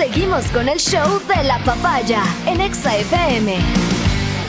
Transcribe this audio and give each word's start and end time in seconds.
Seguimos 0.00 0.46
con 0.46 0.66
el 0.66 0.78
show 0.78 1.20
de 1.28 1.44
la 1.44 1.62
papaya 1.62 2.22
en 2.46 2.62
Exa 2.62 2.96
FM. 2.96 3.54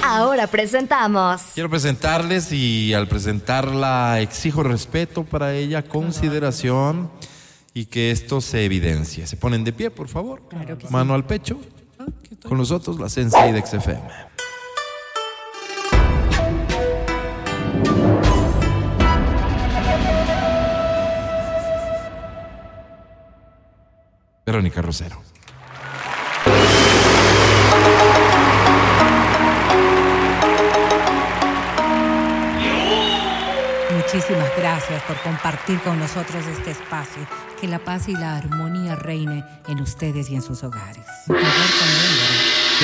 Ahora 0.01 0.47
presentamos. 0.47 1.41
Quiero 1.53 1.69
presentarles 1.69 2.53
y 2.53 2.93
al 2.93 3.09
presentarla 3.09 4.21
exijo 4.21 4.63
respeto 4.63 5.25
para 5.25 5.53
ella, 5.53 5.81
consideración 5.81 7.11
y 7.73 7.87
que 7.87 8.11
esto 8.11 8.39
se 8.39 8.63
evidencie. 8.63 9.27
Se 9.27 9.35
ponen 9.35 9.65
de 9.65 9.73
pie, 9.73 9.91
por 9.91 10.07
favor. 10.07 10.41
Mano 10.89 11.13
al 11.13 11.25
pecho. 11.25 11.59
Con 12.47 12.57
nosotros 12.57 12.97
la 12.97 13.09
Sensei 13.09 13.51
de 13.51 13.61
XFM. 13.61 13.99
Verónica 24.45 24.81
Rosero. 24.81 25.21
Muchísimas 34.13 34.51
gracias 34.57 35.01
por 35.03 35.15
compartir 35.21 35.79
con 35.79 35.97
nosotros 35.97 36.45
este 36.45 36.71
espacio. 36.71 37.25
Que 37.61 37.67
la 37.69 37.79
paz 37.79 38.09
y 38.09 38.13
la 38.13 38.35
armonía 38.35 38.97
reine 38.97 39.45
en 39.69 39.79
ustedes 39.79 40.29
y 40.29 40.35
en 40.35 40.41
sus 40.41 40.63
hogares. 40.63 41.05
¿De 41.27 41.35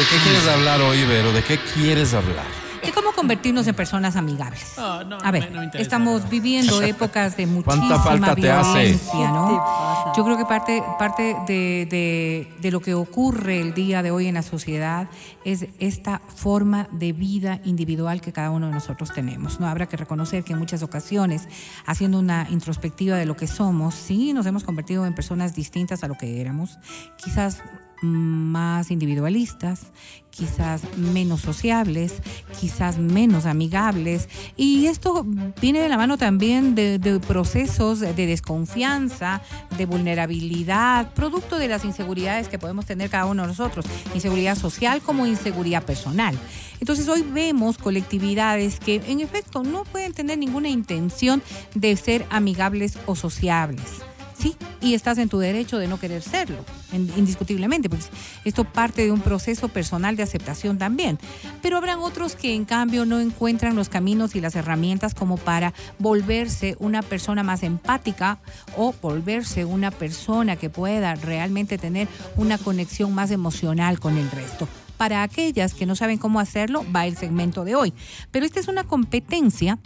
qué 0.10 0.18
quieres 0.24 0.48
hablar 0.48 0.80
hoy, 0.80 1.04
Vero? 1.04 1.34
¿De 1.34 1.44
qué 1.44 1.60
quieres 1.74 2.14
hablar? 2.14 2.67
De 2.88 2.92
cómo 2.94 3.12
convertirnos 3.14 3.68
en 3.68 3.76
personas 3.76 4.16
amigables. 4.16 4.74
Oh, 4.78 5.04
no, 5.04 5.18
a 5.22 5.32
ver, 5.32 5.44
me- 5.44 5.50
no 5.52 5.60
me 5.60 5.66
interesa, 5.66 5.84
estamos 5.84 6.24
no. 6.24 6.30
viviendo 6.30 6.82
épocas 6.82 7.38
de 7.38 7.46
¿Cuánta 7.46 7.74
muchísima 7.86 8.00
falta 8.00 8.36
te 8.36 8.52
hace? 8.52 8.80
violencia, 8.80 9.32
¿no? 9.32 10.14
Yo 10.16 10.24
creo 10.24 10.38
que 10.38 10.46
parte, 10.46 10.82
parte 10.98 11.36
de, 11.48 11.88
de- 11.90 12.48
de 12.60 12.72
lo 12.72 12.80
que 12.80 12.94
ocurre 12.96 13.62
el 13.62 13.74
día 13.74 14.02
de 14.02 14.10
hoy 14.12 14.28
en 14.28 14.34
la 14.34 14.42
sociedad 14.42 15.08
es 15.46 15.68
esta 15.80 16.22
forma 16.36 16.88
de 16.92 17.14
vida 17.14 17.60
individual 17.64 18.22
que 18.22 18.32
cada 18.34 18.50
uno 18.52 18.68
de 18.68 18.74
nosotros 18.74 19.12
tenemos. 19.14 19.60
No 19.60 19.68
habrá 19.68 19.86
que 19.88 19.98
reconocer 19.98 20.44
que 20.44 20.54
en 20.54 20.60
muchas 20.60 20.82
ocasiones, 20.84 21.48
haciendo 21.86 22.18
una 22.20 22.48
introspectiva 22.50 23.18
de 23.18 23.26
lo 23.26 23.36
que 23.36 23.48
somos, 23.48 23.94
sí 23.96 24.34
nos 24.34 24.46
hemos 24.46 24.64
convertido 24.64 25.06
en 25.06 25.14
personas 25.14 25.54
distintas 25.56 26.04
a 26.04 26.08
lo 26.08 26.16
que 26.16 26.42
éramos, 26.42 26.80
quizás 27.18 27.62
más 28.02 28.92
individualistas, 28.92 29.88
quizás 30.30 30.82
menos 30.96 31.42
sociables, 31.42 32.14
quizás 32.60 33.00
menos 33.00 33.46
amigables. 33.46 34.30
Y 34.56 34.86
esto 34.86 35.26
viene 35.60 35.80
de 35.80 35.90
la 35.90 35.98
mano 35.98 36.18
también 36.18 36.76
de, 36.76 37.20
procesos 37.28 38.00
de 38.00 38.14
desconfianza, 38.14 39.42
de 39.78 39.86
vulnerabilidad, 39.86 41.14
producto 41.14 41.58
de 41.58 41.68
las 41.68 41.86
inseguridades 41.86 42.50
que 42.50 42.60
podemos 42.60 42.86
tener 42.86 43.10
cada 43.10 43.26
uno 43.26 43.44
de 43.44 43.48
nosotros, 43.50 43.86
inseguridad 44.14 44.56
social 44.56 45.02
como 45.02 45.26
inseguridad 45.26 45.84
personal. 45.84 46.38
Entonces 46.80 47.08
hoy 47.08 47.24
vemos 47.24 47.78
colectividades 47.78 48.80
que 48.80 49.02
en 49.08 49.22
efecto 49.22 49.64
no 49.64 49.84
pueden 49.86 50.14
tener 50.14 50.38
ninguna 50.38 50.70
intención 50.70 51.42
de 51.74 51.96
ser 51.96 52.26
amigables 52.30 53.00
o 53.08 53.16
sociables. 53.16 54.07
Sí, 54.38 54.56
y 54.82 54.94
estás 54.94 55.18
en 55.18 55.30
tu 55.30 55.40
derecho 55.40 55.80
de 55.80 55.88
no 55.88 56.00
querer 56.00 56.22
serlo, 56.22 56.58
en- 56.92 57.12
indiscutiblemente, 57.18 57.90
porque 57.90 58.06
esto 58.46 58.66
parte 58.66 59.04
de 59.04 59.12
un 59.12 59.22
proceso 59.22 59.68
personal 59.68 60.16
de 60.16 60.22
aceptación 60.22 60.78
también. 60.78 61.18
Pero 61.64 61.78
habrán 61.78 62.00
otros 62.00 62.36
que 62.36 62.54
en 62.54 62.64
cambio 62.66 63.06
no 63.06 63.20
encuentran 63.20 63.76
los 63.76 63.90
caminos 63.90 64.36
y 64.36 64.42
las 64.42 64.56
herramientas 64.56 65.16
como 65.16 65.38
para 65.38 65.74
volverse 65.98 66.76
una 66.80 67.02
persona 67.02 67.42
más 67.42 67.64
empática 67.64 68.38
o 68.76 68.94
volverse 69.02 69.66
una 69.66 69.90
persona 69.90 70.56
que 70.56 70.70
pueda 70.70 71.16
realmente 71.16 71.80
tener 71.80 72.08
una 72.36 72.60
conexión 72.60 73.16
más 73.16 73.32
emocional 73.32 74.00
con 74.00 74.18
el 74.18 74.30
resto. 74.30 74.68
Para 74.98 75.24
aquellas 75.24 75.74
que 75.74 75.86
no 75.86 75.96
saben 75.96 76.18
cómo 76.20 76.40
hacerlo, 76.40 76.86
va 76.96 77.06
el 77.08 77.18
segmento 77.18 77.66
de 77.66 77.76
hoy. 77.76 77.94
Pero 78.32 78.46
esta 78.46 78.60
es 78.60 78.68
una 78.68 78.84
competencia 78.84 79.80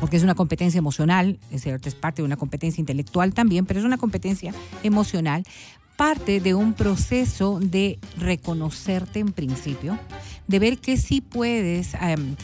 porque 0.00 0.16
es 0.16 0.22
una 0.22 0.34
competencia 0.34 0.78
emocional, 0.78 1.38
es 1.50 1.94
parte 1.94 2.22
de 2.22 2.26
una 2.26 2.36
competencia 2.36 2.80
intelectual 2.80 3.34
también, 3.34 3.66
pero 3.66 3.80
es 3.80 3.86
una 3.86 3.98
competencia 3.98 4.52
emocional, 4.82 5.44
parte 5.96 6.40
de 6.40 6.54
un 6.54 6.74
proceso 6.74 7.58
de 7.60 7.98
reconocerte 8.18 9.18
en 9.18 9.32
principio, 9.32 9.98
de 10.46 10.58
ver 10.58 10.78
que 10.78 10.96
sí 10.96 11.20
puedes 11.20 11.94
em, 11.94 12.36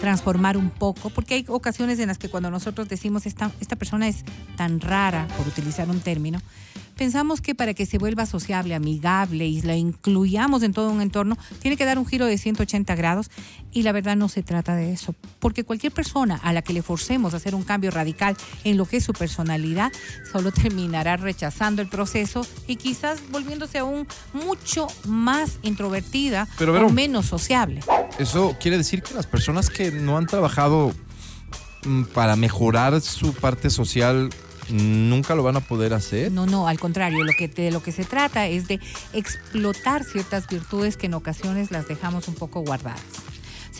transformar 0.00 0.56
un 0.56 0.70
poco, 0.70 1.10
porque 1.10 1.34
hay 1.34 1.44
ocasiones 1.48 1.98
en 1.98 2.08
las 2.08 2.18
que 2.18 2.28
cuando 2.28 2.50
nosotros 2.50 2.88
decimos 2.88 3.26
esta 3.26 3.76
persona 3.76 4.08
es 4.08 4.24
tan 4.56 4.80
rara, 4.80 5.26
por 5.36 5.48
utilizar 5.48 5.90
un 5.90 6.00
término, 6.00 6.40
pensamos 7.00 7.40
que 7.40 7.54
para 7.54 7.72
que 7.72 7.86
se 7.86 7.96
vuelva 7.96 8.26
sociable, 8.26 8.74
amigable 8.74 9.46
y 9.46 9.62
la 9.62 9.74
incluyamos 9.74 10.62
en 10.62 10.74
todo 10.74 10.90
un 10.90 11.00
entorno, 11.00 11.38
tiene 11.60 11.78
que 11.78 11.86
dar 11.86 11.98
un 11.98 12.04
giro 12.04 12.26
de 12.26 12.36
180 12.36 12.94
grados 12.94 13.30
y 13.72 13.84
la 13.84 13.92
verdad 13.92 14.16
no 14.16 14.28
se 14.28 14.42
trata 14.42 14.76
de 14.76 14.92
eso, 14.92 15.14
porque 15.38 15.64
cualquier 15.64 15.94
persona 15.94 16.38
a 16.42 16.52
la 16.52 16.60
que 16.60 16.74
le 16.74 16.82
forcemos 16.82 17.32
a 17.32 17.38
hacer 17.38 17.54
un 17.54 17.62
cambio 17.62 17.90
radical 17.90 18.36
en 18.64 18.76
lo 18.76 18.84
que 18.84 18.98
es 18.98 19.04
su 19.04 19.14
personalidad, 19.14 19.90
solo 20.30 20.52
terminará 20.52 21.16
rechazando 21.16 21.80
el 21.80 21.88
proceso 21.88 22.46
y 22.66 22.76
quizás 22.76 23.22
volviéndose 23.30 23.78
aún 23.78 24.06
mucho 24.34 24.86
más 25.08 25.58
introvertida 25.62 26.48
Pero, 26.58 26.86
o 26.86 26.90
menos 26.90 27.24
sociable. 27.24 27.80
Eso 28.18 28.58
quiere 28.60 28.76
decir 28.76 29.02
que 29.02 29.14
las 29.14 29.26
personas 29.26 29.70
que 29.70 29.90
no 29.90 30.18
han 30.18 30.26
trabajado 30.26 30.92
mm, 31.86 32.02
para 32.12 32.36
mejorar 32.36 33.00
su 33.00 33.32
parte 33.32 33.70
social 33.70 34.28
nunca 34.70 35.34
lo 35.34 35.42
van 35.42 35.56
a 35.56 35.60
poder 35.60 35.94
hacer. 35.94 36.32
No, 36.32 36.46
no, 36.46 36.68
al 36.68 36.78
contrario, 36.78 37.24
lo 37.24 37.32
que, 37.32 37.48
de 37.48 37.70
lo 37.70 37.82
que 37.82 37.92
se 37.92 38.04
trata 38.04 38.46
es 38.46 38.68
de 38.68 38.80
explotar 39.12 40.04
ciertas 40.04 40.48
virtudes 40.48 40.96
que 40.96 41.06
en 41.06 41.14
ocasiones 41.14 41.70
las 41.70 41.88
dejamos 41.88 42.28
un 42.28 42.34
poco 42.34 42.60
guardadas. 42.60 43.02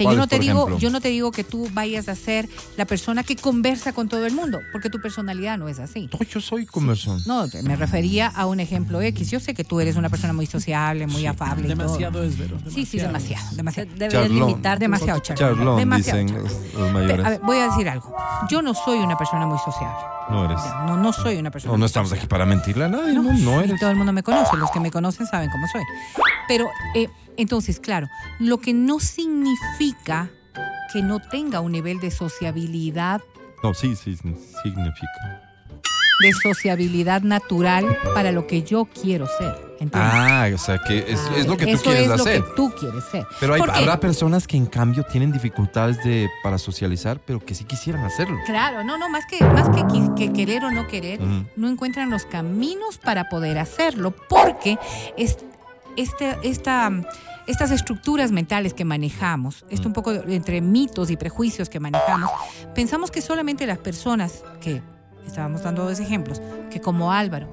Sea, 0.00 0.04
yo 0.12 0.16
¿Cuáles, 0.16 0.18
no 0.18 0.26
te 0.28 0.38
digo, 0.38 0.58
ejemplo? 0.60 0.78
yo 0.78 0.90
no 0.90 1.00
te 1.00 1.08
digo 1.08 1.30
que 1.30 1.44
tú 1.44 1.68
vayas 1.72 2.08
a 2.08 2.14
ser 2.14 2.48
la 2.76 2.84
persona 2.86 3.22
que 3.22 3.36
conversa 3.36 3.92
con 3.92 4.08
todo 4.08 4.24
el 4.26 4.32
mundo, 4.34 4.58
porque 4.72 4.88
tu 4.88 5.00
personalidad 5.00 5.58
no 5.58 5.68
es 5.68 5.78
así. 5.78 6.08
No, 6.12 6.18
yo 6.26 6.40
soy 6.40 6.64
conversón. 6.66 7.20
No, 7.26 7.46
me 7.62 7.76
refería 7.76 8.28
a 8.28 8.46
un 8.46 8.60
ejemplo 8.60 9.00
X. 9.02 9.30
Yo 9.30 9.40
sé 9.40 9.52
que 9.54 9.62
tú 9.64 9.78
eres 9.80 9.96
una 9.96 10.08
persona 10.08 10.32
muy 10.32 10.46
sociable, 10.46 11.06
muy 11.06 11.26
afable. 11.26 11.68
y 11.68 11.74
todo. 11.74 11.84
Demasiado 11.84 12.24
es, 12.24 12.38
Vero. 12.38 12.56
Sí, 12.72 12.86
sí, 12.86 12.98
demasiado, 12.98 13.54
demasiado. 13.56 13.90
Deberías 13.90 14.22
Charlón. 14.24 14.48
limitar 14.48 14.78
Demasiado 14.78 15.20
charlón. 15.20 15.56
Charlón, 15.56 15.76
demasiado 15.78 16.18
dicen 16.20 16.34
charlón. 16.36 16.52
los, 16.52 16.74
los 16.74 16.86
Pe- 16.86 16.92
mayores. 16.92 17.26
a 17.26 17.30
ver, 17.30 17.40
voy 17.44 17.56
a 17.58 17.64
decir 17.68 17.88
algo. 17.88 18.16
Yo 18.48 18.62
no 18.62 18.72
soy 18.74 18.98
una 19.00 19.18
persona 19.18 19.46
muy 19.46 19.58
sociable. 19.58 19.98
no 20.30 20.44
eres. 20.46 20.60
No, 20.86 20.96
no 20.96 21.12
soy 21.12 21.36
una 21.36 21.50
persona 21.50 21.72
No, 21.72 21.78
no 21.78 21.86
estamos 21.86 22.12
aquí 22.12 22.26
para 22.26 22.46
mentirle 22.46 22.84
a 22.84 22.88
nadie. 22.88 23.12
No, 23.12 23.22
no 23.22 23.60
Y 23.60 23.64
eres. 23.64 23.80
todo 23.80 23.90
el 23.90 23.96
mundo 23.96 24.12
me 24.12 24.22
conoce, 24.22 24.56
los 24.56 24.70
que 24.70 24.80
me 24.80 24.90
conocen 24.90 25.26
saben 25.26 25.50
cómo 25.50 25.66
soy. 25.68 25.82
Pero 26.48 26.68
eh, 26.94 27.08
entonces, 27.36 27.80
claro, 27.80 28.08
lo 28.38 28.58
que 28.58 28.72
no 28.72 29.00
significa 29.00 30.30
que 30.92 31.02
no 31.02 31.20
tenga 31.20 31.60
un 31.60 31.72
nivel 31.72 32.00
de 32.00 32.10
sociabilidad, 32.10 33.20
No, 33.62 33.74
sí, 33.74 33.94
sí, 33.96 34.16
significa. 34.62 35.42
de 36.22 36.32
sociabilidad 36.42 37.22
natural 37.22 37.96
para 38.14 38.32
lo 38.32 38.46
que 38.46 38.62
yo 38.62 38.86
quiero 38.86 39.26
ser. 39.26 39.70
¿entiendes? 39.80 40.12
Ah, 40.12 40.46
o 40.54 40.58
sea, 40.58 40.78
que 40.78 40.98
es, 40.98 41.18
es 41.36 41.46
lo 41.46 41.56
que 41.56 41.64
tú 41.64 41.70
Eso 41.72 41.82
quieres 41.84 42.02
es 42.02 42.08
lo 42.08 42.14
hacer. 42.14 42.42
que 42.42 42.48
tú 42.54 42.70
quieres 42.78 43.04
ser. 43.04 43.26
Pero 43.38 43.54
hay, 43.54 43.62
habrá 43.62 43.98
personas 43.98 44.46
que 44.46 44.58
en 44.58 44.66
cambio 44.66 45.04
tienen 45.04 45.32
dificultades 45.32 46.02
de, 46.04 46.28
para 46.42 46.58
socializar, 46.58 47.18
pero 47.24 47.40
que 47.40 47.54
sí 47.54 47.64
quisieran 47.64 48.04
hacerlo. 48.04 48.36
Claro, 48.44 48.84
no, 48.84 48.98
no, 48.98 49.08
más 49.08 49.24
que, 49.24 49.42
más 49.42 49.70
que, 49.70 50.32
querer 50.34 50.64
o 50.64 50.70
no 50.70 50.86
querer, 50.86 51.20
no 51.56 51.68
encuentran 51.68 52.10
los 52.10 52.26
caminos 52.26 52.98
para 52.98 53.30
poder 53.30 53.58
hacerlo, 53.58 54.10
porque 54.28 54.78
es, 55.16 55.38
este, 56.00 56.36
esta, 56.42 56.90
estas 57.46 57.70
estructuras 57.70 58.30
mentales 58.32 58.74
que 58.74 58.84
manejamos, 58.84 59.64
esto 59.70 59.88
un 59.88 59.94
poco 59.94 60.12
de- 60.12 60.34
entre 60.36 60.60
mitos 60.60 61.10
y 61.10 61.16
prejuicios 61.16 61.68
que 61.68 61.80
manejamos, 61.80 62.30
pensamos 62.74 63.10
que 63.10 63.20
solamente 63.22 63.66
las 63.66 63.78
personas 63.78 64.42
que, 64.60 64.82
estábamos 65.26 65.62
dando 65.62 65.84
dos 65.84 66.00
ejemplos, 66.00 66.40
que 66.70 66.80
como 66.80 67.12
Álvaro, 67.12 67.48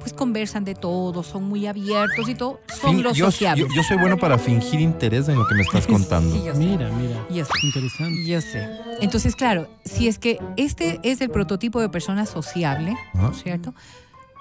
pues 0.00 0.12
conversan 0.12 0.64
de 0.64 0.74
todo, 0.76 1.22
son 1.24 1.44
muy 1.48 1.66
abiertos 1.66 2.28
y 2.28 2.34
todo, 2.34 2.60
son 2.80 2.94
Fin- 2.94 3.02
los 3.02 3.16
yo, 3.16 3.26
sociables. 3.26 3.66
yo- 3.68 3.74
yo 3.74 3.82
soy 3.82 3.96
bueno 3.96 4.16
para 4.16 4.38
fingir 4.38 4.80
interés 4.80 5.28
en 5.28 5.36
lo 5.36 5.46
que 5.48 5.54
me 5.56 5.62
estás 5.62 5.86
contando. 5.86 6.32
Sí, 6.36 6.44
yo 6.44 6.52
sé. 6.52 6.58
Mira, 6.60 6.88
mira. 6.90 7.26
Yo 7.30 7.44
sé. 7.44 7.50
Interesante. 7.62 8.24
Yo 8.26 8.40
sé. 8.40 8.68
Entonces, 9.00 9.34
claro, 9.34 9.68
si 9.84 10.06
es 10.06 10.18
que 10.18 10.38
este 10.56 11.00
es 11.02 11.20
el 11.20 11.30
prototipo 11.30 11.80
de 11.80 11.88
persona 11.88 12.24
sociable, 12.26 12.96
¿no 13.14 13.32
cierto? 13.34 13.74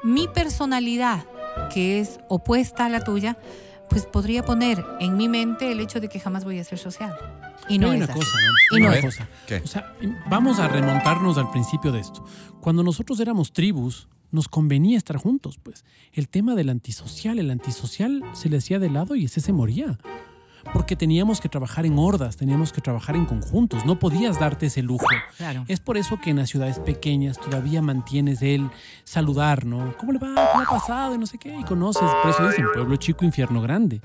Mi 0.03 0.27
personalidad, 0.27 1.25
que 1.73 1.99
es 1.99 2.19
opuesta 2.29 2.85
a 2.85 2.89
la 2.89 3.01
tuya, 3.03 3.37
pues 3.89 4.05
podría 4.05 4.43
poner 4.43 4.83
en 4.99 5.15
mi 5.17 5.27
mente 5.27 5.71
el 5.71 5.79
hecho 5.79 5.99
de 5.99 6.09
que 6.09 6.19
jamás 6.19 6.43
voy 6.43 6.59
a 6.59 6.63
ser 6.63 6.79
sociable. 6.79 7.17
Y 7.69 7.77
no 7.77 7.91
hay 7.91 7.99
es 7.99 8.03
una 8.03 8.13
así. 8.13 8.19
cosa, 8.19 8.37
Y 8.71 8.79
¿no? 8.79 8.87
no 8.87 8.93
es. 8.93 9.05
cosa. 9.05 9.29
¿Qué? 9.47 9.57
O 9.57 9.67
sea, 9.67 9.93
vamos 10.29 10.59
a 10.59 10.67
remontarnos 10.67 11.37
al 11.37 11.49
principio 11.51 11.91
de 11.91 11.99
esto. 11.99 12.25
Cuando 12.61 12.83
nosotros 12.83 13.19
éramos 13.19 13.53
tribus, 13.53 14.07
nos 14.31 14.47
convenía 14.47 14.97
estar 14.97 15.17
juntos, 15.17 15.59
pues. 15.61 15.85
El 16.13 16.29
tema 16.29 16.55
del 16.55 16.69
antisocial, 16.69 17.39
el 17.39 17.51
antisocial 17.51 18.23
se 18.33 18.49
le 18.49 18.57
hacía 18.57 18.79
de 18.79 18.89
lado 18.89 19.15
y 19.15 19.25
ese 19.25 19.39
se 19.39 19.53
moría. 19.53 19.97
Porque 20.73 20.95
teníamos 20.95 21.41
que 21.41 21.49
trabajar 21.49 21.85
en 21.85 21.97
hordas, 21.97 22.37
teníamos 22.37 22.73
que 22.73 22.81
trabajar 22.81 23.15
en 23.15 23.25
conjuntos, 23.25 23.85
no 23.85 23.99
podías 23.99 24.39
darte 24.39 24.67
ese 24.67 24.81
lujo. 24.81 25.05
Claro. 25.37 25.65
Es 25.67 25.79
por 25.79 25.97
eso 25.97 26.19
que 26.21 26.31
en 26.31 26.37
las 26.37 26.49
ciudades 26.49 26.79
pequeñas 26.79 27.39
todavía 27.39 27.81
mantienes 27.81 28.41
el 28.41 28.69
saludar, 29.03 29.65
¿no? 29.65 29.95
¿Cómo 29.97 30.11
le 30.11 30.19
va? 30.19 30.33
¿Cómo 30.51 30.63
ha 30.63 30.79
pasado? 30.79 31.15
Y 31.15 31.17
no 31.17 31.25
sé 31.25 31.37
qué, 31.37 31.55
y 31.55 31.63
conoces, 31.63 32.09
por 32.21 32.31
eso 32.31 32.47
dicen 32.47 32.65
pueblo 32.73 32.95
chico, 32.97 33.25
infierno 33.25 33.61
grande. 33.61 34.01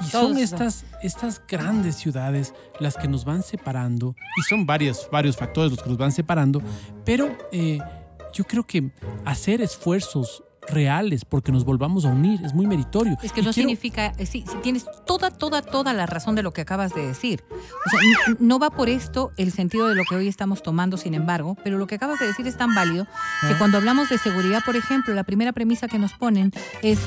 Y 0.00 0.04
son 0.04 0.38
estas, 0.38 0.84
estas 1.02 1.42
grandes 1.46 1.96
ciudades 1.96 2.54
las 2.80 2.96
que 2.96 3.08
nos 3.08 3.24
van 3.24 3.42
separando, 3.42 4.16
y 4.36 4.42
son 4.42 4.66
varios, 4.66 5.08
varios 5.10 5.36
factores 5.36 5.70
los 5.70 5.82
que 5.82 5.88
nos 5.88 5.98
van 5.98 6.12
separando, 6.12 6.62
pero 7.04 7.36
eh, 7.52 7.78
yo 8.32 8.44
creo 8.44 8.66
que 8.66 8.90
hacer 9.24 9.60
esfuerzos 9.60 10.42
reales 10.68 11.24
porque 11.24 11.52
nos 11.52 11.64
volvamos 11.64 12.04
a 12.04 12.08
unir 12.08 12.40
es 12.44 12.54
muy 12.54 12.66
meritorio. 12.66 13.16
Es 13.22 13.32
que 13.32 13.40
Y 13.40 13.44
no 13.44 13.52
quiero- 13.52 13.68
significa, 13.68 14.06
eh, 14.18 14.26
sí, 14.26 14.44
sí, 14.50 14.56
tienes 14.62 14.86
toda, 15.06 15.30
toda, 15.30 15.62
toda 15.62 15.92
la 15.92 16.06
razón 16.06 16.34
de 16.34 16.42
lo 16.42 16.52
que 16.52 16.62
acabas 16.62 16.94
de 16.94 17.06
decir. 17.06 17.44
O 17.50 17.90
sea, 17.90 18.34
no 18.38 18.58
va 18.58 18.70
por 18.70 18.88
esto 18.88 19.30
el 19.36 19.52
sentido 19.52 19.88
de 19.88 19.94
lo 19.94 20.04
que 20.08 20.14
hoy 20.16 20.28
estamos 20.28 20.62
tomando, 20.62 20.96
sin 20.96 21.14
embargo, 21.14 21.56
pero 21.62 21.78
lo 21.78 21.86
que 21.86 21.96
acabas 21.96 22.18
de 22.18 22.26
decir 22.26 22.46
es 22.46 22.56
tan 22.56 22.74
válido 22.74 23.06
Ah. 23.42 23.48
que 23.48 23.58
cuando 23.58 23.78
hablamos 23.78 24.08
de 24.08 24.18
seguridad, 24.18 24.62
por 24.64 24.76
ejemplo, 24.76 25.14
la 25.14 25.24
primera 25.24 25.52
premisa 25.52 25.88
que 25.88 25.98
nos 25.98 26.12
ponen 26.14 26.52
es 26.82 26.98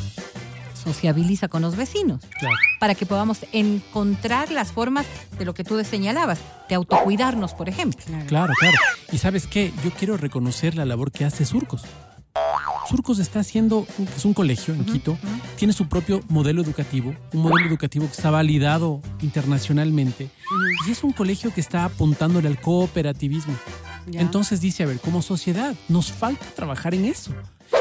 sociabiliza 0.74 1.48
con 1.50 1.62
los 1.64 1.76
vecinos 1.76 2.22
Claro. 2.40 2.56
para 2.80 2.96
que 2.96 3.06
podamos 3.06 3.40
encontrar 3.52 4.52
las 4.52 4.72
formas 4.72 5.06
de 5.38 5.44
lo 5.44 5.54
que 5.54 5.64
tú 5.66 5.84
señalabas, 5.84 6.40
de 6.70 6.76
autocuidarnos, 6.76 7.54
por 7.54 7.68
ejemplo. 7.68 8.00
Claro, 8.28 8.54
claro. 8.58 8.78
Y 9.12 9.18
sabes 9.18 9.48
qué, 9.48 9.74
yo 9.84 9.92
quiero 9.92 10.16
reconocer 10.16 10.76
la 10.76 10.86
labor 10.86 11.12
que 11.12 11.26
hace 11.26 11.44
Surcos. 11.46 11.84
Surcos 12.90 13.20
está 13.20 13.42
haciendo, 13.42 13.86
es 14.16 14.24
un 14.26 14.34
colegio 14.34 14.74
en 14.74 14.86
Quito, 14.86 15.18
tiene 15.58 15.74
su 15.74 15.88
propio 15.90 16.22
modelo 16.30 16.62
educativo, 16.62 17.14
un 17.34 17.42
modelo 17.42 17.68
educativo 17.68 18.06
que 18.06 18.14
está 18.14 18.32
validado 18.32 19.02
internacionalmente, 19.22 20.30
y 20.88 20.92
es 20.92 21.04
un 21.04 21.12
colegio 21.12 21.54
que 21.54 21.62
está 21.62 21.84
apuntándole 21.86 22.48
al 22.48 22.62
cooperativismo. 22.62 23.56
Ya. 24.08 24.22
Entonces 24.22 24.62
dice, 24.62 24.84
a 24.84 24.86
ver, 24.86 25.00
como 25.00 25.22
sociedad, 25.22 25.76
nos 25.90 26.14
falta 26.14 26.46
trabajar 26.56 26.96
en 26.96 27.06
eso. 27.06 27.34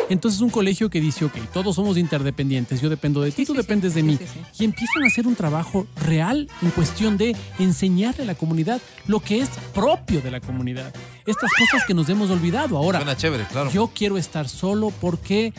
Entonces 0.09 0.41
un 0.41 0.51
colegio 0.51 0.89
que 0.89 1.01
dice, 1.01 1.25
ok, 1.25 1.35
todos 1.53 1.75
somos 1.77 1.97
interdependientes, 1.99 2.81
yo 2.81 2.89
dependo 2.89 3.21
de 3.21 3.31
ti, 3.31 3.43
Sí, 3.43 3.47
tú 3.47 3.53
sí, 3.55 3.59
sí, 3.59 3.63
dependes 3.63 3.95
de 3.95 4.01
sí, 4.03 4.07
mí. 4.07 4.17
sí, 4.17 4.25
sí. 4.33 4.41
Y 4.61 4.65
empiezan 4.65 5.03
a 5.03 5.07
hacer 5.07 5.27
un 5.27 5.35
trabajo 5.35 5.87
real 6.05 6.49
en 6.63 6.71
cuestión 6.71 7.17
de 7.17 7.35
enseñarle 7.59 8.23
a 8.23 8.27
la 8.27 8.35
comunidad 8.37 8.81
lo 9.07 9.21
que 9.21 9.41
es 9.41 9.49
propio 9.75 10.21
de 10.21 10.31
la 10.31 10.41
comunidad. 10.41 10.95
Estas 11.27 11.51
cosas 11.59 11.85
que 11.87 11.95
nos 11.95 12.09
hemos 12.09 12.31
olvidado. 12.31 12.77
Ahora, 12.77 13.01
Suena 13.01 13.17
chévere, 13.17 13.45
claro. 13.51 13.71
yo 13.73 13.91
quiero 13.95 14.17
estar 14.19 14.49
solo 14.49 14.93
porque... 15.01 15.53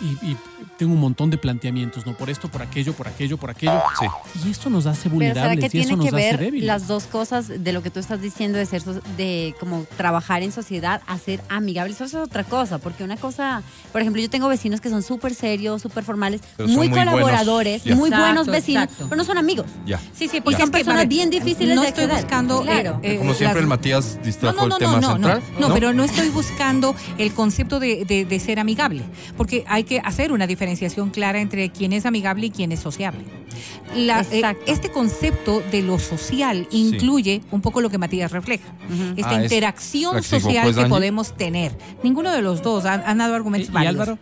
Y, 0.00 0.26
y 0.30 0.36
tengo 0.76 0.92
un 0.92 1.00
montón 1.00 1.30
de 1.30 1.38
planteamientos, 1.38 2.04
¿no? 2.06 2.16
Por 2.16 2.30
esto, 2.30 2.48
por 2.48 2.62
aquello, 2.62 2.92
por 2.94 3.06
aquello, 3.08 3.36
por 3.36 3.50
aquello. 3.50 3.80
Sí. 4.00 4.06
Y 4.46 4.50
eso 4.50 4.70
nos 4.70 4.86
hace 4.86 5.08
Pero 5.08 5.20
¿será 5.20 5.32
vulnerables 5.32 5.70
que 5.70 5.76
y 5.78 5.80
eso 5.80 5.88
tiene 5.90 5.96
nos 5.96 6.10
que 6.10 6.16
hace 6.16 6.30
ver 6.32 6.40
débiles. 6.40 6.66
las 6.66 6.86
dos 6.88 7.04
cosas 7.04 7.48
de 7.48 7.72
lo 7.72 7.82
que 7.82 7.90
tú 7.90 8.00
estás 8.00 8.20
diciendo 8.20 8.58
de 8.58 8.66
ser 8.66 8.82
de 9.16 9.54
como 9.60 9.84
trabajar 9.96 10.42
en 10.42 10.52
sociedad 10.52 11.00
a 11.06 11.18
ser 11.18 11.40
amigables? 11.48 11.96
Eso 11.96 12.04
es 12.04 12.14
otra 12.14 12.44
cosa, 12.44 12.78
porque 12.78 13.04
una 13.04 13.16
cosa, 13.16 13.62
por 13.92 14.00
ejemplo, 14.00 14.20
yo 14.20 14.28
tengo 14.30 14.48
vecinos 14.48 14.80
que 14.80 14.90
son 14.90 15.02
súper 15.02 15.34
serios, 15.34 15.80
súper 15.82 16.04
formales, 16.04 16.40
Pero 16.56 16.68
muy, 16.68 16.88
buenos. 16.88 17.12
colaboradores, 17.14 17.86
muy 17.86 18.08
Exacto, 18.08 18.18
buenos 18.24 18.46
vecinos, 18.46 18.82
exacto. 18.84 19.06
pero 19.08 19.16
no 19.16 19.24
son 19.24 19.38
amigos. 19.38 19.66
Ya. 19.86 19.98
Sí, 20.12 20.28
sí, 20.28 20.38
Y 20.38 20.40
porque 20.40 20.60
son 20.60 20.70
personas 20.70 21.06
bien 21.08 21.30
difíciles 21.30 21.76
no 21.76 21.82
de 21.82 21.88
estoy 21.88 22.04
acceder. 22.04 22.24
buscando 22.24 22.62
Claro. 22.62 23.00
eh, 23.02 23.14
eh, 23.14 23.18
Como 23.18 23.34
siempre 23.34 23.60
las- 23.60 23.62
el 23.62 23.68
Matías 23.68 24.16
No, 24.18 24.24
distrajo 24.24 24.56
no, 24.56 24.66
no, 24.68 24.74
el 24.74 24.78
tema 24.78 24.92
no, 24.92 25.00
no, 25.00 25.12
central. 25.12 25.42
no, 25.60 25.68
no, 25.68 25.74
pero 25.74 25.92
no 25.92 26.04
estoy 26.04 26.28
buscando 26.30 26.94
el 27.18 27.32
concepto 27.32 27.78
de, 27.80 28.04
de- 28.04 28.24
de 28.24 28.40
ser 28.40 28.58
amigable, 28.58 29.02
porque 29.36 29.64
hay 29.68 29.84
que 29.84 30.00
hacer 30.00 30.32
una 30.32 30.46
diferenciación 30.64 31.10
clara 31.10 31.40
entre 31.40 31.68
quién 31.70 31.92
es 31.92 32.06
amigable 32.06 32.46
y 32.46 32.50
quién 32.50 32.72
es 32.72 32.80
sociable. 32.80 33.20
La- 33.94 34.22
eh, 34.32 34.42
este 34.66 34.90
concepto 34.90 35.62
de 35.70 35.82
lo 35.82 35.98
social 35.98 36.66
incluye 36.70 37.42
un 37.50 37.60
poco 37.60 37.80
lo 37.82 37.90
que 37.90 37.98
Matías 37.98 38.32
refleja, 38.32 38.64
esta 39.16 39.30
Ah, 39.36 39.42
interacción 39.42 40.22
social 40.22 40.68
es 40.68 40.74
que 40.74 40.80
Angie. 40.82 40.88
podemos 40.88 41.36
tener. 41.36 41.76
Ninguno 42.02 42.32
de 42.32 42.40
los 42.42 42.62
dos 42.62 42.84
han, 42.86 43.02
han 43.06 43.18
dado 43.18 43.32
¿Y, 43.32 43.36
argumentos 43.36 43.68
y 43.68 43.72
válidos. 43.72 44.08
Álvaro? 44.08 44.18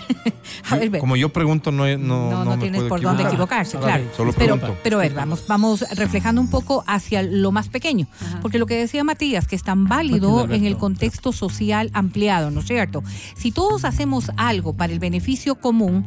A 0.70 0.76
ver, 0.76 0.90
ve. 0.90 0.98
Como 0.98 1.16
yo 1.16 1.28
pregunto, 1.28 1.70
no, 1.70 1.86
no, 1.98 2.30
no, 2.30 2.44
no, 2.44 2.58
tienes 2.58 2.82
por 2.84 3.00
dónde 3.00 3.22
equivocar. 3.22 3.66
equivocarse, 3.66 3.78
claro. 3.78 4.04
solo 4.16 4.32
pero, 4.32 4.56
pregunto. 4.56 4.80
pero 4.82 4.98
a 4.98 5.02
ver, 5.02 5.14
vamos, 5.14 5.44
vamos 5.46 5.84
reflejando 5.96 6.40
un 6.40 6.48
poco 6.48 6.82
hacia 6.86 7.22
lo 7.22 7.52
más 7.52 7.68
pequeño. 7.68 8.06
Porque 8.42 8.58
lo 8.58 8.66
que 8.66 8.76
decía 8.76 9.04
Matías, 9.04 9.46
que 9.46 9.56
es 9.56 9.62
tan 9.62 9.84
válido 9.84 10.50
en 10.50 10.64
el 10.64 10.76
contexto 10.76 11.32
social 11.32 11.90
ampliado, 11.92 12.50
¿no 12.50 12.60
es 12.60 12.66
cierto? 12.66 13.02
Si 13.36 13.52
todos 13.52 13.84
hacemos 13.84 14.30
algo 14.36 14.72
para 14.72 14.92
el 14.92 14.98
beneficio 14.98 15.56
común, 15.56 16.04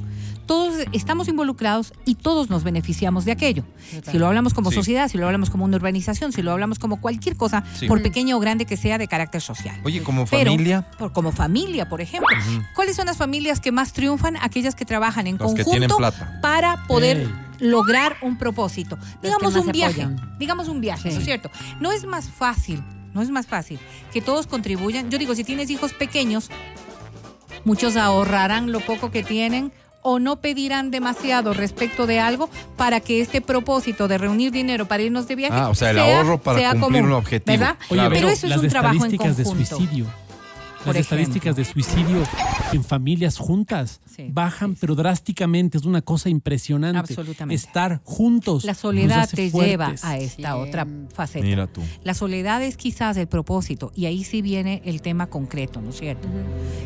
todos 0.50 0.84
estamos 0.94 1.28
involucrados 1.28 1.94
y 2.06 2.16
todos 2.16 2.50
nos 2.50 2.64
beneficiamos 2.64 3.24
de 3.24 3.32
aquello. 3.34 3.64
Si 4.10 4.18
lo 4.18 4.26
hablamos 4.26 4.56
como 4.56 4.72
Sí. 4.72 4.78
sociedad, 4.78 5.08
si 5.08 5.20
lo 5.20 5.28
hablamos 5.28 5.52
como 5.52 5.64
una 5.64 5.78
urbanización, 5.78 6.32
si 6.32 6.42
lo 6.42 6.52
hablamos 6.52 6.80
como 6.80 7.00
cualquier 7.00 7.38
cosa, 7.38 7.64
Sí. 7.76 7.86
por 7.88 8.02
pequeña 8.02 8.36
o 8.36 8.40
grande 8.40 8.66
que 8.66 8.76
sea 8.76 8.98
de 8.98 9.08
carácter 9.08 9.42
social. 9.42 9.80
Oye, 9.84 10.02
como 10.02 10.26
Pero, 10.26 10.50
familia, 10.52 10.90
por- 10.98 11.14
como 11.14 11.32
familia, 11.32 11.88
por 11.88 12.02
ejemplo. 12.02 12.36
¿Cuáles 12.74 12.96
son 12.96 13.06
las 13.06 13.18
familias 13.18 13.60
que 13.60 13.72
más 13.72 13.94
triunfan? 13.94 14.38
Aquellas 14.42 14.74
que 14.74 14.86
trabajan 14.86 15.28
en 15.28 15.38
conjunto 15.38 15.98
para 16.42 16.88
poder 16.88 17.30
lograr 17.60 18.16
un 18.24 18.36
propósito. 18.40 18.98
Digamos 19.22 19.56
un 19.56 19.72
viaje. 19.72 20.02
apoyan. 20.02 20.36
Digamos 20.40 20.68
un 20.68 20.82
viaje, 20.82 21.10
Sí. 21.10 21.14
¿no 21.14 21.20
es 21.20 21.26
cierto? 21.26 21.52
No 21.80 21.92
es 21.92 22.06
más 22.08 22.28
fácil, 22.28 22.82
no 23.14 23.22
es 23.22 23.30
más 23.30 23.46
fácil 23.46 23.78
que 24.12 24.20
todos 24.20 24.48
contribuyan. 24.48 25.12
Yo 25.12 25.20
digo, 25.20 25.36
si 25.36 25.44
tienes 25.44 25.70
hijos 25.70 25.94
pequeños, 25.94 26.50
muchos 27.66 27.98
ahorrarán 27.98 28.72
lo 28.72 28.80
poco 28.80 29.12
que 29.12 29.22
tienen 29.22 29.72
o 30.02 30.20
no 30.20 30.38
pedirán 30.38 30.92
demasiado 30.92 31.54
respecto 31.54 32.08
de 32.08 32.20
algo 32.20 32.50
para 32.78 33.00
que 33.00 33.22
este 33.22 33.42
propósito 33.42 34.08
de 34.08 34.18
reunir 34.18 34.52
dinero 34.52 34.86
para 34.88 35.04
irnos 35.04 35.28
de 35.28 35.36
viaje 35.36 35.56
Ah, 35.58 35.70
o 35.70 35.76
sea, 35.76 35.90
el 35.92 35.98
sea- 35.98 36.20
ahorro 36.20 36.38
para 36.42 36.60
sea 36.60 36.72
cumplir 36.72 37.02
común, 37.02 37.06
un 37.12 37.18
objetivo. 37.18 37.58
¿verdad? 37.60 37.76
Oye, 37.90 37.96
Claro. 37.96 38.10
pero 38.10 38.22
pero 38.22 38.30
eso 38.34 38.46
es 38.48 38.50
las 38.52 38.62
un 38.64 38.70
trabajo 38.70 38.94
en 38.96 39.02
estadísticas 39.02 39.38
de 39.38 39.44
conjunto. 39.44 39.76
suicidio. 39.78 40.06
Por 40.86 40.96
Las 40.96 41.02
estadísticas 41.04 41.56
de 41.56 41.66
suicidio 41.66 42.24
en 42.72 42.84
familias 42.84 43.38
juntas 43.38 44.00
Sí, 44.06 44.30
bajan, 44.32 44.70
sí, 44.70 44.76
sí. 44.76 44.78
pero 44.82 44.96
drásticamente. 44.96 45.78
Es 45.78 45.84
una 45.86 46.02
cosa 46.02 46.30
impresionante. 46.30 47.00
Absolutamente. 47.00 47.56
Estar 47.56 48.02
juntos. 48.04 48.64
La 48.64 48.72
nos 48.72 48.78
soledad 48.80 49.20
hace 49.22 49.36
te 49.36 49.50
fuertes. 49.50 49.72
lleva 49.72 49.94
a 50.04 50.18
esta 50.18 50.56
otra 50.58 50.88
faceta. 51.14 51.46
Mira 51.46 51.68
tú. 51.68 51.82
La 52.04 52.14
soledad 52.14 52.64
es 52.64 52.78
quizás 52.78 53.18
el 53.18 53.28
propósito 53.28 53.92
y 53.96 54.06
ahí 54.06 54.24
sí 54.24 54.42
viene 54.42 54.82
el 54.86 55.02
tema 55.02 55.28
concreto, 55.28 55.82
¿no 55.82 55.90
es 55.90 55.98
cierto? 56.00 56.28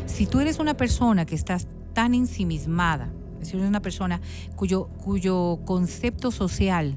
Si 0.06 0.26
tú 0.26 0.40
eres 0.40 0.58
una 0.58 0.74
persona 0.76 1.24
que 1.24 1.34
estás 1.36 1.68
tan 1.92 2.14
ensimismada, 2.14 3.10
si 3.42 3.56
eres 3.56 3.68
una 3.68 3.80
persona 3.80 4.20
cuyo, 4.56 4.86
cuyo 5.04 5.60
concepto 5.64 6.30
social 6.32 6.96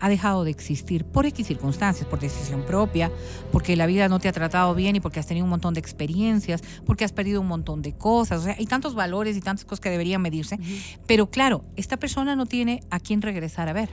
ha 0.00 0.08
dejado 0.08 0.44
de 0.44 0.50
existir 0.50 1.04
por 1.04 1.26
X 1.26 1.46
circunstancias, 1.46 2.06
por 2.08 2.20
decisión 2.20 2.62
propia, 2.62 3.10
porque 3.52 3.76
la 3.76 3.86
vida 3.86 4.08
no 4.08 4.18
te 4.18 4.28
ha 4.28 4.32
tratado 4.32 4.74
bien 4.74 4.96
y 4.96 5.00
porque 5.00 5.20
has 5.20 5.26
tenido 5.26 5.44
un 5.44 5.50
montón 5.50 5.74
de 5.74 5.80
experiencias, 5.80 6.62
porque 6.84 7.04
has 7.04 7.12
perdido 7.12 7.40
un 7.40 7.48
montón 7.48 7.82
de 7.82 7.92
cosas, 7.92 8.40
o 8.40 8.44
sea, 8.44 8.56
hay 8.58 8.66
tantos 8.66 8.94
valores 8.94 9.36
y 9.36 9.40
tantas 9.40 9.64
cosas 9.64 9.80
que 9.80 9.90
deberían 9.90 10.22
medirse, 10.22 10.58
pero 11.06 11.30
claro, 11.30 11.64
esta 11.76 11.96
persona 11.96 12.36
no 12.36 12.46
tiene 12.46 12.80
a 12.90 13.00
quién 13.00 13.22
regresar 13.22 13.68
a 13.68 13.72
ver. 13.72 13.88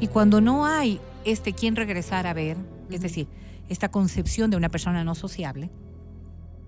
Y 0.00 0.08
cuando 0.08 0.40
no 0.40 0.66
hay 0.66 1.00
este 1.24 1.52
quién 1.52 1.76
regresar 1.76 2.26
a 2.26 2.34
ver, 2.34 2.56
es 2.90 3.00
decir, 3.00 3.28
esta 3.68 3.90
concepción 3.90 4.50
de 4.50 4.56
una 4.56 4.68
persona 4.68 5.04
no 5.04 5.14
sociable, 5.14 5.70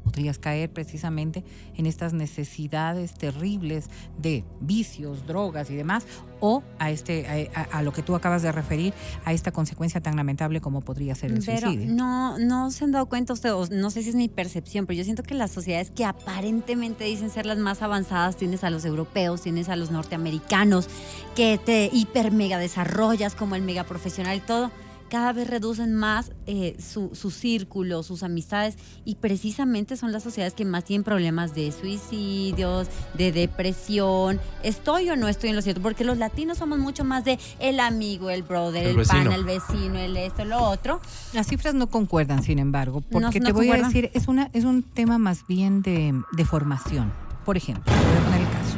podrías 0.07 0.39
caer 0.39 0.71
precisamente 0.71 1.43
en 1.77 1.85
estas 1.87 2.13
necesidades 2.13 3.13
terribles 3.15 3.91
de 4.19 4.45
vicios, 4.61 5.27
drogas 5.27 5.69
y 5.69 5.75
demás, 5.75 6.05
o 6.39 6.63
a 6.79 6.91
este 6.93 7.51
a, 7.55 7.61
a- 7.61 7.79
a 7.79 7.83
lo 7.83 7.93
que 7.93 8.03
tú 8.03 8.15
acabas 8.15 8.43
de 8.43 8.53
referir, 8.53 8.95
a 9.25 9.33
esta 9.33 9.51
consecuencia 9.51 10.01
tan 10.01 10.15
lamentable 10.15 10.61
como 10.61 10.81
podría 10.81 11.15
ser 11.17 11.33
el 11.33 11.43
Pero 11.45 11.69
suicidio. 11.73 11.93
no, 11.93 12.39
no 12.39 12.71
se 12.71 12.85
han 12.85 12.93
dado 12.93 13.07
cuenta 13.07 13.33
ustedes, 13.33 13.71
no 13.71 13.91
sé 13.91 14.03
si 14.05 14.11
es 14.11 14.15
mi 14.15 14.29
percepción, 14.29 14.87
pero 14.87 14.99
yo 14.99 15.05
siento 15.05 15.25
que 15.25 15.35
las 15.35 15.51
sociedades 15.51 15.91
que 15.91 16.05
aparentemente 16.05 17.03
dicen 17.05 17.31
ser 17.31 17.45
las 17.47 17.59
más 17.59 17.83
avanzadas, 17.83 18.37
tienes 18.37 18.63
a 18.63 18.71
los 18.71 18.85
europeos, 18.85 19.43
tienes 19.43 19.69
a 19.69 19.75
los 19.77 19.91
norteamericanos, 19.91 20.89
que 21.35 21.59
te 21.59 21.91
hiper 21.93 22.31
mega 22.31 22.59
desarrollas 22.59 23.35
como 23.35 23.57
el 23.57 23.63
mega 23.63 23.83
profesional 23.85 24.37
y 24.37 24.41
todo, 24.41 24.71
cada 25.09 25.33
vez 25.33 25.49
reducen 25.49 25.95
más 25.95 26.33
eh, 26.47 26.77
su, 26.79 27.11
su 27.15 27.31
círculo, 27.31 28.03
sus 28.03 28.23
amistades, 28.23 28.77
y 29.05 29.17
precisamente 29.17 29.97
son 29.97 30.13
las 30.13 30.23
sociedades 30.23 30.55
que 30.55 30.65
más 30.65 30.85
tienen 30.85 31.05
problemas 31.05 31.55
de 31.55 31.73
suicidios, 31.73 32.89
de 33.15 33.33
depresión. 33.33 34.41
¿Estoy 34.63 35.11
o 35.11 35.17
no 35.17 35.29
estoy 35.29 35.51
en 35.51 35.57
lo 35.57 35.63
cierto? 35.63 35.81
Porque 35.83 36.05
los 36.05 36.19
latinos 36.19 36.59
somos 36.59 36.79
mucho 36.79 37.05
más 37.05 37.25
de 37.25 37.39
el 37.59 37.81
amigo, 37.81 38.31
el 38.31 38.43
brother, 38.43 38.83
El 38.85 38.91
el, 38.91 38.97
vecino. 38.97 39.25
pana, 39.25 39.35
el 39.37 39.45
vecino, 39.45 39.99
el 39.99 40.17
esto, 40.17 40.45
lo 40.45 40.59
otro. 40.63 41.01
Las 41.33 41.47
cifras 41.47 41.75
no 41.75 41.89
concuerdan, 41.89 42.43
sin 42.43 42.59
embargo, 42.59 43.01
porque 43.01 43.21
No- 43.21 43.31
te 43.31 43.41
no 43.41 43.53
voy 43.55 43.67
concuerdan. 43.67 43.85
a 43.85 43.89
decir, 43.89 44.11
es, 44.15 44.29
una, 44.29 44.51
es 44.53 44.65
un 44.65 44.83
tema 44.83 45.19
más 45.19 45.47
bien 45.47 45.83
de, 45.83 46.21
de 46.33 46.45
formación. 46.45 47.13
Por 47.45 47.57
ejemplo, 47.57 47.93
voy 47.93 48.17
a 48.17 48.25
poner 48.25 48.41
el 48.41 48.47
caso. 48.49 48.77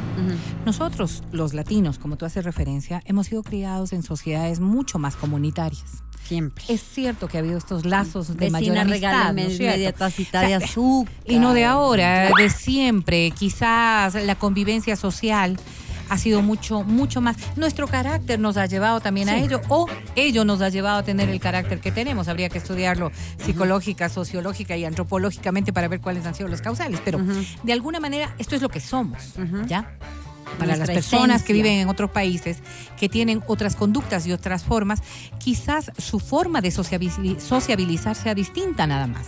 Nosotros, 0.65 1.23
los 1.31 1.53
latinos, 1.53 1.97
como 1.97 2.17
tú 2.17 2.25
haces 2.25 2.43
referencia, 2.43 3.01
hemos 3.05 3.27
sido 3.27 3.41
criados 3.41 3.93
en 3.93 4.03
sociedades 4.03 4.59
mucho 4.59 4.99
más 4.99 5.15
comunitarias. 5.15 6.03
Siempre. 6.29 6.63
Es 6.67 6.83
cierto 6.83 7.27
que 7.27 7.37
ha 7.37 7.39
habido 7.39 7.57
estos 7.57 7.87
lazos 7.87 8.37
de 8.37 8.51
mayor 8.51 8.75
Vecina, 8.75 8.81
amistad, 8.81 9.35
O 9.47 9.49
sea, 9.49 10.47
de 10.47 10.53
azúcar. 10.53 11.13
Y 11.25 11.39
no 11.39 11.55
de 11.55 11.65
ahora, 11.65 12.29
de 12.37 12.49
siempre. 12.51 13.31
Quizás 13.31 14.13
la 14.13 14.35
convivencia 14.35 14.95
social 14.95 15.57
ha 16.07 16.17
sido 16.19 16.43
mucho, 16.43 16.83
mucho 16.83 17.19
más. 17.19 17.35
Nuestro 17.55 17.87
carácter 17.87 18.39
nos 18.39 18.57
ha 18.57 18.67
llevado 18.67 18.99
también 18.99 19.27
a 19.27 19.39
ello, 19.39 19.59
o 19.69 19.87
ello 20.15 20.45
nos 20.45 20.61
ha 20.61 20.69
llevado 20.69 20.99
a 20.99 21.03
tener 21.03 21.29
el 21.29 21.39
carácter 21.39 21.79
que 21.79 21.91
tenemos. 21.91 22.27
Habría 22.27 22.49
que 22.49 22.59
estudiarlo 22.59 23.11
psicológica, 23.43 24.07
sociológica 24.07 24.77
y 24.77 24.85
antropológicamente 24.85 25.73
para 25.73 25.87
ver 25.87 25.99
cuáles 25.99 26.27
han 26.27 26.35
sido 26.35 26.47
los 26.47 26.61
causales. 26.61 27.01
Pero 27.03 27.19
de 27.63 27.73
alguna 27.73 27.99
manera, 27.99 28.35
esto 28.37 28.55
es 28.55 28.61
lo 28.61 28.69
que 28.69 28.81
somos, 28.81 29.33
¿ya? 29.67 29.97
Para 30.57 30.75
las 30.75 30.89
personas 30.89 31.43
que 31.43 31.53
viven 31.53 31.73
en 31.73 31.89
otros 31.89 32.11
países, 32.11 32.57
que 32.97 33.07
tienen 33.09 33.41
otras 33.47 33.75
conductas 33.75 34.25
y 34.25 34.33
otras 34.33 34.63
formas, 34.63 35.01
quizás 35.37 35.91
su 35.97 36.19
forma 36.19 36.61
de 36.61 36.69
sociabili- 36.69 37.39
sociabilizar 37.39 38.15
sea 38.15 38.35
distinta 38.35 38.87
nada 38.87 39.07
más. 39.07 39.27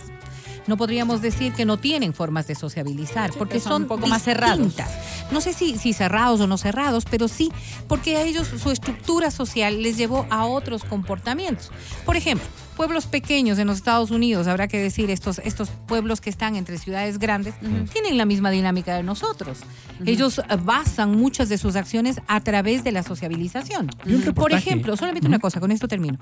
No 0.66 0.76
podríamos 0.76 1.20
decir 1.22 1.52
que 1.54 1.64
no 1.64 1.76
tienen 1.76 2.14
formas 2.14 2.46
de 2.46 2.54
sociabilizar, 2.54 3.32
porque 3.36 3.58
son 3.58 3.72
son 3.72 3.82
un 3.82 3.88
poco 3.88 4.06
más 4.06 4.24
distintas. 4.24 4.90
No 5.32 5.40
sé 5.40 5.52
si, 5.54 5.76
si 5.76 5.92
cerrados 5.92 6.40
o 6.40 6.46
no 6.46 6.56
cerrados, 6.56 7.04
pero 7.10 7.26
sí, 7.26 7.50
porque 7.88 8.16
a 8.16 8.22
ellos 8.22 8.48
su 8.62 8.70
estructura 8.70 9.30
social 9.32 9.82
les 9.82 9.96
llevó 9.96 10.26
a 10.30 10.44
otros 10.44 10.84
comportamientos. 10.84 11.72
Por 12.04 12.16
ejemplo, 12.16 12.46
pueblos 12.76 13.06
pequeños 13.06 13.58
en 13.58 13.66
los 13.66 13.76
Estados 13.76 14.10
Unidos, 14.10 14.46
habrá 14.46 14.68
que 14.68 14.78
decir, 14.78 15.10
estos, 15.10 15.40
estos 15.44 15.70
pueblos 15.86 16.20
que 16.20 16.30
están 16.30 16.56
entre 16.56 16.78
ciudades 16.78 17.18
grandes, 17.18 17.54
tienen 17.92 18.18
la 18.18 18.24
misma 18.24 18.50
dinámica 18.50 18.96
de 18.96 19.02
nosotros. 19.02 19.60
Ellos 20.04 20.40
basan 20.64 21.16
muchas 21.16 21.48
de 21.48 21.58
sus 21.58 21.76
acciones 21.76 22.20
a 22.26 22.40
través 22.40 22.84
de 22.84 22.92
la 22.92 23.02
sociabilización. 23.02 23.90
Por 24.34 24.52
ejemplo, 24.52 24.96
solamente 24.96 25.28
una 25.28 25.38
cosa, 25.38 25.60
con 25.60 25.70
esto 25.70 25.88
termino. 25.88 26.18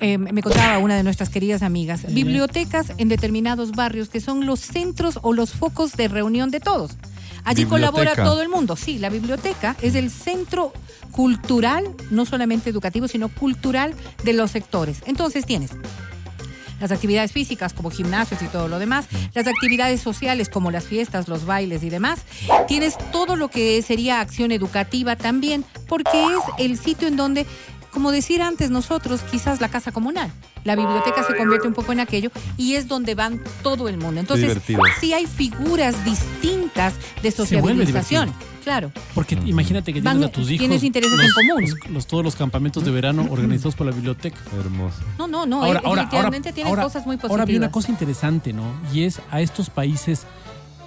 Eh, 0.00 0.18
me 0.18 0.42
contaba 0.42 0.78
una 0.78 0.96
de 0.96 1.02
nuestras 1.02 1.30
queridas 1.30 1.62
amigas, 1.62 2.12
bibliotecas 2.12 2.92
en 2.98 3.08
determinados 3.08 3.72
barrios 3.72 4.08
que 4.08 4.20
son 4.20 4.46
los 4.46 4.60
centros 4.60 5.18
o 5.22 5.32
los 5.32 5.52
focos 5.52 5.92
de 5.94 6.08
reunión 6.08 6.50
de 6.50 6.60
todos. 6.60 6.96
Allí 7.46 7.64
colabora 7.64 8.14
todo 8.14 8.42
el 8.42 8.48
mundo. 8.48 8.76
Sí, 8.76 8.98
la 8.98 9.08
biblioteca 9.08 9.76
es 9.80 9.94
el 9.94 10.10
centro 10.10 10.72
cultural, 11.12 11.94
no 12.10 12.26
solamente 12.26 12.68
educativo, 12.68 13.08
sino 13.08 13.28
cultural 13.28 13.94
de 14.24 14.32
los 14.32 14.50
sectores. 14.50 15.02
Entonces 15.06 15.46
tienes 15.46 15.70
las 16.80 16.90
actividades 16.90 17.32
físicas 17.32 17.72
como 17.72 17.90
gimnasios 17.90 18.42
y 18.42 18.46
todo 18.46 18.68
lo 18.68 18.78
demás, 18.78 19.06
las 19.34 19.46
actividades 19.46 20.00
sociales 20.00 20.48
como 20.48 20.70
las 20.70 20.84
fiestas, 20.84 21.28
los 21.28 21.46
bailes 21.46 21.82
y 21.82 21.90
demás. 21.90 22.20
Tienes 22.68 22.98
todo 23.12 23.36
lo 23.36 23.48
que 23.48 23.80
sería 23.82 24.20
acción 24.20 24.52
educativa 24.52 25.16
también, 25.16 25.64
porque 25.88 26.22
es 26.24 26.40
el 26.58 26.76
sitio 26.78 27.08
en 27.08 27.16
donde, 27.16 27.46
como 27.96 28.12
decir 28.12 28.42
antes 28.42 28.68
nosotros, 28.70 29.22
quizás 29.30 29.62
la 29.62 29.70
casa 29.70 29.90
comunal. 29.90 30.30
La 30.64 30.76
biblioteca 30.76 31.24
se 31.26 31.34
convierte 31.34 31.66
un 31.66 31.72
poco 31.72 31.92
en 31.92 32.00
aquello 32.00 32.30
y 32.58 32.74
es 32.74 32.88
donde 32.88 33.14
van 33.14 33.40
todo 33.62 33.88
el 33.88 33.96
mundo. 33.96 34.20
Entonces, 34.20 34.58
sí 35.00 35.14
hay 35.14 35.24
figuras 35.24 36.04
distintas 36.04 36.92
de 37.22 37.30
sociabilización. 37.30 38.34
Claro. 38.62 38.92
Porque 39.14 39.38
imagínate 39.46 39.94
que 39.94 40.02
Van- 40.02 40.18
tienes 40.18 40.28
a 40.28 40.32
tus 40.32 40.50
hijos. 40.50 40.58
tienes 40.58 40.82
intereses 40.82 41.18
en 41.18 41.30
común. 41.48 41.70
los- 41.70 41.90
los- 41.90 42.06
todos 42.06 42.22
los 42.22 42.36
campamentos 42.36 42.84
de 42.84 42.90
verano 42.90 43.26
organizados 43.30 43.74
por 43.76 43.86
la 43.86 43.92
biblioteca. 43.92 44.36
Hermoso. 44.60 44.98
No, 45.18 45.26
no, 45.26 45.46
no. 45.46 45.64
ahora, 45.64 45.80
ahora, 45.84 46.02
definitivamente 46.02 46.48
ahora, 46.50 46.54
tiene 46.54 46.68
ahora- 46.70 46.82
cosas 46.82 47.06
muy 47.06 47.16
positivas. 47.16 47.30
Ahora 47.30 47.44
vi 47.46 47.56
una 47.56 47.70
cosa 47.70 47.90
interesante, 47.90 48.52
¿no? 48.52 48.64
Y 48.92 49.04
es 49.04 49.22
a 49.30 49.40
estos 49.40 49.70
países 49.70 50.24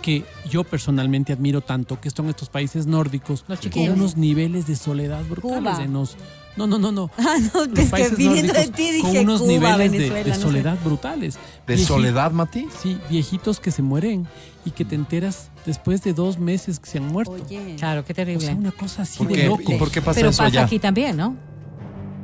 que 0.04 0.24
yo 0.50 0.64
personalmente 0.64 1.34
admiro 1.34 1.62
tanto, 1.62 2.00
que 2.00 2.10
son 2.10 2.30
estos 2.30 2.50
países 2.50 2.86
nórdicos, 2.86 3.44
con 3.74 3.90
unos 3.90 4.16
niveles 4.16 4.68
de 4.68 4.76
soledad 4.76 5.24
brutales. 5.24 5.74
Cuba. 5.74 5.84
en 5.84 5.94
los- 5.94 6.16
no, 6.58 6.68
no, 6.68 6.78
no, 6.80 6.92
no. 6.92 7.10
Ah, 7.18 7.38
no, 7.54 7.66
Los 7.66 7.80
es 7.80 7.92
que 7.92 8.10
de 8.10 8.68
ti 8.68 9.02
con 9.02 9.12
dije 9.12 9.20
unos 9.22 9.42
Cuba, 9.42 9.52
niveles 9.52 9.92
de- 9.92 9.98
Venezuela, 9.98 10.24
de, 10.24 10.30
no 10.30 10.36
sé. 10.36 10.42
soledad 10.42 10.78
brutales. 10.84 11.40
¿De 11.68 11.78
soledad, 11.78 12.32
Mati? 12.32 12.68
Sí, 12.82 12.98
viejitos 13.10 13.60
que 13.60 13.72
se 13.72 13.82
mueren 13.82 14.28
y 14.66 14.72
que 14.72 14.84
te 14.86 14.96
enteras 14.96 15.50
después 15.66 16.04
de 16.04 16.14
dos 16.14 16.38
meses 16.38 16.80
que 16.80 16.90
se 16.90 16.98
han 16.98 17.08
muerto. 17.08 17.32
Oye. 17.34 17.76
Claro, 17.78 18.04
qué 18.04 18.14
O 18.14 18.16
terrible. 18.16 18.46
sea, 18.46 18.56
una 18.56 18.72
cosa 18.72 19.04
así 19.04 19.20
¿Por 19.20 19.28
de 19.36 19.46
loco. 19.46 19.72
¿Y 19.72 19.76
por 19.78 19.90
qué 19.92 20.02
pasa 20.02 20.16
Pero 20.20 20.30
eso 20.30 20.38
pasa 20.44 20.48
allá? 20.48 20.66
aquí 20.66 20.80
también, 20.80 21.16
¿no? 21.16 21.36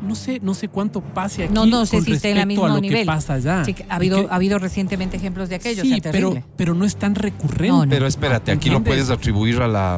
No 0.01 0.13
sé, 0.13 0.39
no 0.44 0.53
sé 0.53 0.67
cuánto 0.67 1.01
pase 1.01 1.46
aquí 1.46 1.53
No, 1.53 1.65
no 1.65 1.86
sé 1.86 1.96
con 1.98 2.05
si 2.05 2.12
esté 2.12 2.29
en 2.32 2.38
el 2.38 2.46
mismo 2.46 2.65
a 2.65 2.70
lo 2.70 2.79
nivel. 2.82 3.00
que 3.00 3.05
pasa 3.05 3.36
allá. 3.36 3.63
Sí, 3.65 3.74
ha 3.89 3.96
habido, 3.96 4.22
que- 4.27 4.32
ha 4.32 4.36
habido 4.36 4.60
recientemente 4.60 5.17
ejemplos 5.17 5.50
de 5.50 5.55
aquello, 5.55 5.82
o 5.82 5.86
sí, 5.86 5.89
sea, 6.01 6.12
pero, 6.12 6.29
terrible. 6.29 6.44
pero 6.58 6.75
no 6.75 6.86
es 6.86 6.96
tan 6.98 7.15
recurrente. 7.15 7.70
No, 7.70 7.86
no. 7.86 7.89
Pero 7.89 8.05
espérate, 8.05 8.51
aquí 8.51 8.70
lo 8.70 8.84
puedes 8.84 9.10
atribuir 9.10 9.62
a 9.62 9.67
la, 9.67 9.96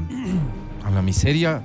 a 0.86 0.92
la 0.92 1.02
miseria. 1.02 1.62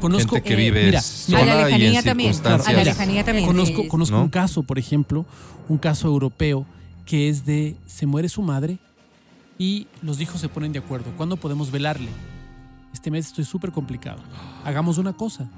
Conozco, 0.00 0.34
gente 0.36 0.48
que 0.48 0.54
eh, 0.54 0.56
vive 0.56 0.84
mira, 0.86 1.00
sola 1.00 1.40
a 1.40 1.44
la 1.44 1.70
y 1.70 1.74
en 1.74 1.78
lejanía 1.80 2.02
también. 2.02 2.34
circunstancias. 2.34 2.68
A 2.68 2.72
la 2.78 2.84
lejanía 2.84 3.24
también. 3.24 3.46
Conozco, 3.46 3.82
Sí. 3.82 3.88
conozco 3.88 4.16
¿No? 4.16 4.22
un 4.24 4.28
caso, 4.28 4.62
por 4.62 4.78
ejemplo, 4.78 5.24
un 5.68 5.78
caso 5.78 6.08
europeo 6.08 6.66
que 7.06 7.28
es 7.28 7.44
de 7.46 7.76
se 7.86 8.06
muere 8.06 8.28
su 8.28 8.42
madre 8.42 8.78
y 9.58 9.86
los 10.02 10.20
hijos 10.20 10.40
se 10.40 10.48
ponen 10.48 10.72
de 10.72 10.78
acuerdo. 10.80 11.12
¿Cuándo 11.16 11.36
podemos 11.36 11.70
velarle? 11.70 12.08
Este 12.92 13.10
mes 13.10 13.26
estoy 13.26 13.44
súper 13.44 13.72
complicado. 13.72 14.18
Hagamos 14.64 14.98
una 14.98 15.12
cosa. 15.12 15.48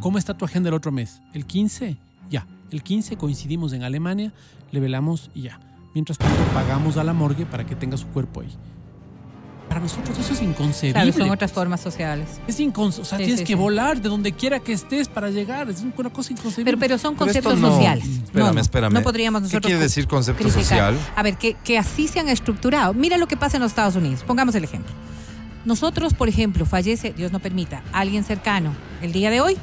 ¿Cómo 0.00 0.18
está 0.18 0.34
tu 0.34 0.44
agenda 0.44 0.68
el 0.68 0.74
otro 0.74 0.90
mes? 0.92 1.20
¿El 1.34 1.44
15? 1.46 1.96
Ya. 2.30 2.46
El 2.70 2.82
15 2.82 3.16
coincidimos 3.16 3.72
en 3.72 3.82
Alemania, 3.84 4.32
le 4.72 4.80
velamos 4.80 5.30
y 5.34 5.42
ya. 5.42 5.60
Mientras 5.94 6.18
tanto, 6.18 6.42
pagamos 6.52 6.96
a 6.96 7.04
la 7.04 7.12
morgue 7.12 7.46
para 7.46 7.64
que 7.64 7.76
tenga 7.76 7.96
su 7.96 8.06
cuerpo 8.08 8.40
ahí. 8.40 8.48
Para 9.76 9.84
nosotros 9.84 10.18
eso 10.18 10.32
es 10.32 10.40
inconcebible. 10.40 11.02
Claro, 11.02 11.12
son 11.18 11.28
otras 11.30 11.52
formas 11.52 11.82
sociales. 11.82 12.26
Es 12.46 12.58
inconcebible. 12.60 13.02
O 13.02 13.04
sea, 13.04 13.18
Sí, 13.18 13.24
tienes 13.24 13.40
sí, 13.40 13.44
que 13.44 13.52
sí. 13.52 13.58
volar 13.58 14.00
de 14.00 14.08
donde 14.08 14.32
quiera 14.32 14.58
que 14.58 14.72
estés 14.72 15.06
para 15.06 15.28
llegar. 15.28 15.68
Es 15.68 15.82
una 15.82 16.08
cosa 16.08 16.32
inconcebible. 16.32 16.64
Pero, 16.64 16.78
pero 16.78 16.96
son 16.96 17.12
Pero 17.14 17.26
conceptos 17.26 17.58
no- 17.58 17.72
sociales. 17.72 18.06
espérame, 18.06 18.46
no, 18.46 18.52
no, 18.54 18.60
espérame. 18.62 18.92
No 18.94 19.02
podríamos 19.02 19.42
¿Qué 19.42 19.48
nosotros. 19.48 19.66
quiere 19.68 19.82
decir 19.82 20.06
concepto 20.08 20.42
criticar. 20.44 20.64
social? 20.94 20.98
A 21.14 21.22
ver, 21.22 21.36
que, 21.36 21.56
que 21.62 21.76
así 21.76 22.08
se 22.08 22.20
han 22.20 22.30
estructurado. 22.30 22.94
Mira 22.94 23.18
lo 23.18 23.28
que 23.28 23.36
pasa 23.36 23.58
en 23.58 23.64
los 23.64 23.72
Estados 23.72 23.96
Unidos. 23.96 24.24
Pongamos 24.26 24.54
el 24.54 24.64
ejemplo. 24.64 24.90
Nosotros, 25.66 26.14
por 26.14 26.30
ejemplo, 26.30 26.64
fallece, 26.64 27.12
Dios 27.14 27.30
no 27.30 27.40
permita, 27.40 27.82
alguien 27.92 28.24
cercano 28.24 28.72
el 29.02 29.12
día 29.12 29.28
de 29.28 29.42
hoy 29.42 29.58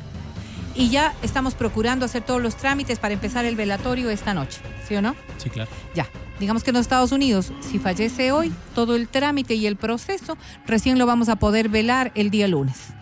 y 0.75 0.89
ya 0.89 1.13
estamos 1.21 1.53
procurando 1.55 2.05
hacer 2.05 2.23
todos 2.23 2.41
los 2.41 2.55
trámites 2.55 2.99
para 2.99 3.13
empezar 3.13 3.45
el 3.45 3.55
velatorio 3.55 4.09
esta 4.09 4.33
noche. 4.33 4.61
¿Sí 4.87 4.95
o 4.95 5.01
no? 5.01 5.15
Sí, 5.37 5.49
claro. 5.49 5.69
Ya. 5.95 6.07
Digamos 6.39 6.63
que 6.63 6.71
en 6.71 6.75
los 6.75 6.81
Estados 6.81 7.11
Unidos, 7.11 7.53
si 7.61 7.79
fallece 7.79 8.31
hoy, 8.31 8.51
todo 8.73 8.95
el 8.95 9.07
trámite 9.07 9.53
y 9.53 9.67
el 9.67 9.75
proceso 9.75 10.37
recién 10.65 10.97
lo 10.97 11.05
vamos 11.05 11.29
a 11.29 11.35
poder 11.35 11.69
velar 11.69 12.11
el 12.15 12.31
día 12.31 12.47
lunes. 12.47 12.93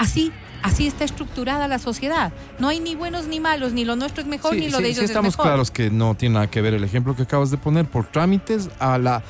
Así, 0.00 0.32
así 0.62 0.86
está 0.86 1.04
estructurada 1.04 1.68
la 1.68 1.78
sociedad. 1.78 2.32
No 2.58 2.68
hay 2.68 2.80
ni 2.80 2.94
buenos 2.94 3.26
ni 3.26 3.38
malos, 3.38 3.72
ni 3.74 3.84
lo 3.84 3.96
nuestro 3.96 4.22
es 4.22 4.26
mejor, 4.28 4.54
Sí, 4.54 4.60
ni 4.60 4.70
lo 4.70 4.78
sí, 4.78 4.84
de 4.84 4.88
sí 4.94 4.98
ellos 5.00 5.10
estamos 5.10 5.34
es 5.34 5.38
mejor. 5.38 5.46
claros 5.52 5.70
que 5.70 5.90
no 5.90 6.14
tiene 6.14 6.34
nada 6.36 6.46
que 6.50 6.62
ver 6.62 6.72
el 6.72 6.84
ejemplo 6.84 7.14
que 7.14 7.24
acabas 7.24 7.50
de 7.50 7.58
poner 7.58 7.84
por 7.84 8.06
trámites 8.06 8.70
a 8.78 8.96
la 8.96 9.22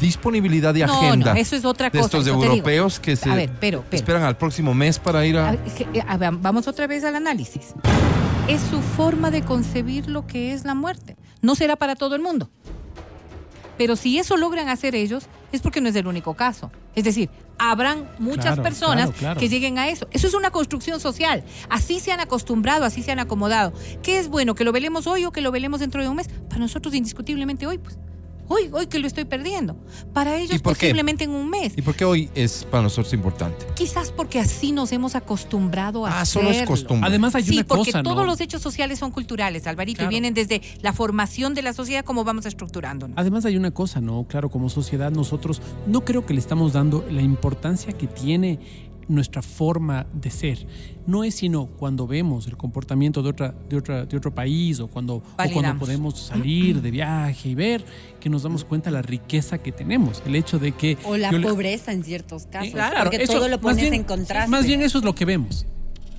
disponibilidad 0.00 0.74
de 0.74 0.84
No, 0.84 0.92
agenda 0.98 1.32
no, 1.34 1.38
eso 1.40 1.54
es 1.54 1.64
otra 1.64 1.90
de 1.90 1.98
cosa. 1.98 2.06
estos 2.06 2.24
te 2.24 2.30
digo. 2.32 2.42
europeos 2.44 2.98
que 2.98 3.14
se 3.14 3.30
ver, 3.30 3.50
pero, 3.60 3.84
pero. 3.88 3.96
esperan 3.96 4.24
al 4.24 4.36
próximo 4.36 4.74
mes 4.74 4.98
para 4.98 5.24
ir 5.24 5.38
A 5.38 5.56
ver, 6.16 6.32
vamos 6.40 6.66
otra 6.66 6.88
vez 6.88 7.04
al 7.04 7.14
análisis. 7.14 7.74
Es 8.48 8.60
su 8.62 8.80
forma 8.82 9.30
de 9.30 9.42
concebir 9.42 10.08
lo 10.08 10.26
que 10.26 10.52
es 10.52 10.64
la 10.64 10.74
muerte. 10.74 11.16
No 11.40 11.54
será 11.54 11.76
para 11.76 11.94
todo 11.94 12.16
el 12.16 12.22
mundo. 12.22 12.50
Pero 13.78 13.94
si 13.94 14.18
eso 14.18 14.36
logran 14.36 14.68
hacer 14.70 14.94
ellos, 14.94 15.26
es 15.56 15.62
porque 15.62 15.80
no 15.80 15.88
es 15.88 15.96
el 15.96 16.06
único 16.06 16.34
caso. 16.34 16.70
Es 16.94 17.04
decir, 17.04 17.28
habrán 17.58 18.08
muchas 18.18 18.44
Claro, 18.44 18.62
personas 18.62 19.06
claro, 19.06 19.18
claro. 19.18 19.40
que 19.40 19.48
lleguen 19.48 19.78
a 19.78 19.88
eso. 19.88 20.06
Eso 20.12 20.26
es 20.26 20.34
una 20.34 20.50
construcción 20.50 21.00
social. 21.00 21.42
Así 21.68 22.00
se 22.00 22.12
han 22.12 22.20
acostumbrado, 22.20 22.84
así 22.84 23.02
se 23.02 23.12
han 23.12 23.18
acomodado. 23.18 23.72
¿Qué 24.02 24.18
es 24.18 24.28
bueno? 24.28 24.54
¿Que 24.54 24.64
lo 24.64 24.72
velemos 24.72 25.06
hoy 25.06 25.24
o 25.24 25.32
que 25.32 25.40
lo 25.40 25.50
velemos 25.50 25.80
dentro 25.80 26.02
de 26.02 26.08
un 26.08 26.16
mes? 26.16 26.28
Para 26.48 26.60
nosotros 26.60 26.94
indiscutiblemente 26.94 27.66
hoy, 27.66 27.78
pues. 27.78 27.98
Hoy, 28.48 28.68
hoy 28.72 28.86
que 28.86 28.98
lo 28.98 29.06
estoy 29.06 29.24
perdiendo. 29.24 29.76
Para 30.12 30.36
ellos 30.38 30.60
por 30.62 30.74
qué? 30.76 30.86
posiblemente 30.86 31.24
en 31.24 31.30
un 31.30 31.50
mes. 31.50 31.72
¿Y 31.76 31.82
por 31.82 31.94
qué 31.96 32.04
hoy 32.04 32.30
es 32.34 32.64
para 32.70 32.82
nosotros 32.84 33.12
importante? 33.12 33.66
Quizás 33.74 34.12
porque 34.12 34.38
así 34.38 34.72
nos 34.72 34.92
hemos 34.92 35.14
acostumbrado 35.16 36.06
a 36.06 36.20
Ah, 36.20 36.24
solo 36.26 36.50
es 36.50 36.56
hacerlo. 36.56 36.70
costumbre. 36.74 37.08
Además 37.08 37.34
hay 37.34 37.42
Sí, 37.44 37.54
una 37.56 37.64
porque 37.66 37.90
cosa, 37.92 38.02
todos 38.02 38.16
¿no? 38.16 38.24
los 38.24 38.40
hechos 38.40 38.62
sociales 38.62 38.98
son 38.98 39.10
culturales, 39.10 39.66
Alvarito, 39.66 39.98
Claro. 39.98 40.10
y 40.10 40.14
vienen 40.14 40.34
desde 40.34 40.62
la 40.80 40.92
formación 40.92 41.54
de 41.54 41.62
la 41.62 41.72
sociedad, 41.72 42.04
como 42.04 42.24
vamos 42.24 42.46
estructurándonos. 42.46 43.16
Además 43.18 43.44
hay 43.44 43.56
una 43.56 43.72
cosa, 43.72 44.00
¿no? 44.00 44.24
Claro, 44.28 44.48
como 44.48 44.68
sociedad 44.70 45.10
nosotros 45.10 45.60
no 45.86 46.04
creo 46.04 46.24
que 46.24 46.34
le 46.34 46.40
estamos 46.40 46.72
dando 46.72 47.04
la 47.10 47.22
importancia 47.22 47.92
que 47.92 48.06
tiene 48.06 48.58
nuestra 49.08 49.42
forma 49.42 50.06
de 50.12 50.30
ser. 50.30 50.66
No 51.06 51.22
es 51.24 51.36
sino 51.36 51.66
cuando 51.66 52.06
vemos 52.06 52.46
el 52.46 52.56
comportamiento 52.56 53.22
de 53.22 53.28
otra, 53.30 53.54
de 53.68 53.76
otra, 53.76 54.04
de 54.06 54.16
otro 54.16 54.34
país 54.34 54.80
o 54.80 54.88
cuando, 54.88 55.14
o 55.16 55.22
cuando 55.52 55.78
podemos 55.78 56.18
salir 56.18 56.80
de 56.82 56.90
viaje 56.90 57.50
y 57.50 57.54
ver 57.54 57.84
que 58.20 58.28
nos 58.28 58.42
damos 58.42 58.64
cuenta 58.64 58.90
la 58.90 59.02
riqueza 59.02 59.58
que 59.58 59.70
tenemos. 59.72 60.22
El 60.26 60.34
hecho 60.34 60.58
de 60.58 60.72
que 60.72 60.98
O 61.04 61.16
la 61.16 61.30
yo 61.30 61.38
le- 61.38 61.46
pobreza 61.48 61.92
en 61.92 62.02
ciertos 62.04 62.46
casos. 62.46 62.68
Eh, 62.68 62.72
claro, 62.72 62.96
porque 63.04 63.22
eso- 63.22 63.34
todo 63.34 63.48
lo 63.48 63.60
pones 63.60 63.82
bien- 63.82 63.94
en 63.94 64.04
contraste. 64.04 64.50
Más 64.50 64.66
bien 64.66 64.82
eso 64.82 64.98
es 64.98 65.04
lo 65.04 65.14
que 65.14 65.24
vemos. 65.24 65.66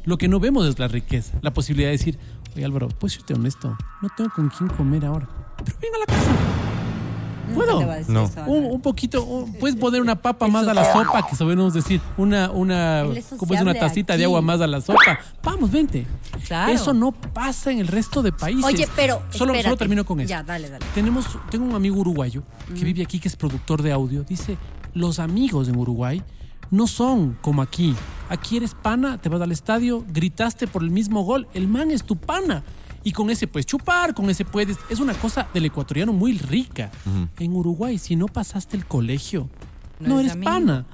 Lo 0.06 0.17
que 0.17 0.29
no 0.29 0.39
vemos 0.39 0.65
es 0.67 0.79
la 0.79 0.88
riqueza, 0.88 1.38
la 1.41 1.53
posibilidad 1.53 1.89
de 1.89 1.98
decir, 1.98 2.17
oye 2.56 2.63
Álvaro, 2.63 2.88
puedes 2.88 3.15
serte 3.15 3.34
honesto, 3.34 3.75
no 4.01 4.10
tengo 4.15 4.29
con 4.34 4.48
quién 4.50 4.70
comer 4.70 5.03
ahora, 5.06 5.27
pero 5.65 5.77
ven 5.82 5.91
a 5.96 6.00
la 6.00 6.06
casa. 6.06 6.32
¿Puedo? 7.54 7.80
te 7.80 7.86
va 7.86 7.94
a 7.94 7.98
decir 7.98 8.13
No. 8.13 8.24
eso, 8.25 8.44
Un, 8.46 8.82
poquito, 8.82 9.24
un- 9.24 9.54
puedes 9.54 9.75
poner 9.77 10.01
una 10.01 10.16
papa 10.22 10.48
más 10.48 10.68
a 10.68 10.74
la 10.74 10.92
sopa, 10.94 11.27
que 11.27 11.36
sabemos 11.36 11.74
decir, 11.74 12.01
una, 12.18 12.51
una, 12.51 13.01
Él 13.01 13.18
es 13.18 13.32
una 13.62 13.74
tacita 13.74 14.13
aquí. 14.13 14.20
de 14.20 14.25
agua 14.25 14.42
más 14.42 14.62
a 14.62 14.68
la 14.68 14.82
sopa. 14.82 15.20
Vamos, 15.44 15.72
vente. 15.72 16.06
Claro. 16.48 16.72
Eso 16.72 16.94
no 16.94 17.12
pasa 17.12 17.72
en 17.72 17.80
el 17.80 17.88
resto 17.88 18.22
de 18.22 18.32
países. 18.32 18.63
Oye, 18.66 18.88
pero. 18.96 19.22
Solo, 19.32 19.51
espérate. 19.54 19.63
solo 19.63 19.77
termino 19.77 20.06
con 20.06 20.20
eso. 20.20 20.30
Ya, 20.30 20.44
dale, 20.44 20.70
dale. 20.70 20.86
Tenemos, 20.94 21.25
tengo 21.50 21.66
un 21.66 21.75
amigo 21.75 21.98
uruguayo 22.00 22.44
que 22.77 22.84
vive 22.86 23.04
aquí, 23.04 23.20
que 23.20 23.27
es 23.27 23.36
productor 23.36 23.82
de 23.82 23.92
audio. 23.92 24.24
Dice, 24.24 24.58
los 24.94 25.20
amigos 25.20 25.68
en 25.68 25.77
Uruguay 25.77 26.22
no 26.72 26.88
son 26.88 27.38
como 27.42 27.62
aquí. 27.62 27.96
Aquí 28.30 28.58
eres 28.58 28.74
pana, 28.74 29.18
te 29.22 29.30
vas 29.30 29.42
al 29.42 29.51
estadio, 29.54 30.04
gritaste 30.10 30.68
por 30.68 30.84
el 30.84 30.89
mismo 30.92 31.22
gol, 31.24 31.48
el 31.54 31.68
man 31.68 31.92
es 31.92 32.04
tu 32.04 32.18
pana. 32.18 32.63
Y 33.08 33.14
con 33.14 33.30
ese 33.30 33.48
puedes 33.48 33.66
chupar, 33.66 34.14
con 34.14 34.30
ese 34.30 34.44
puedes... 34.44 34.76
Es 34.90 35.00
una 35.00 35.14
cosa 35.14 35.48
del 35.54 35.64
ecuatoriano 35.64 36.12
muy 36.12 36.38
rica. 36.38 36.92
En 37.40 37.56
Uruguay, 37.56 37.98
si 38.00 38.18
no 38.18 38.26
pasaste 38.26 38.76
el 38.76 38.86
colegio, 38.86 39.48
No 40.02 40.10
no, 40.10 40.16
es 40.20 40.26
eres 40.26 40.34
amigo. 40.34 40.52
pana. 40.52 40.86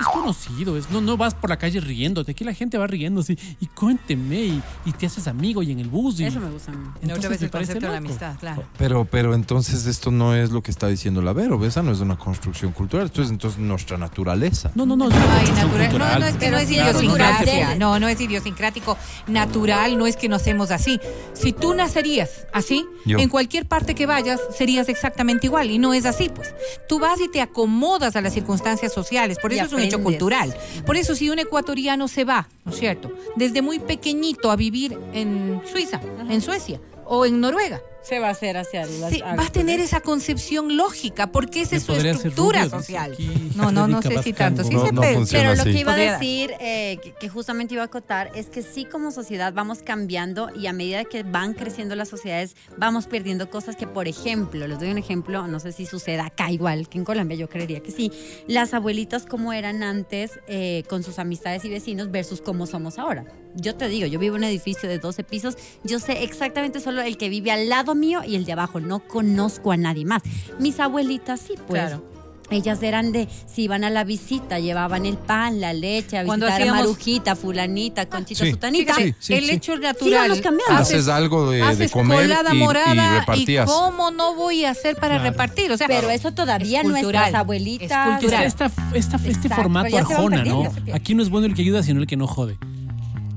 Es 0.00 0.06
conocido, 0.06 0.76
es, 0.76 0.90
no, 0.90 1.00
no 1.00 1.16
vas 1.16 1.34
por 1.34 1.50
la 1.50 1.56
calle 1.56 1.80
riéndote. 1.80 2.32
Aquí 2.32 2.44
la 2.44 2.54
gente 2.54 2.78
va 2.78 2.86
riéndose 2.86 3.36
y 3.60 3.66
cuénteme 3.66 4.40
y, 4.40 4.62
y 4.84 4.92
te 4.92 5.06
haces 5.06 5.26
amigo 5.26 5.62
y 5.62 5.72
en 5.72 5.80
el 5.80 5.88
bus. 5.88 6.20
Y, 6.20 6.24
Eso 6.24 6.40
me 6.40 6.50
gusta 6.50 6.72
a 6.72 6.74
mí. 6.74 6.88
No, 7.02 7.14
otra 7.14 7.28
vez 7.28 7.40
me 7.40 7.46
el 7.46 7.50
parece 7.50 7.72
concepto 7.72 7.86
de 7.86 7.92
la 7.92 7.98
amistad, 7.98 8.36
claro. 8.38 8.64
Pero, 8.78 9.04
pero 9.04 9.34
entonces 9.34 9.86
esto 9.86 10.10
no 10.10 10.34
es 10.34 10.50
lo 10.50 10.62
que 10.62 10.70
está 10.70 10.88
diciendo 10.88 11.22
la 11.22 11.32
Vero, 11.32 11.64
esa 11.64 11.82
no 11.82 11.92
es 11.92 12.00
una 12.00 12.16
construcción 12.16 12.72
cultural, 12.72 13.06
esto 13.06 13.22
es 13.22 13.30
entonces 13.30 13.58
nuestra 13.58 13.98
naturaleza. 13.98 14.70
No, 14.74 14.86
no, 14.86 14.96
no, 14.96 15.08
es 15.08 15.14
una 15.14 15.38
Ay, 15.38 15.46
natural. 15.50 15.64
No, 15.64 15.90
cultural. 15.90 16.20
no 16.20 16.26
es 16.26 16.36
que 16.36 16.50
no 16.50 16.58
es 16.58 16.70
idiosincrasia. 16.70 17.74
No, 17.76 17.98
no 17.98 18.08
es 18.08 18.20
idiosincrático. 18.20 18.96
Natural 19.26 19.98
no 19.98 20.06
es 20.06 20.16
que 20.16 20.28
nacemos 20.28 20.70
así. 20.70 21.00
Si 21.32 21.52
tú 21.52 21.74
nacerías 21.74 22.46
así, 22.52 22.86
Yo. 23.04 23.18
en 23.18 23.28
cualquier 23.28 23.66
parte 23.66 23.94
que 23.94 24.06
vayas, 24.06 24.40
serías 24.56 24.88
exactamente 24.88 25.46
igual. 25.46 25.70
Y 25.70 25.78
no 25.78 25.94
es 25.94 26.06
así, 26.06 26.28
pues. 26.28 26.54
Tú 26.88 26.98
vas 26.98 27.20
y 27.20 27.28
te 27.28 27.40
acomodas 27.40 28.16
a 28.16 28.20
las 28.20 28.34
circunstancias 28.34 28.92
sociales. 28.92 29.38
Por 29.40 29.52
Y 29.52 29.56
eso 29.56 29.66
es 29.66 29.72
un 29.72 29.87
cultural. 29.96 30.54
Por 30.84 30.96
eso, 30.96 31.14
si 31.14 31.30
un 31.30 31.38
ecuatoriano 31.38 32.06
se 32.08 32.24
va, 32.24 32.48
¿no 32.64 32.72
es 32.72 32.78
cierto? 32.78 33.10
Desde 33.36 33.62
muy 33.62 33.78
pequeñito 33.78 34.50
a 34.50 34.56
vivir 34.56 34.98
en 35.14 35.62
Suiza, 35.64 36.00
en 36.28 36.40
Suecia 36.42 36.80
o 37.08 37.26
en 37.26 37.40
Noruega. 37.40 37.82
Se 38.00 38.20
va 38.20 38.28
a 38.28 38.30
hacer 38.30 38.56
hacia 38.56 38.86
las 38.86 39.12
Sí, 39.12 39.20
va 39.20 39.44
a 39.46 39.50
tener 39.50 39.80
esa 39.80 40.00
concepción 40.00 40.76
lógica 40.78 41.30
porque 41.30 41.60
esa 41.60 41.76
es 41.76 41.82
su 41.82 41.92
estructura 41.92 42.60
rubio, 42.64 42.78
social. 42.78 43.12
aquí 43.12 43.50
No, 43.54 43.70
no, 43.70 43.86
no 43.86 44.00
sé 44.00 44.22
si 44.22 44.32
tanto. 44.32 44.64
Sí 44.64 44.72
No, 44.72 44.86
se 44.86 44.92
no 44.92 45.02
Pero 45.30 45.54
lo 45.54 45.62
así. 45.62 45.72
que 45.72 45.78
iba 45.80 45.92
a 45.92 45.96
decir, 45.96 46.54
eh, 46.60 46.98
que, 47.02 47.12
que 47.12 47.28
justamente 47.28 47.74
iba 47.74 47.82
a 47.82 47.86
acotar, 47.86 48.30
es 48.34 48.46
que 48.46 48.62
sí 48.62 48.86
como 48.86 49.10
sociedad 49.10 49.52
vamos 49.52 49.80
cambiando 49.82 50.48
y 50.56 50.68
a 50.68 50.72
medida 50.72 51.04
que 51.04 51.22
van 51.22 51.52
creciendo 51.52 51.96
las 51.96 52.08
sociedades 52.08 52.56
vamos 52.78 53.06
perdiendo 53.06 53.50
cosas 53.50 53.76
que, 53.76 53.86
por 53.86 54.08
ejemplo, 54.08 54.66
les 54.66 54.78
doy 54.78 54.90
un 54.90 54.98
ejemplo, 54.98 55.46
no 55.46 55.60
sé 55.60 55.72
si 55.72 55.84
suceda 55.84 56.26
acá 56.26 56.50
igual 56.50 56.88
que 56.88 56.96
en 56.98 57.04
Colombia, 57.04 57.36
yo 57.36 57.48
creería 57.50 57.80
que 57.80 57.90
sí, 57.90 58.10
las 58.46 58.72
abuelitas 58.72 59.26
como 59.26 59.52
eran 59.52 59.82
antes 59.82 60.38
eh, 60.46 60.84
con 60.88 61.02
sus 61.02 61.18
amistades 61.18 61.64
y 61.66 61.68
vecinos 61.68 62.10
versus 62.10 62.40
cómo 62.40 62.64
somos 62.66 62.98
ahora. 62.98 63.26
Yo 63.54 63.74
te 63.74 63.88
digo, 63.88 64.06
yo 64.06 64.18
vivo 64.18 64.36
en 64.36 64.42
un 64.42 64.48
edificio 64.48 64.88
de 64.88 64.98
12 64.98 65.24
pisos, 65.24 65.56
yo 65.82 65.98
sé 65.98 66.22
exactamente 66.22 66.80
solo 66.80 66.97
el 67.00 67.16
que 67.16 67.28
vive 67.28 67.50
al 67.50 67.68
lado 67.68 67.94
mío 67.94 68.20
y 68.26 68.36
el 68.36 68.44
de 68.44 68.52
abajo, 68.52 68.80
no 68.80 69.00
conozco 69.00 69.72
a 69.72 69.76
nadie 69.76 70.04
más. 70.04 70.22
Mis 70.58 70.78
abuelitas 70.80 71.40
sí, 71.40 71.54
pues. 71.66 71.82
Claro. 71.82 72.04
Ellas 72.50 72.82
eran 72.82 73.12
de, 73.12 73.28
si 73.46 73.64
iban 73.64 73.84
a 73.84 73.90
la 73.90 74.04
visita, 74.04 74.58
llevaban 74.58 75.04
el 75.04 75.18
pan, 75.18 75.60
la 75.60 75.74
leche, 75.74 76.16
a 76.16 76.24
Cuando 76.24 76.46
visitar 76.46 76.66
a 76.68 76.72
Marujita, 76.76 77.36
fulanita, 77.36 78.08
conchita, 78.08 78.42
Sí. 78.42 78.52
sutanita. 78.52 78.94
Sí, 78.94 79.14
sí, 79.18 79.34
el 79.34 79.44
sí. 79.44 79.50
hecho 79.50 79.76
natural. 79.76 80.42
Haces 80.70 81.08
algo 81.08 81.50
de, 81.50 81.60
comer 81.90 82.22
colada 82.22 82.54
y, 82.54 82.56
y 82.56 82.58
morada 82.60 83.20
repartías. 83.20 83.66
cómo 83.70 84.10
no 84.12 84.34
voy 84.34 84.64
a 84.64 84.70
hacer 84.70 84.96
para 84.96 85.16
Claro. 85.16 85.30
repartir. 85.30 85.70
O 85.72 85.76
sea, 85.76 85.88
Pero 85.88 86.08
eso 86.08 86.32
todavía 86.32 86.78
es 86.80 86.84
cultural, 86.84 87.02
nuestras 87.12 87.28
es 87.28 87.34
abuelitas. 87.34 88.08
cultural. 88.18 88.44
Esta, 88.46 88.64
esta- 88.64 88.82
esta- 88.96 89.16
este 89.16 89.28
Exacto, 89.30 89.56
formato 89.56 89.94
arjona, 89.98 90.42
¿no? 90.42 90.72
Aquí 90.94 91.14
no 91.14 91.22
es 91.22 91.28
bueno 91.28 91.46
el 91.48 91.54
que 91.54 91.60
ayuda, 91.60 91.82
sino 91.82 92.00
el 92.00 92.06
que 92.06 92.16
no 92.16 92.26
jode. 92.26 92.56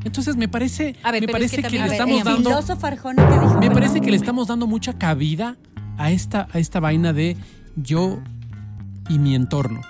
Entonces 0.03 0.35
me 0.35 0.47
parece, 0.47 0.95
A 1.03 1.11
ver, 1.11 1.21
me 1.21 1.27
pero 1.27 1.37
es 1.43 1.51
parece 1.51 1.55
que 1.57 1.69
que, 1.69 1.77
le 1.77 1.83
ver, 1.83 1.91
estamos 1.93 2.23
dando, 2.23 2.49
dijo. 2.49 3.59
me 3.59 3.69
parece 3.71 4.01
que 4.01 4.09
le 4.11 4.17
estamos 4.17 4.47
dando 4.47 4.65
mucha 4.67 4.97
cabida 4.97 5.57
a 5.97 6.11
esta, 6.11 6.47
a 6.53 6.59
esta 6.59 6.79
vaina 6.79 7.13
de 7.13 7.37
yo 7.75 8.19
y 9.09 9.19
mi 9.19 9.35
entorno. 9.35 9.81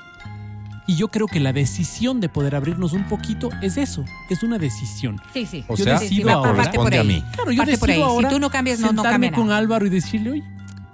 Y 0.88 0.96
yo 0.98 1.08
creo 1.08 1.28
que 1.28 1.40
la 1.40 1.54
decisión 1.54 2.20
de 2.20 2.28
poder 2.28 2.56
abrirnos 2.56 2.92
un 2.92 3.06
poquito 3.08 3.50
es 3.62 3.78
eso, 3.78 4.04
es 4.30 4.44
una 4.44 4.58
decisión. 4.58 5.22
sí, 5.34 5.46
sí. 5.46 5.64
O 5.70 5.76
Yo 5.78 5.86
sea, 5.86 6.00
decido 6.00 6.26
me 6.26 6.32
ahora- 6.34 6.56
parte 6.56 6.78
por 6.78 6.94
a 6.94 7.04
mí. 7.04 7.24
Claro, 7.34 7.52
yo 7.52 7.60
Parte 7.60 7.78
por 7.78 7.88
decido 7.88 8.06
ahí. 8.06 8.10
Si 8.12 8.16
ahora 8.16 8.30
tú 8.30 8.40
no 8.40 8.50
cambias, 8.50 8.80
no- 8.80 8.92
no 8.92 9.04
con. 9.04 9.52
Álvaro 9.52 9.86
y 9.86 9.90
decirle, 9.90 10.32
oye, 10.32 10.44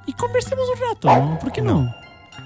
y 0.06 0.14
conversemos 0.14 0.66
un 0.76 0.90
rato, 0.94 1.08
¿no? 1.08 1.40
¿Por 1.40 1.52
qué 1.52 1.62
no? 1.62 1.92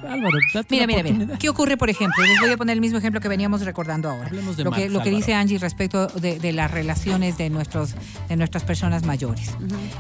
Álvaro, 0.08 0.38
date 0.54 0.68
Mira, 0.70 0.88
mira, 0.88 1.04
mira. 1.04 1.38
¿Qué 1.38 1.50
ocurre, 1.50 1.78
por 1.78 1.90
ejemplo? 1.90 2.24
Les 2.24 2.40
voy 2.40 2.52
a 2.52 2.58
poner 2.58 2.74
el 2.76 2.82
mismo 2.82 2.98
ejemplo 2.98 3.22
que 3.22 3.28
veníamos 3.28 3.62
recordando 3.62 4.10
ahora. 4.10 4.28
Hablemos 4.28 4.58
de 4.58 4.64
lo 4.64 4.72
que, 4.72 4.90
lo 4.90 5.00
dice 5.02 5.34
Angie 5.34 5.58
respecto 5.58 6.08
de, 6.08 6.40
de 6.40 6.52
las 6.54 6.72
relaciones 6.72 7.38
de, 7.38 7.50
nuestros, 7.50 7.96
de 8.28 8.36
nuestras 8.36 8.64
personas 8.64 9.06
mayores. 9.06 9.56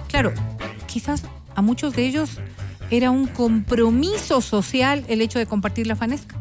Claro, 0.07 0.33
quizás 0.87 1.23
a 1.55 1.61
muchos 1.61 1.95
de 1.95 2.05
ellos 2.05 2.39
era 2.89 3.11
un 3.11 3.27
compromiso 3.27 4.41
social 4.41 5.05
el 5.07 5.21
hecho 5.21 5.39
de 5.39 5.45
compartir 5.45 5.87
la 5.87 5.95
fanesca. 5.95 6.35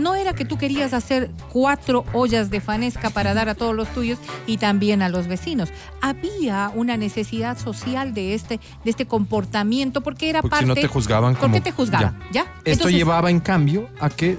No 0.00 0.14
era 0.14 0.32
que 0.34 0.44
tú 0.46 0.56
querías 0.56 0.94
hacer 0.94 1.30
cuatro 1.52 2.04
ollas 2.14 2.48
de 2.50 2.60
fanesca 2.60 3.10
para 3.10 3.34
dar 3.34 3.48
a 3.50 3.54
todos 3.54 3.74
los 3.74 3.86
tuyos 3.92 4.18
y 4.46 4.56
también 4.56 5.02
a 5.02 5.08
los 5.10 5.26
vecinos. 5.26 5.68
Había 6.00 6.70
una 6.74 6.96
necesidad 6.96 7.58
social 7.58 8.14
de 8.14 8.32
este, 8.34 8.60
de 8.84 8.90
este 8.90 9.04
comportamiento 9.06 10.00
porque 10.00 10.30
era 10.30 10.40
Porque 10.40 10.50
parte. 10.52 10.64
si 10.64 10.68
no 10.68 10.74
te 10.74 10.86
juzgaban 10.88 11.34
¿Por 11.34 11.42
como... 11.42 11.54
qué 11.54 11.60
te 11.60 11.72
juzgaban? 11.72 12.18
¿Ya? 12.32 12.42
Esto 12.64 12.70
Entonces- 12.88 12.96
llevaba 12.96 13.30
en 13.30 13.40
cambio 13.40 13.88
a 14.00 14.08
que 14.08 14.38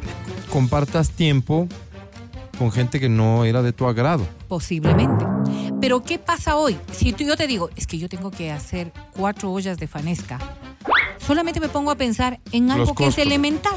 compartas 0.52 1.12
tiempo 1.12 1.67
con 2.58 2.71
gente 2.71 3.00
que 3.00 3.08
no 3.10 3.45
era 3.45 3.62
de 3.62 3.71
tu 3.71 3.86
agrado. 3.88 4.28
Posiblemente. 4.47 5.26
Pero 5.80 6.04
¿qué 6.04 6.17
pasa 6.19 6.56
hoy? 6.56 6.78
Si 6.91 7.13
tú- 7.13 7.24
yo 7.24 7.38
te 7.38 7.45
digo, 7.47 7.69
es 7.76 7.86
que 7.88 7.97
yo 8.00 8.10
tengo 8.10 8.32
que 8.32 8.52
hacer 8.52 8.91
cuatro 9.15 9.52
ollas 9.52 9.78
de 9.78 9.88
fanesca, 9.88 10.39
solamente 11.26 11.60
me 11.60 11.69
pongo 11.69 11.91
a 11.91 11.95
pensar 11.95 12.39
en 12.52 12.71
algo 12.71 12.93
que 12.95 13.08
es 13.08 13.17
elemental. 13.17 13.76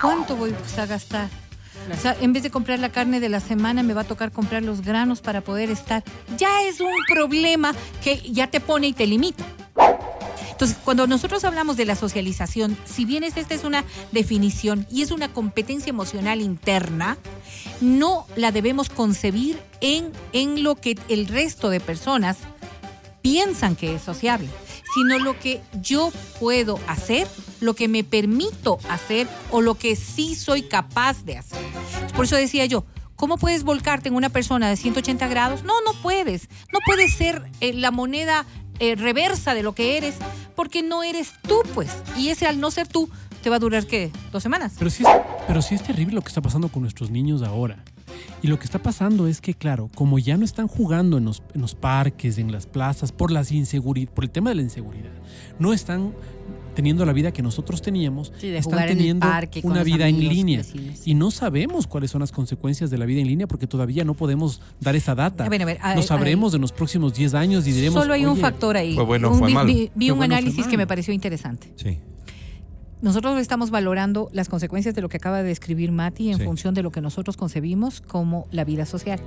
¿Cuánto 0.00 0.36
voy 0.36 0.54
a 0.76 0.86
gastar? 0.86 1.28
En 2.20 2.32
vez 2.32 2.42
de 2.42 2.50
comprar 2.50 2.78
la 2.78 2.90
carne 2.90 3.20
de 3.20 3.28
la 3.28 3.40
semana, 3.40 3.82
me 3.82 3.94
va 3.94 4.02
a 4.02 4.04
tocar 4.04 4.32
comprar 4.32 4.62
los 4.62 4.80
granos 4.80 5.20
para 5.20 5.42
poder 5.42 5.70
estar. 5.70 6.02
Ya 6.38 6.62
es 6.62 6.80
un 6.80 6.92
problema 7.12 7.74
que 8.02 8.16
ya 8.32 8.46
te 8.46 8.60
pone 8.60 8.88
y 8.88 8.92
te 8.92 9.06
limita. 9.06 9.44
Entonces, 10.50 10.78
cuando 10.84 11.06
nosotros 11.08 11.44
hablamos 11.44 11.76
de 11.76 11.84
la 11.84 11.96
socialización, 11.96 12.78
si 12.84 13.04
bien 13.04 13.24
esta 13.24 13.54
es 13.54 13.64
una 13.64 13.84
definición 14.12 14.86
y 14.88 15.02
es 15.02 15.10
una 15.10 15.28
competencia 15.28 15.90
emocional 15.90 16.40
interna, 16.40 17.18
no 17.80 18.26
la 18.36 18.52
debemos 18.52 18.88
concebir 18.88 19.58
en, 19.80 20.12
en 20.32 20.62
lo 20.62 20.76
que 20.76 20.96
el 21.08 21.26
resto 21.26 21.70
de 21.70 21.80
personas 21.80 22.38
piensan 23.20 23.74
que 23.74 23.96
es 23.96 24.02
sociable, 24.02 24.48
sino 24.94 25.18
lo 25.18 25.38
que 25.38 25.60
yo 25.80 26.12
puedo 26.38 26.78
hacer, 26.86 27.26
lo 27.60 27.74
que 27.74 27.88
me 27.88 28.04
permito 28.04 28.78
hacer 28.88 29.26
o 29.50 29.60
lo 29.60 29.74
que 29.74 29.96
sí 29.96 30.34
soy 30.34 30.62
capaz 30.62 31.24
de 31.24 31.38
hacer. 31.38 31.60
Por 32.14 32.26
eso 32.26 32.36
decía 32.36 32.64
yo, 32.66 32.84
¿cómo 33.16 33.36
puedes 33.36 33.64
volcarte 33.64 34.08
en 34.08 34.14
una 34.14 34.28
persona 34.28 34.68
de 34.68 34.76
180 34.76 35.26
grados? 35.28 35.64
No, 35.64 35.74
no 35.84 35.92
puedes. 36.00 36.48
No 36.72 36.78
puedes 36.86 37.14
ser 37.14 37.42
eh, 37.60 37.72
la 37.72 37.90
moneda 37.90 38.46
eh, 38.78 38.94
reversa 38.94 39.54
de 39.54 39.62
lo 39.62 39.74
que 39.74 39.96
eres, 39.96 40.16
porque 40.54 40.82
no 40.82 41.02
eres 41.02 41.32
tú, 41.42 41.62
pues. 41.74 41.90
Y 42.16 42.28
ese 42.28 42.46
al 42.46 42.60
no 42.60 42.70
ser 42.70 42.88
tú, 42.88 43.08
te 43.42 43.50
va 43.50 43.56
a 43.56 43.58
durar, 43.60 43.86
¿qué? 43.86 44.10
¿Dos 44.32 44.42
semanas? 44.42 44.74
Pero 44.78 44.90
sí, 44.90 45.04
es, 45.04 45.08
pero 45.46 45.60
sí 45.60 45.74
es 45.74 45.82
terrible 45.82 46.14
lo 46.14 46.22
que 46.22 46.28
está 46.28 46.40
pasando 46.40 46.68
con 46.68 46.82
nuestros 46.82 47.10
niños 47.10 47.42
ahora. 47.42 47.84
Y 48.42 48.48
lo 48.48 48.58
que 48.58 48.64
está 48.64 48.78
pasando 48.78 49.26
es 49.26 49.40
que, 49.40 49.54
claro, 49.54 49.90
como 49.94 50.18
ya 50.18 50.36
no 50.36 50.44
están 50.44 50.66
jugando 50.68 51.18
en 51.18 51.24
los, 51.24 51.42
en 51.54 51.60
los 51.62 51.74
parques, 51.74 52.38
en 52.38 52.52
las 52.52 52.66
plazas, 52.66 53.10
por, 53.12 53.30
las 53.30 53.50
inseguri- 53.52 54.06
por 54.08 54.24
el 54.24 54.30
tema 54.30 54.50
de 54.50 54.56
la 54.56 54.62
inseguridad, 54.62 55.10
no 55.58 55.72
están 55.72 56.12
teniendo 56.74 57.06
la 57.06 57.12
vida 57.12 57.32
que 57.32 57.40
nosotros 57.40 57.80
teníamos, 57.82 58.32
Sí, 58.40 58.48
están 58.48 58.86
teniendo 58.88 59.24
parque 59.26 59.60
una 59.62 59.84
vida 59.84 60.08
en 60.08 60.18
línea. 60.18 60.58
vecinos. 60.58 61.06
Y 61.06 61.14
no 61.14 61.30
sabemos 61.30 61.86
cuáles 61.86 62.10
son 62.10 62.20
las 62.20 62.32
consecuencias 62.32 62.90
de 62.90 62.98
la 62.98 63.06
vida 63.06 63.20
en 63.20 63.28
línea 63.28 63.46
porque 63.46 63.68
todavía 63.68 64.02
no 64.04 64.14
podemos 64.14 64.60
dar 64.80 64.96
esa 64.96 65.14
data. 65.14 65.44
A 65.46 65.48
ver, 65.48 65.62
a 65.62 65.66
ver, 65.66 65.78
a- 65.80 66.02
sabremos 66.02 66.52
en 66.52 66.60
los 66.60 66.72
próximos 66.72 67.14
10 67.14 67.32
años 67.34 67.66
y 67.68 67.72
diremos. 67.72 68.02
Solo 68.02 68.12
hay 68.14 68.24
un 68.26 68.32
"Oye, 68.32 68.40
factor 68.40 68.76
ahí. 68.76 68.94
fue 68.96 69.04
bueno, 69.04 69.30
Un- 69.30 69.38
fue 69.38 69.48
vi, 69.48 69.54
malo. 69.54 69.66
vi- 69.68 69.90
vi 69.94 70.06
Fue 70.06 70.12
un 70.14 70.18
bueno, 70.18 70.34
análisis 70.34 70.66
que 70.66 70.76
me 70.76 70.86
pareció 70.88 71.14
interesante. 71.14 71.72
Sí. 71.76 71.98
Nosotros 73.04 73.38
estamos 73.38 73.70
valorando 73.70 74.30
las 74.32 74.48
consecuencias 74.48 74.94
de 74.94 75.02
lo 75.02 75.10
que 75.10 75.18
acaba 75.18 75.42
de 75.42 75.44
describir 75.44 75.92
Mati 75.92 76.32
en 76.32 76.38
Sí. 76.38 76.44
función 76.44 76.72
de 76.72 76.82
lo 76.82 76.90
que 76.90 77.02
nosotros 77.02 77.36
concebimos 77.36 78.00
como 78.00 78.46
la 78.50 78.64
vida 78.64 78.86
social. 78.86 79.20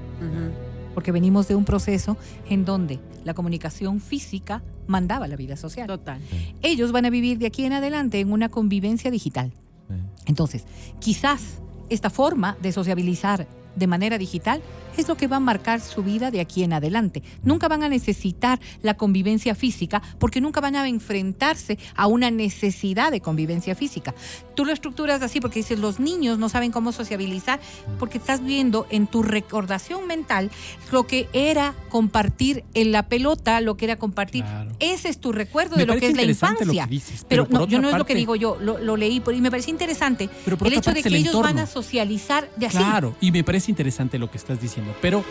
Porque 0.96 1.12
venimos 1.12 1.48
de 1.48 1.54
un 1.54 1.63
proceso 1.63 2.18
en 2.50 2.66
donde 2.66 3.00
la 3.24 3.36
comunicación 3.36 4.02
física 4.02 4.63
mandaba 4.88 5.28
la 5.28 5.36
vida 5.36 5.58
social. 5.58 5.86
Total. 5.86 6.20
Ellos 6.63 6.92
van 6.92 7.06
a 7.06 7.12
vivir 7.12 7.38
de 7.38 7.46
aquí 7.46 7.66
en 7.66 7.74
adelante 7.74 8.20
en 8.20 8.32
una 8.32 8.50
convivencia 8.50 9.12
digital. 9.12 9.52
Entonces, 10.26 10.66
quizás 11.00 11.60
esta 11.90 12.10
forma 12.10 12.58
de 12.63 12.72
sociabilizar 12.72 13.48
de 13.76 13.86
manera 13.86 14.18
digital 14.18 14.60
es 15.02 15.08
lo 15.08 15.16
que 15.18 15.28
va 15.28 15.38
a 15.38 15.40
marcar 15.40 15.82
su 15.82 16.04
vida 16.04 16.32
de 16.32 16.40
aquí 16.40 16.64
en 16.64 16.74
adelante. 16.74 17.22
Nunca 17.44 17.68
van 17.68 17.84
a 17.84 17.90
necesitar 17.90 18.60
la 18.82 18.96
convivencia 18.96 19.56
física 19.56 20.02
porque 20.20 20.42
nunca 20.42 20.62
van 20.62 20.76
a 20.76 20.88
enfrentarse 20.88 21.78
a 21.96 22.08
una 22.08 22.32
necesidad 22.32 23.12
de 23.12 23.22
convivencia 23.22 23.76
física. 23.76 24.14
Tú 24.56 24.66
lo 24.66 24.72
estructuras 24.74 25.22
así 25.22 25.40
porque 25.40 25.60
dices, 25.60 25.80
los 25.80 26.00
niños 26.00 26.40
no 26.40 26.50
saben 26.50 26.72
cómo 26.72 26.92
sociabilizar 26.92 27.60
porque 28.00 28.18
estás 28.18 28.44
viendo 28.44 28.88
en 28.90 29.08
tu 29.08 29.24
recordación 29.24 30.08
mental 30.08 30.50
lo 30.92 31.06
que 31.08 31.28
era 31.34 31.74
compartir 31.90 32.64
en 32.74 32.92
la 32.92 33.08
pelota, 33.10 33.62
lo 33.62 33.78
que 33.78 33.86
era 33.86 33.96
compartir. 33.98 34.44
Claro. 34.44 34.72
Ese 34.80 35.10
es 35.10 35.20
tu 35.20 35.32
recuerdo 35.32 35.76
Me 35.76 35.84
de 35.84 35.86
lo 35.88 35.98
que 36.00 36.08
es 36.08 36.16
la 36.16 36.24
lo 36.24 36.30
infancia. 36.30 36.86
que 36.86 36.90
dices, 36.90 37.26
pero 37.28 37.48
no, 37.50 37.68
yo 37.68 37.80
no 37.82 37.90
es 37.90 37.98
lo 37.98 38.06
que 38.06 38.16
digo 38.16 38.36
yo, 38.36 38.58
lo, 38.62 38.78
lo 38.80 38.98
leí 38.98 39.20
por- 39.20 39.34
y 39.36 39.42
me 39.42 39.52
parece 39.52 39.70
interesante 39.72 40.30
Pero 40.46 40.58
el 40.66 40.74
hecho 40.74 40.92
de 40.92 41.02
que 41.02 41.10
el 41.10 41.16
ellos 41.16 41.40
van 41.42 41.60
a 41.60 41.66
socializar 41.68 42.50
de 42.56 42.68
así. 42.68 42.78
Claro, 42.78 43.16
y 43.22 43.32
me 43.32 43.44
parece 43.44 43.72
interesante 43.72 44.18
lo 44.18 44.30
que 44.32 44.38
estás 44.38 44.62
diciendo, 44.62 44.87
pero 45.02 45.23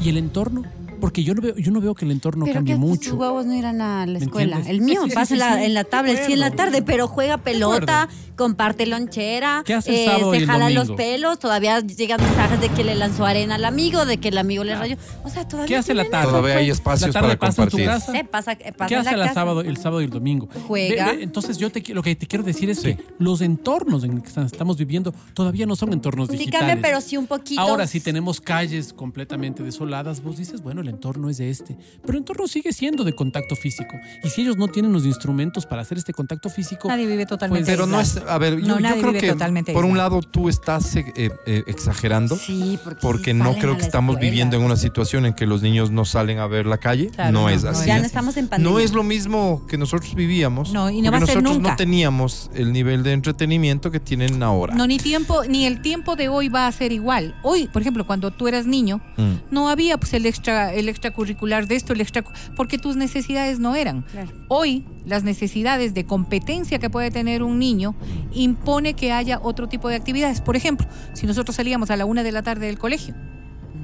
¿y 0.00 0.08
el 0.08 0.16
entorno? 0.16 0.64
Porque 1.04 1.22
yo 1.22 1.34
no 1.34 1.42
veo, 1.42 1.54
yo 1.56 1.70
no 1.70 1.82
veo 1.82 1.94
que 1.94 2.06
el 2.06 2.12
entorno 2.12 2.46
Pero 2.46 2.54
cambie 2.54 2.74
que 2.74 2.78
mucho. 2.80 3.10
tus 3.10 3.18
huevos 3.20 3.44
no 3.44 3.54
irán 3.54 3.82
a 3.82 4.06
la 4.06 4.18
¿Me 4.18 4.24
escuela. 4.24 4.62
El 4.66 4.80
mío 4.80 5.02
Sí, 5.04 5.10
sí, 5.10 5.14
pasa 5.14 5.26
sí, 5.26 5.32
en, 5.34 5.38
la, 5.40 5.58
sí. 5.58 5.64
en 5.64 5.74
la 5.74 5.84
tablet, 5.84 6.24
sí 6.26 6.32
en 6.32 6.40
la 6.40 6.50
tarde, 6.52 6.80
pero 6.80 7.08
juega 7.08 7.36
pelota, 7.36 8.08
comparte 8.36 8.86
lonchera, 8.86 9.62
¿Qué 9.66 9.74
hace 9.74 9.90
el 10.06 10.10
eh, 10.22 10.24
se 10.30 10.36
el 10.38 10.46
jala 10.46 10.70
los 10.70 10.90
pelos, 10.92 11.38
todavía 11.38 11.80
llegan 11.80 12.22
mensajes 12.22 12.58
de 12.58 12.70
que 12.70 12.84
le 12.84 12.94
lanzó 12.94 13.26
arena 13.26 13.56
al 13.56 13.64
amigo, 13.66 14.06
de 14.06 14.16
que 14.16 14.28
el 14.28 14.38
amigo 14.38 14.64
le 14.64 14.74
rayó. 14.76 14.96
O 15.24 15.28
sea, 15.28 15.46
todavía 15.46 15.68
¿Qué 15.68 15.76
hace 15.76 15.92
la 15.92 16.04
tarde? 16.08 16.28
Todavía 16.30 16.56
hay 16.56 16.70
espacios 16.70 17.08
la 17.14 17.20
tarde 17.20 17.36
para 17.36 17.50
pasa 17.50 17.62
en 17.64 17.68
tu 17.68 17.76
compartir. 17.76 18.00
casa. 18.00 18.12
Sí, 18.12 18.26
pasa, 18.30 18.52
eh, 18.52 18.72
pasa 18.72 18.88
¿Qué 18.88 18.94
en 18.94 19.00
hace 19.00 19.10
la 19.12 19.16
la 19.18 19.24
casa. 19.26 19.34
sábado, 19.34 19.60
el 19.60 19.76
sábado 19.76 20.00
y 20.00 20.04
el 20.06 20.10
domingo? 20.10 20.48
Juega. 20.66 21.06
Ve- 21.10 21.16
ve, 21.18 21.22
entonces 21.22 21.58
yo 21.58 21.70
te, 21.70 21.82
lo 21.92 22.02
que 22.02 22.16
te 22.16 22.26
quiero 22.26 22.42
decir 22.44 22.70
es 22.70 22.78
Sí. 22.80 22.94
que 22.94 23.04
los 23.18 23.42
entornos 23.42 24.04
en 24.04 24.14
los 24.16 24.22
que 24.32 24.40
estamos 24.40 24.78
viviendo 24.78 25.12
todavía 25.34 25.66
no 25.66 25.76
son 25.76 25.92
entornos 25.92 26.28
Sí 26.28 26.38
digitales. 26.38 26.66
cambia, 26.68 26.82
pero 26.82 27.00
sí 27.02 27.16
un 27.18 27.26
poquito. 27.26 27.60
Ahora, 27.60 27.86
si 27.86 28.00
tenemos 28.00 28.40
calles 28.40 28.92
completamente 28.94 29.62
desoladas, 29.62 30.22
vos 30.22 30.38
dices, 30.38 30.62
bueno, 30.62 30.80
el 30.80 30.88
entorno 30.94 31.28
es 31.28 31.38
de 31.38 31.50
este. 31.50 31.76
Pero 32.02 32.12
el 32.12 32.18
entorno 32.18 32.46
sigue 32.46 32.72
siendo 32.72 33.04
de 33.04 33.14
contacto 33.14 33.56
físico. 33.56 33.96
Y 34.22 34.28
si 34.30 34.42
ellos 34.42 34.56
no 34.56 34.68
tienen 34.68 34.92
los 34.92 35.04
instrumentos 35.06 35.66
para 35.66 35.82
hacer 35.82 35.98
este 35.98 36.12
contacto 36.12 36.48
físico, 36.48 36.88
Nadie 36.88 37.06
vive 37.06 37.26
totalmente 37.26 37.70
Pero 37.70 37.86
no 37.86 38.00
es, 38.00 38.16
a 38.16 38.38
ver, 38.38 38.60
yo, 38.60 38.66
No, 38.66 38.80
yo 38.80 39.00
creo 39.00 39.12
que 39.12 39.28
totalmente 39.32 39.72
por 39.72 39.84
un 39.84 39.96
lado 39.96 40.20
tú 40.22 40.48
estás 40.48 40.96
eh, 40.96 41.04
eh, 41.16 41.62
exagerando. 41.66 42.36
Sí, 42.36 42.78
porque, 42.82 43.00
Porque 43.00 43.30
sí 43.32 43.36
no 43.38 43.54
creo 43.56 43.76
que 43.76 43.82
estamos 43.82 44.14
escuela. 44.14 44.30
viviendo 44.30 44.56
en 44.56 44.62
una 44.62 44.76
situación 44.76 45.26
en 45.26 45.34
que 45.34 45.46
los 45.46 45.62
niños 45.62 45.90
no 45.90 46.04
salen 46.04 46.38
a 46.38 46.46
ver 46.46 46.66
la 46.66 46.78
calle. 46.78 47.08
Claro, 47.08 47.32
no, 47.32 47.42
no, 47.42 47.48
es 47.48 47.64
así. 47.64 47.86
Ya 47.86 47.98
no 47.98 48.04
estamos 48.04 48.36
en 48.36 48.48
pandemia. 48.48 48.72
No 48.72 48.78
es 48.78 48.92
lo 48.92 49.02
mismo 49.02 49.66
que 49.68 49.76
nosotros 49.78 50.14
vivíamos. 50.14 50.72
No, 50.72 50.90
y 50.90 51.02
no 51.02 51.10
va 51.10 51.18
a 51.18 51.20
ser 51.20 51.36
nosotros 51.36 51.56
nunca. 51.56 51.70
no 51.70 51.76
teníamos 51.76 52.50
el 52.54 52.72
nivel 52.72 53.02
de 53.02 53.12
entretenimiento 53.12 53.90
que 53.90 54.00
tienen 54.00 54.42
ahora. 54.42 54.74
No, 54.74 54.86
ni 54.86 54.98
tiempo, 54.98 55.44
ni 55.48 55.66
el 55.66 55.82
tiempo 55.82 56.16
de 56.16 56.28
hoy 56.28 56.48
va 56.48 56.66
a 56.66 56.72
ser 56.72 56.92
igual. 56.92 57.34
Hoy, 57.42 57.68
por 57.68 57.82
ejemplo, 57.82 58.06
cuando 58.06 58.30
tú 58.30 58.48
eras 58.48 58.66
niño, 58.66 59.00
Mm. 59.16 59.34
no 59.50 59.68
había 59.68 59.96
pues 59.98 60.12
el 60.14 60.26
extra, 60.26 60.73
el 60.74 60.88
extracurricular 60.88 61.66
de 61.66 61.76
esto, 61.76 61.92
el 61.92 62.00
extra, 62.00 62.24
porque 62.56 62.78
tus 62.78 62.96
necesidades 62.96 63.58
no 63.58 63.74
eran. 63.76 64.02
Claro. 64.02 64.30
Hoy, 64.48 64.84
las 65.06 65.24
necesidades 65.24 65.94
de 65.94 66.04
competencia 66.04 66.78
que 66.78 66.90
puede 66.90 67.10
tener 67.10 67.42
un 67.42 67.58
niño 67.58 67.94
impone 68.32 68.94
que 68.94 69.12
haya 69.12 69.38
otro 69.42 69.68
tipo 69.68 69.88
de 69.88 69.96
actividades. 69.96 70.40
Por 70.40 70.56
ejemplo, 70.56 70.86
si 71.12 71.26
nosotros 71.26 71.56
salíamos 71.56 71.90
a 71.90 71.96
la 71.96 72.04
una 72.04 72.22
de 72.22 72.32
la 72.32 72.42
tarde 72.42 72.66
del 72.66 72.78
colegio, 72.78 73.14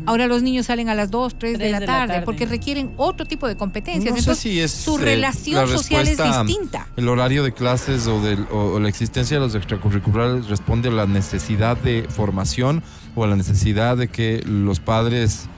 ahora 0.07 0.27
los 0.27 0.43
niños 0.43 0.67
salen 0.67 0.89
a 0.89 0.95
las 0.95 1.11
dos, 1.11 1.39
tres, 1.39 1.53
de, 1.53 1.59
Tres 1.59 1.73
la, 1.73 1.81
de 1.81 1.87
la 1.87 1.93
tarde, 2.07 2.23
porque 2.23 2.47
requieren 2.47 2.95
otro 2.97 3.27
tipo 3.27 3.47
de 3.47 3.57
competencias. 3.57 4.05
No 4.15 4.17
sé 4.17 4.21
Entonces, 4.21 4.43
si 4.43 4.61
es 4.61 4.71
su 4.71 4.99
eh, 4.99 5.03
relación 5.03 5.57
la 5.71 5.77
social 5.77 6.09
es 6.09 6.17
distinta. 6.19 6.87
El 6.97 7.09
horario 7.09 7.43
de 7.45 7.53
clases 7.53 8.07
o, 8.07 8.21
del- 8.23 8.47
o- 8.51 8.73
o 8.75 8.81
la 8.81 8.89
existencia 8.89 9.37
de 9.39 9.45
los 9.45 9.55
extracurriculares 9.55 10.49
responde 10.49 10.89
a 10.89 10.93
la 10.93 11.07
necesidad 11.07 11.77
de 11.77 12.07
formación 12.09 12.83
o 13.15 13.25
a 13.25 13.27
la 13.27 13.37
necesidad 13.37 13.97
de 13.99 14.09
que 14.09 14.43
los 14.47 14.81
padres 14.81 15.49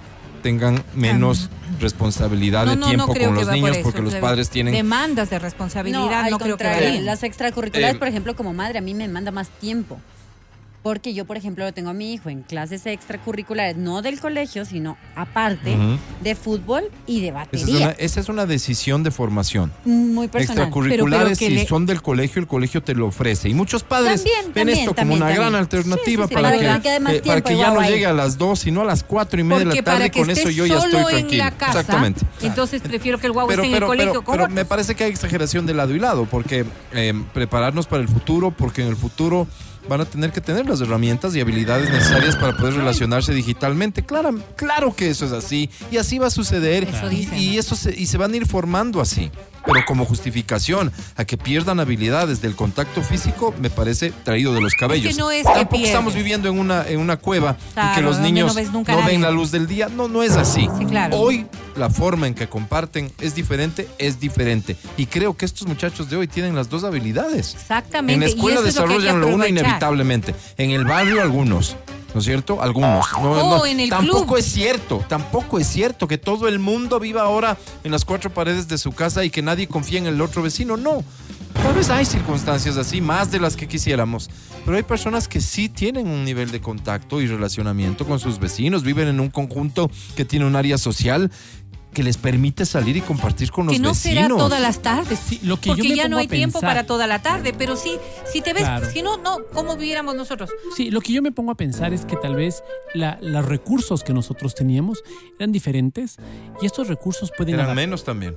tengan 0.43 0.83
menos 0.95 1.49
responsabilidad 1.81 2.67
de 2.67 2.77
tiempo 2.77 3.13
creo 3.15 3.29
con 3.29 3.35
los 3.37 3.45
por 3.45 3.55
niños 3.55 3.79
porque 3.83 4.03
los 4.03 4.15
padres 4.17 4.51
tienen 4.51 4.75
demandas 4.75 5.31
de 5.31 5.37
No, 5.37 5.43
responsabilidad, 5.43 6.25
al 6.25 6.31
no, 6.31 6.39
creo 6.39 6.57
que 6.57 6.65
contrario, 6.65 6.89
varíen. 6.89 7.07
las 7.07 7.23
extracurriculares, 7.23 7.97
Eh, 7.97 7.99
por 7.99 8.09
ejemplo, 8.09 8.35
como 8.37 8.53
madre, 8.53 8.79
a 8.79 8.83
mí 8.83 8.93
me 8.95 9.09
manda 9.09 9.31
más 9.31 9.49
tiempo. 9.49 9.99
Porque 10.83 11.15
yo, 11.15 11.25
por 11.27 11.37
ejemplo, 11.37 11.65
lo 11.65 11.73
tengo 11.73 11.91
a 11.91 11.93
mi 11.93 12.13
hijo 12.13 12.29
en 12.29 12.43
clases 12.43 12.87
extracurriculares, 12.87 13.77
no 13.77 14.03
del 14.03 14.19
colegio, 14.19 14.65
sino 14.65 14.97
aparte 15.15 15.77
de 16.23 16.35
fútbol 16.35 16.85
y 17.07 17.21
de 17.21 17.29
Esa 17.29 17.43
es, 17.43 17.51
batería. 17.53 17.77
una, 17.87 17.91
esa 17.93 18.21
es 18.21 18.29
una 18.29 18.47
decisión 18.47 19.05
de 19.05 19.13
formación. 19.13 19.73
Muy 19.85 20.27
personal. 20.27 20.59
Extracurriculares, 20.65 20.99
Pero- 21.11 21.25
pero 21.25 21.39
que 21.39 21.47
si 21.47 21.51
le- 21.55 21.67
son 21.69 21.87
del 21.87 22.03
colegio, 22.03 22.41
el 22.41 22.49
colegio 22.49 22.83
te 22.83 22.95
lo 22.95 23.07
ofrece. 23.07 23.49
Y 23.49 23.55
muchos 23.55 23.85
padres 23.85 24.25
También, 24.25 24.45
ven 24.47 24.55
también, 24.55 24.79
esto 24.81 24.95
como 24.97 25.15
una 25.15 25.31
gran 25.31 25.55
alternativa 25.55 26.25
Sí, 26.27 26.29
sí, 26.29 26.29
sí, 26.29 26.35
para, 26.35 26.51
que, 26.51 26.59
que 26.83 26.97
eh, 26.97 27.23
para 27.25 27.41
que 27.43 27.57
ya 27.57 27.71
no 27.71 27.81
llegue 27.83 28.07
a 28.07 28.13
las 28.13 28.37
2, 28.37 28.59
sino 28.59 28.81
a 28.81 28.85
las 28.85 29.05
4 29.05 29.41
y 29.41 29.45
media 29.45 29.59
de 29.61 29.75
la 29.77 29.83
tarde. 29.83 30.11
Con 30.11 30.31
eso 30.31 30.51
yo 30.51 30.67
ya 30.67 30.79
estoy 30.79 30.95
en 31.01 31.07
tranquilo. 31.07 31.45
la 31.45 31.51
casa, 31.53 31.81
Exactamente. 31.81 32.23
entonces 32.43 32.83
prefiero 32.83 33.19
que 33.19 33.27
el 33.29 33.33
guau 33.33 33.47
Pero, 33.47 33.63
esté 33.63 33.77
en 33.77 33.83
el 33.83 33.89
colegio. 33.89 34.25
pero, 34.25 34.49
me 34.49 34.65
parece 34.65 34.97
que 34.97 35.05
hay 35.05 35.11
exageración 35.13 35.65
de 35.65 35.75
lado 35.75 35.95
y 35.95 36.01
lado, 36.01 36.27
porque 36.29 36.65
eh, 36.93 37.15
prepararnos 37.33 37.87
para 37.87 38.03
el 38.03 38.09
futuro, 38.09 38.51
porque 38.51 38.83
en 38.83 38.89
el 38.89 38.97
futuro 38.97 39.47
van 39.89 40.01
a 40.01 40.05
tener 40.05 40.33
que 40.33 40.41
tener 40.41 40.67
las 40.67 40.81
herramientas 40.81 41.35
y 41.35 41.41
habilidades 41.41 41.91
necesarias 41.91 42.37
para 42.37 42.57
poder 42.57 42.75
relacionarse 42.75 43.33
digitalmente. 43.35 44.05
Claro, 44.05 44.39
claro 44.57 44.95
que 44.95 45.11
eso 45.11 45.25
es 45.27 45.33
así 45.33 45.71
y 45.91 45.97
así 45.97 46.19
va 46.19 46.29
a 46.29 46.31
suceder 46.31 46.85
Eso 46.85 47.07
y, 47.11 47.17
dicen. 47.17 47.39
y 47.39 47.59
eso 47.59 47.75
se, 47.77 47.95
y 47.99 48.07
se 48.07 48.19
van 48.19 48.33
a 48.33 48.37
ir 48.37 48.47
formando 48.47 49.01
así. 49.01 49.31
Pero 49.65 49.85
como 49.87 50.05
justificación 50.05 50.93
a 51.17 51.25
que 51.25 51.37
pierdan 51.37 51.81
habilidades 51.81 52.43
del 52.43 52.57
contacto 52.57 53.03
físico, 53.03 53.55
me 53.61 53.71
parece 53.71 54.13
traído 54.25 54.53
de 54.55 54.61
los 54.61 54.75
cabellos. 54.75 55.17
no 55.17 55.31
es 55.31 55.47
que 55.47 55.53
Tampoco 55.53 55.85
estamos 55.85 56.15
viviendo 56.15 56.49
en 56.49 56.59
una, 56.59 56.87
en 56.87 56.99
una 57.01 57.17
cueva 57.17 57.57
y 57.77 57.95
que 57.95 58.03
los 58.03 58.19
niños 58.19 58.55
no 58.55 58.73
nunca 58.73 58.97
ven 59.07 59.23
la 59.23 59.31
luz 59.31 59.51
del 59.51 59.67
día. 59.67 59.89
No, 59.89 60.09
no 60.09 60.23
es 60.23 60.33
así. 60.33 60.69
Sí, 60.79 60.85
claro. 60.87 61.17
Hoy 61.17 61.47
la 61.77 61.91
forma 61.91 62.27
en 62.27 62.35
que 62.35 62.49
comparten 62.49 63.13
es 63.21 63.35
diferente, 63.35 63.89
es 63.99 64.21
diferente. 64.21 64.77
Y 64.97 65.07
creo 65.07 65.37
que 65.37 65.45
estos 65.45 65.67
muchachos 65.67 66.11
de 66.11 66.17
hoy 66.17 66.29
tienen 66.29 66.55
las 66.55 66.69
dos 66.69 66.85
habilidades. 66.85 67.55
Exactamente. 67.55 68.15
En 68.15 68.21
la 68.21 68.27
escuela 68.27 68.57
es 68.57 68.61
lo 68.61 68.67
desarrollan 68.67 69.21
lo 69.21 69.29
uno 69.29 69.47
inevitablemente. 69.47 70.35
En 70.59 70.71
el 70.71 70.85
barrio 70.85 71.23
algunos. 71.23 71.77
¿No 72.15 72.21
es 72.21 72.27
cierto? 72.27 72.61
Algunos. 72.63 73.07
No, 73.15 73.31
O 73.31 73.59
no, 73.59 73.67
en 73.67 73.81
el 73.81 73.89
tampoco 73.91 74.27
club. 74.27 74.39
es 74.39 74.47
cierto, 74.47 75.05
tampoco 75.09 75.59
es 75.59 75.67
cierto 75.67 76.07
que 76.07 76.19
todo 76.19 76.47
el 76.49 76.59
mundo 76.59 77.01
viva 77.01 77.23
ahora 77.23 77.57
en 77.85 77.91
las 77.93 78.05
cuatro 78.05 78.31
paredes 78.31 78.69
de 78.69 78.77
su 78.79 78.93
casa 78.93 79.25
y 79.25 79.31
que 79.31 79.41
nadie 79.43 79.67
confía 79.67 79.99
en 79.99 80.07
el 80.07 80.21
otro 80.21 80.43
vecino. 80.43 80.77
No. 80.77 81.03
Tal 81.63 81.75
vez 81.75 81.91
hay 81.91 82.05
circunstancias 82.05 82.77
así, 82.77 83.01
más 83.01 83.31
de 83.31 83.39
las 83.39 83.57
que 83.57 83.69
quisiéramos. 83.69 84.31
Pero 84.65 84.77
hay 84.77 84.83
personas 84.83 85.29
que 85.29 85.41
sí 85.41 85.69
tienen 85.69 86.09
un 86.09 86.25
nivel 86.25 86.51
de 86.51 86.61
contacto 86.61 87.21
y 87.21 87.27
relacionamiento 87.27 88.07
con 88.07 88.19
sus 88.19 88.39
vecinos, 88.39 88.83
viven 88.83 89.09
en 89.09 89.21
un 89.21 89.29
conjunto 89.29 89.91
que 90.17 90.25
tiene 90.25 90.47
un 90.47 90.57
área 90.57 90.79
social 90.79 91.31
que 91.93 92.03
les 92.03 92.17
permite 92.17 92.65
salir 92.67 92.97
y 92.97 93.01
compartir 93.03 93.51
con 93.51 93.67
los 93.67 93.75
que 93.75 93.81
no 93.81 93.91
vecinos. 93.91 94.23
será 94.25 94.29
todas 94.29 94.61
las 94.61 94.81
tardes. 94.81 95.19
Sí, 95.19 95.41
lo 95.43 95.59
que 95.61 95.69
yo 95.71 95.77
porque 95.77 95.89
me 95.91 95.97
ya 95.97 96.09
no 96.09 96.17
hay 96.19 96.27
tiempo 96.29 96.59
pensar- 96.61 96.71
para 96.71 96.87
toda 96.87 97.07
la 97.07 97.21
tarde. 97.23 97.53
Pero 97.57 97.77
sí, 97.77 97.99
si 98.25 98.41
te 98.41 98.53
ves, 98.53 98.63
Claro. 98.65 98.91
si 98.91 99.03
no, 99.03 99.19
no, 99.19 99.39
¿cómo 99.53 99.77
viviéramos 99.77 100.15
nosotros? 100.15 100.51
Sí, 100.77 100.91
lo 100.91 101.01
que 101.01 101.13
yo 101.13 101.23
me 101.23 101.33
pongo 101.33 101.53
a 101.53 101.55
pensar 101.55 101.93
es 101.93 102.05
que 102.07 102.17
tal 102.17 102.35
vez 102.35 102.63
la- 102.95 103.19
los 103.21 103.45
recursos 103.45 104.03
que 104.03 104.13
nosotros 104.13 104.55
teníamos 104.55 105.03
eran 105.39 105.53
diferentes 105.53 106.17
y 106.63 106.67
estos 106.67 106.89
recursos 106.89 107.31
pueden 107.37 107.55
Eran 107.55 107.75
menos 107.77 108.05
también. 108.05 108.37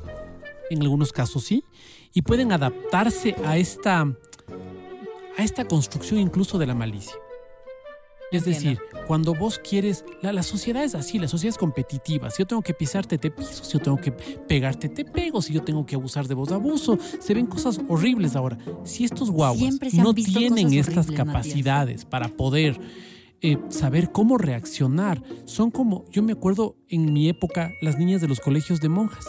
en 0.69 0.81
algunos 0.81 1.11
casos 1.13 1.43
sí, 1.45 1.63
y 2.13 2.21
pueden 2.23 2.51
adaptarse 2.51 3.35
a 3.45 3.57
esta, 3.57 4.01
a 5.37 5.43
esta 5.43 5.65
construcción 5.65 6.19
incluso 6.19 6.57
de 6.57 6.65
la 6.65 6.73
malicia. 6.75 7.13
Es 8.31 8.43
decir, 8.43 8.79
cuando 9.07 9.33
vos 9.33 9.59
quieres, 9.59 10.03
la, 10.21 10.33
la 10.33 10.43
sociedad 10.43 10.83
es 10.83 10.95
así, 10.95 11.19
la 11.19 11.27
sociedad 11.27 11.53
es 11.53 11.57
competitiva. 11.57 12.29
Si 12.31 12.41
yo 12.41 12.47
tengo 12.47 12.61
que 12.61 12.73
pisarte, 12.73 13.17
te 13.17 13.31
piso. 13.31 13.63
Si 13.63 13.73
yo 13.73 13.79
tengo 13.79 13.97
que 13.97 14.11
pegarte, 14.11 14.89
te 14.89 15.05
pego. 15.05 15.41
Si 15.41 15.53
yo 15.53 15.63
tengo 15.63 15.85
que 15.85 15.95
abusar 15.95 16.27
de 16.27 16.33
vos, 16.33 16.51
abuso. 16.51 16.97
Se 17.19 17.33
ven 17.33 17.45
cosas 17.45 17.79
horribles 17.87 18.35
ahora. 18.35 18.57
Si 18.83 19.05
estos 19.05 19.29
guaguas 19.31 19.79
no 19.93 20.13
tienen 20.13 20.73
estas 20.73 21.07
Matías. 21.07 21.25
capacidades 21.25 22.05
para 22.05 22.29
poder 22.29 22.79
eh, 23.41 23.57
saber 23.69 24.11
cómo 24.11 24.37
reaccionar, 24.37 25.21
son 25.45 25.69
como, 25.69 26.05
yo 26.11 26.23
me 26.23 26.33
acuerdo 26.33 26.77
en 26.89 27.13
mi 27.13 27.29
época, 27.29 27.71
las 27.81 27.97
niñas 27.97 28.21
de 28.21 28.27
los 28.27 28.39
colegios 28.39 28.81
de 28.81 28.89
monjas 28.89 29.25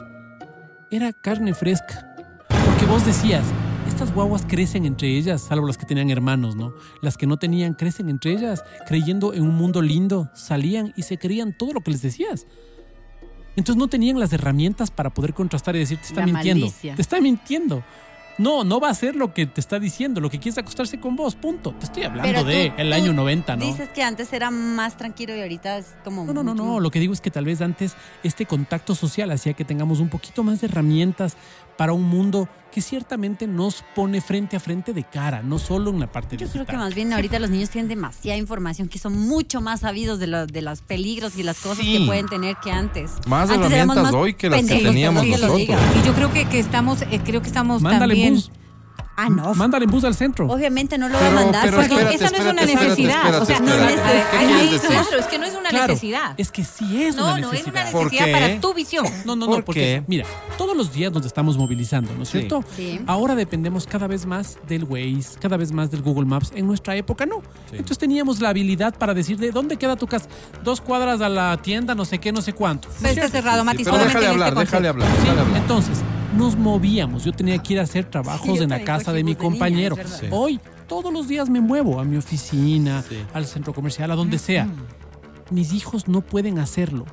era 0.91 1.13
carne 1.13 1.55
fresca. 1.55 2.15
Porque 2.49 2.87
vos 2.87 3.05
decías, 3.05 3.45
estas 3.97 4.13
guaguas 4.13 4.45
crecen 4.47 4.85
entre 4.85 5.09
ellas, 5.17 5.41
salvo 5.41 5.67
las 5.67 5.79
que 5.79 5.87
tenían 5.87 6.11
hermanos, 6.11 6.55
¿no? 6.55 6.75
Las 7.01 7.17
que 7.17 7.27
no 7.27 7.39
tenían 7.39 7.73
crecen 7.73 8.11
entre 8.11 8.33
ellas, 8.33 8.63
creyendo 8.87 9.33
en 9.33 9.41
un 9.41 9.55
mundo 9.55 9.81
lindo, 9.81 10.29
salían 10.35 10.93
y 10.97 11.03
se 11.05 11.17
creían 11.17 11.57
todo 11.57 11.73
lo 11.73 11.81
que 11.81 11.93
les 11.93 12.03
decías. 12.03 12.47
Entonces 13.57 13.77
no 13.79 13.89
tenían 13.89 14.21
las 14.21 14.35
herramientas 14.35 14.91
para 14.91 15.09
poder 15.09 15.33
contrastar 15.33 15.77
y 15.77 15.79
decir, 15.79 15.97
te 15.97 16.09
está 16.09 16.21
La 16.21 16.27
mintiendo. 16.27 16.67
malicia. 16.67 16.95
Te 16.95 17.01
está 17.01 17.23
mintiendo. 17.23 17.83
No, 18.39 18.65
no 18.65 18.81
va 18.81 18.89
a 18.89 18.91
hacer 18.91 19.17
lo 19.17 19.33
que 19.33 19.47
te 19.47 19.63
está 19.63 19.79
diciendo, 19.79 20.21
lo 20.21 20.29
que 20.29 20.39
quieres 20.39 20.59
acostarse 20.59 21.01
con 21.01 21.17
vos, 21.17 21.35
punto. 21.35 21.73
Te 21.73 21.87
estoy 21.87 22.03
hablando 22.03 22.31
Pero 22.31 22.45
de 22.45 22.75
el 22.77 22.93
año 22.93 23.15
90, 23.15 23.57
¿no? 23.57 23.65
Dices 23.65 23.89
que 23.89 24.03
antes 24.03 24.31
era 24.35 24.51
más 24.51 24.99
tranquilo 24.99 25.35
y 25.35 25.41
ahorita 25.41 25.79
es 25.79 25.95
como. 26.05 26.27
No, 26.27 26.35
no, 26.35 26.45
no, 26.45 26.55
no. 26.55 26.81
Lo 26.81 26.91
que 26.91 27.01
digo 27.01 27.15
es 27.15 27.23
que 27.23 27.31
tal 27.31 27.47
vez 27.47 27.63
antes 27.63 27.97
este 28.23 28.45
contacto 28.45 28.95
social 28.95 29.31
hacía 29.31 29.55
que 29.55 29.65
tengamos 29.65 30.01
un 30.01 30.11
poquito 30.11 30.43
más 30.43 30.61
de 30.61 30.67
herramientas 30.67 31.39
para 31.77 31.93
un 31.93 32.03
mundo 32.05 32.49
que 32.73 32.81
ciertamente 32.83 33.47
nos 33.47 33.83
pone 33.95 34.21
frente 34.21 34.57
a 34.57 34.61
frente 34.61 34.93
de 34.93 35.03
cara, 35.05 35.43
no 35.43 35.59
solo 35.59 35.91
en 35.91 35.99
la 36.01 36.13
parte 36.13 36.37
Yo 36.37 36.47
creo 36.49 36.67
que 36.67 36.77
más 36.77 36.95
bien 36.95 37.13
ahorita 37.13 37.39
los 37.39 37.49
niños 37.51 37.71
tienen 37.71 37.89
demasiada 37.89 38.37
información, 38.37 38.89
que 38.89 38.99
son 38.99 39.17
mucho 39.19 39.61
más 39.63 39.81
sabidos 39.81 40.19
de, 40.19 40.27
lo- 40.27 40.47
de 40.47 40.61
los 40.63 40.83
peligros 40.83 41.39
y 41.39 41.43
las 41.43 41.59
cosas 41.61 41.85
Sí. 41.87 41.99
que 41.99 42.05
pueden 42.07 42.27
tener 42.27 42.57
que 42.63 42.71
antes. 42.71 43.13
Más 43.27 43.49
Antes 43.51 43.71
herramientas 43.73 44.05
más 44.05 44.13
hoy 44.15 44.35
que 44.35 44.51
las 44.51 44.63
que 44.63 44.79
teníamos 44.83 45.23
que 45.25 45.31
nosotros. 45.31 45.61
Y 46.03 46.07
yo 46.07 46.13
creo 46.15 46.33
que, 46.33 46.45
que 46.47 46.59
estamos, 46.59 47.01
eh, 47.03 47.21
creo 47.25 47.41
que 47.41 47.49
estamos 47.49 47.81
Mándale 47.81 48.13
también. 48.15 48.35
bus. 48.35 48.51
Ah, 49.19 49.29
no. 49.31 49.55
Mándale 49.55 49.85
en 49.87 49.91
bus 49.91 50.05
al 50.05 50.15
centro. 50.15 50.47
Obviamente 50.47 50.99
no 50.99 51.09
lo 51.09 51.19
Pero- 51.19 51.35
va 51.35 51.41
a 51.41 51.45
mandar. 51.45 51.65
pero 51.65 51.77
porque 51.79 51.95
espérate, 51.95 52.15
esa 52.17 52.31
no 52.31 52.37
es 52.37 52.41
una 52.43 52.51
espérate, 52.63 52.73
espérate, 52.73 52.89
necesidad. 52.89 53.17
espérate, 53.17 53.43
o 53.43 53.47
sea, 53.47 53.61
no, 53.61 53.67
espérate. 53.73 54.01
a 54.03 54.13
ver, 54.13 54.27
¿Qué 54.31 54.37
ahí- 54.37 54.47
quieres 54.47 54.71
decir? 54.71 54.89
claro, 54.91 55.19
es 55.19 55.27
que 55.27 55.39
no 55.39 55.45
es 55.47 55.55
una 55.55 55.69
Claro, 55.71 55.87
necesidad. 55.89 56.35
es 56.37 56.51
que 56.53 56.65
sí 56.65 57.03
es 57.05 57.17
no, 57.17 57.23
una 57.25 57.31
no 57.33 57.37
es 57.39 57.53
necesidad. 57.53 57.83
una 57.83 57.93
¿Por 57.93 58.05
necesidad 58.05 58.25
qué? 58.27 58.33
para 58.33 58.61
tu 58.61 58.75
visión. 58.75 59.07
No, 59.25 59.37
no, 59.37 59.47
¿Por 59.47 59.59
no, 59.61 59.65
porque 59.65 59.81
qué? 59.81 60.05
mira, 60.07 60.27
todos 60.59 60.77
los 60.77 60.93
días 60.93 61.13
nos 61.13 61.25
estamos 61.25 61.57
movilizando, 61.57 62.13
¿no 62.15 62.23
es 62.25 62.29
Sí. 62.29 62.39
cierto? 62.39 62.63
Sí. 62.77 63.01
Ahora 63.07 63.35
dependemos 63.35 63.87
cada 63.87 64.07
vez 64.07 64.27
más 64.27 64.59
del 64.69 64.85
Waze, 64.85 65.39
cada 65.41 65.57
vez 65.57 65.73
más 65.73 65.91
del 65.91 66.03
Google 66.03 66.27
Maps. 66.27 66.53
En 66.55 66.67
nuestra 66.67 66.95
época 66.97 67.25
no. 67.27 67.37
Sí. 67.71 67.73
Entonces 67.77 67.99
teníamos 67.99 68.41
la 68.41 68.51
habilidad 68.51 68.95
para 68.99 69.15
decir 69.15 69.39
de 69.39 69.51
dónde 69.51 69.77
queda 69.77 69.97
tu 69.97 70.07
casa. 70.07 70.29
Dos 70.63 70.81
cuadras 70.81 71.21
a 71.21 71.29
la 71.29 71.57
tienda, 71.63 71.95
no 71.95 72.05
sé 72.05 72.19
qué, 72.19 72.33
no 72.33 72.43
sé 72.43 72.53
cuánto. 72.53 72.89
Pero 73.01 73.15
está 73.15 73.29
cerrado, 73.29 73.65
Mati, 73.65 73.79
Sí, 73.79 73.85
pero 73.85 73.97
solamente 73.97 74.19
déjale 74.21 74.45
hablar, 74.45 74.63
este 74.65 74.77
hablar, 74.77 74.95
Sí, 74.95 75.23
déjale 75.23 75.41
hablar. 75.41 75.57
entonces 75.63 75.99
nos 76.37 76.57
movíamos. 76.57 77.25
Yo 77.25 77.33
tenía 77.33 77.59
que 77.59 77.75
ir 77.75 77.81
a 77.81 77.83
hacer 77.83 78.05
trabajos 78.05 78.59
Sí, 78.59 78.65
en 78.65 78.71
la 78.71 78.83
casa 78.85 79.13
de 79.13 79.25
mi 79.25 79.35
bus 79.35 79.39
de 79.39 79.45
niña, 79.45 79.51
compañero. 79.59 79.97
Sí. 80.07 80.27
Hoy 80.31 80.61
todos 80.87 81.13
los 81.13 81.29
días 81.29 81.49
me 81.49 81.61
muevo 81.61 82.01
a 82.01 82.05
mi 82.05 82.17
oficina, 82.17 83.03
Sí. 83.09 83.17
al 83.35 83.47
centro 83.47 83.73
comercial, 83.73 84.11
a 84.11 84.15
donde 84.17 84.39
sea. 84.39 84.69
Mis 85.51 85.73
hijos 85.73 86.09
no 86.09 86.21
pueden 86.21 86.59
hacerlo. 86.59 87.05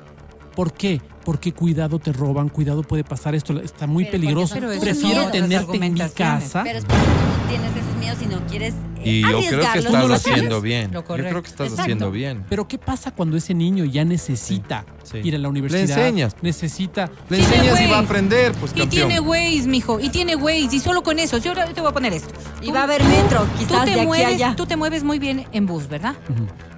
¿Por 0.54 0.72
qué? 0.72 1.00
Porque 1.24 1.52
cuidado 1.52 1.98
te 1.98 2.12
roban, 2.12 2.48
cuidado 2.48 2.82
puede 2.82 3.02
pasar 3.02 3.34
esto, 3.34 3.58
está 3.60 3.86
muy 3.88 4.04
Pero 4.04 4.12
peligroso. 4.12 4.56
Prefiero 4.80 5.28
tenerte 5.30 5.76
en 5.84 5.94
mi 5.94 6.00
casa. 6.00 6.62
Pero 6.62 6.78
es 6.78 6.84
porque 6.84 7.02
tú 7.02 7.42
no 7.42 7.48
tienes 7.48 7.76
esos 7.76 7.96
miedos 7.98 8.18
y 8.22 8.26
no 8.26 8.46
quieres. 8.46 8.74
eh, 8.98 9.10
Y 9.10 9.20
yo 9.22 9.28
creo 9.40 9.72
que 9.72 9.78
estás 9.80 10.10
haciendo 10.26 10.60
bien. 10.60 10.90
Yo 10.92 11.04
creo 11.04 11.42
que 11.42 11.48
estás 11.48 11.66
Exacto. 11.66 11.82
haciendo 11.82 12.10
bien. 12.12 12.44
Pero 12.48 12.68
¿qué 12.68 12.78
pasa 12.78 13.10
cuando 13.10 13.36
ese 13.36 13.52
niño 13.54 13.84
ya 13.84 14.04
necesita 14.04 14.84
Sí. 14.86 14.93
Ir 15.22 15.34
a 15.34 15.38
la 15.38 15.48
universidad? 15.48 15.98
enseñas. 15.98 16.36
Necesita. 16.42 17.10
Le 17.28 17.38
enseñas 17.38 17.80
y 17.80 17.86
va 17.86 17.96
a 17.98 18.00
aprender, 18.00 18.52
pues 18.52 18.72
Y 18.74 18.80
campeón. 18.80 19.08
tiene 19.08 19.20
Waze, 19.20 19.66
mijo, 19.68 20.00
y 20.00 20.08
tiene 20.08 20.36
Waze, 20.36 20.68
y 20.76 20.80
solo 20.80 21.02
con 21.02 21.18
eso, 21.18 21.38
yo 21.38 21.50
ahora 21.52 21.66
te 21.66 21.80
voy 21.80 21.90
a 21.90 21.92
poner 21.92 22.12
esto. 22.12 22.32
Y 22.62 22.66
Tú- 22.68 22.72
va 22.74 22.80
a 22.80 22.84
haber 22.84 23.02
tú- 23.02 23.08
metro, 23.08 23.40
tú 23.44 23.58
quizás 23.58 23.84
te 23.84 23.90
de 23.90 23.92
aquí 23.92 24.00
a 24.00 24.04
mueves, 24.04 24.26
allá. 24.26 24.54
Tú 24.56 24.66
te 24.66 24.76
mueves 24.76 25.04
muy 25.04 25.18
bien 25.18 25.46
en 25.52 25.66
bus, 25.66 25.88
¿verdad? 25.88 26.14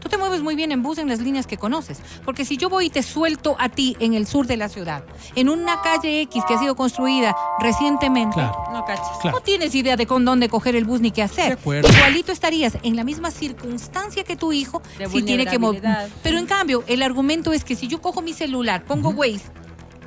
Tú 0.00 0.08
te 0.10 0.18
mueves 0.18 0.40
muy 0.40 0.54
bien 0.54 0.70
en 0.70 0.84
bus 0.84 0.98
en 0.98 1.08
las 1.08 1.18
líneas 1.18 1.48
que 1.48 1.56
conoces. 1.56 1.98
Porque 2.24 2.44
si 2.44 2.56
yo 2.56 2.68
voy 2.68 2.86
y 2.86 2.90
te 2.90 3.02
suelto 3.02 3.56
a 3.58 3.68
ti 3.68 3.96
en 3.98 4.14
el 4.14 4.28
sur 4.28 4.46
de 4.46 4.56
la 4.56 4.68
ciudad, 4.68 5.02
en 5.34 5.48
una 5.48 5.80
calle 5.82 6.20
X 6.22 6.44
que 6.46 6.54
ha 6.54 6.58
sido 6.58 6.76
construida 6.76 7.34
recientemente, 7.58 8.34
Claro, 8.34 8.68
No 8.72 8.84
cachas. 8.84 9.18
claro. 9.20 9.38
no 9.38 9.42
tienes 9.42 9.74
idea 9.74 9.96
de 9.96 10.06
con 10.06 10.24
dónde 10.24 10.48
coger 10.48 10.76
el 10.76 10.84
bus 10.84 11.00
ni 11.00 11.10
qué 11.10 11.22
hacer. 11.22 11.46
De 11.48 11.52
acuerdo. 11.54 11.88
Igualito 11.88 12.30
estarías 12.30 12.78
en 12.82 12.94
la 12.94 13.02
misma 13.02 13.30
circunstancia 13.32 14.22
que 14.22 14.36
tu 14.36 14.52
hijo 14.52 14.80
De 14.98 15.08
si 15.08 15.22
tiene 15.22 15.44
que 15.46 15.58
mover. 15.58 15.82
Pero 16.22 16.38
en 16.38 16.46
cambio, 16.46 16.84
el 16.86 17.02
argumento 17.02 17.52
es 17.52 17.64
que 17.64 17.74
si 17.74 17.88
yo 17.88 18.00
cojo 18.00 18.15
mi 18.22 18.32
celular, 18.32 18.84
pongo 18.84 19.10
Waze, 19.10 19.50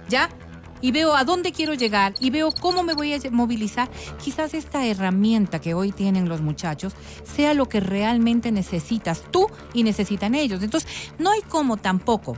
¿ya? 0.08 0.30
Y 0.82 0.92
veo 0.92 1.16
a 1.16 1.26
dónde 1.26 1.52
quiero 1.52 1.74
llegar 1.74 2.14
y 2.20 2.30
veo 2.30 2.52
cómo 2.52 2.84
me 2.84 2.94
voy 2.94 3.14
a 3.14 3.20
movilizar, 3.32 3.90
quizás 4.24 4.54
esta 4.54 4.86
herramienta 4.86 5.60
que 5.60 5.74
hoy 5.74 5.92
tienen 5.92 6.30
los 6.30 6.42
muchachos 6.42 6.94
sea 7.26 7.54
lo 7.54 7.68
que 7.68 7.82
realmente 7.82 8.52
necesitas 8.52 9.24
tú 9.30 9.48
y 9.74 9.84
necesitan 9.84 10.36
ellos. 10.36 10.64
Entonces, 10.64 10.90
no 11.18 11.32
hay 11.32 11.42
como 11.42 11.78
tampoco 11.78 12.38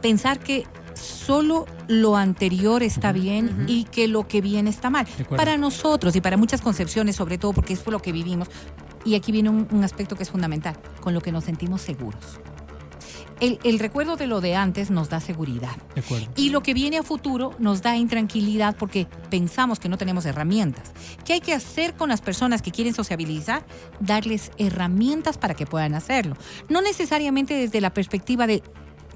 pensar 0.00 0.38
que 0.38 0.66
solo 0.94 1.66
lo 1.88 2.16
anterior 2.16 2.82
está 2.82 3.12
bien 3.12 3.66
y 3.68 3.84
que 3.84 4.08
lo 4.08 4.26
que 4.26 4.40
viene 4.40 4.70
está 4.70 4.90
mal. 4.90 5.06
Para 5.36 5.56
nosotros 5.56 6.16
y 6.16 6.20
para 6.20 6.36
muchas 6.36 6.60
concepciones, 6.60 7.16
sobre 7.16 7.38
todo 7.38 7.52
porque 7.52 7.74
es 7.74 7.80
por 7.80 7.92
lo 7.92 8.00
que 8.00 8.12
vivimos, 8.12 8.48
y 9.04 9.14
aquí 9.14 9.30
viene 9.30 9.50
un, 9.50 9.68
un 9.70 9.84
aspecto 9.84 10.16
que 10.16 10.24
es 10.24 10.30
fundamental, 10.30 10.76
con 11.00 11.14
lo 11.14 11.20
que 11.20 11.32
nos 11.32 11.44
sentimos 11.44 11.82
seguros. 11.82 12.40
El, 13.40 13.58
el 13.64 13.78
recuerdo 13.78 14.16
de 14.16 14.26
lo 14.26 14.40
de 14.40 14.56
antes 14.56 14.90
nos 14.90 15.08
da 15.10 15.20
seguridad. 15.20 15.76
De 15.94 16.00
acuerdo. 16.00 16.26
Y 16.36 16.50
lo 16.50 16.62
que 16.62 16.74
viene 16.74 16.98
a 16.98 17.02
futuro 17.02 17.54
nos 17.58 17.82
da 17.82 17.96
intranquilidad 17.96 18.76
porque 18.76 19.06
pensamos 19.30 19.78
que 19.78 19.88
no 19.88 19.98
tenemos 19.98 20.24
herramientas. 20.24 20.92
¿Qué 21.24 21.34
hay 21.34 21.40
que 21.40 21.52
hacer 21.52 21.94
con 21.94 22.08
las 22.08 22.22
personas 22.22 22.62
que 22.62 22.70
quieren 22.70 22.94
sociabilizar? 22.94 23.66
Darles 24.00 24.50
herramientas 24.56 25.36
para 25.38 25.54
que 25.54 25.66
puedan 25.66 25.94
hacerlo. 25.94 26.36
No 26.68 26.80
necesariamente 26.80 27.54
desde 27.54 27.80
la 27.80 27.92
perspectiva 27.92 28.46
de 28.46 28.62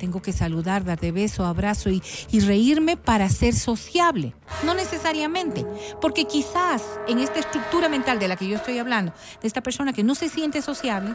tengo 0.00 0.22
que 0.22 0.32
saludar, 0.32 0.84
darte 0.84 1.12
beso, 1.12 1.44
abrazo 1.44 1.90
y, 1.90 2.02
y 2.30 2.40
reírme 2.40 2.96
para 2.96 3.28
ser 3.28 3.54
sociable. 3.54 4.34
No 4.64 4.74
necesariamente. 4.74 5.66
Porque 6.00 6.24
quizás 6.24 6.82
en 7.06 7.18
esta 7.18 7.38
estructura 7.38 7.88
mental 7.90 8.18
de 8.18 8.26
la 8.26 8.36
que 8.36 8.48
yo 8.48 8.56
estoy 8.56 8.78
hablando, 8.78 9.12
de 9.40 9.46
esta 9.46 9.62
persona 9.62 9.92
que 9.92 10.02
no 10.02 10.14
se 10.14 10.30
siente 10.30 10.62
sociable, 10.62 11.14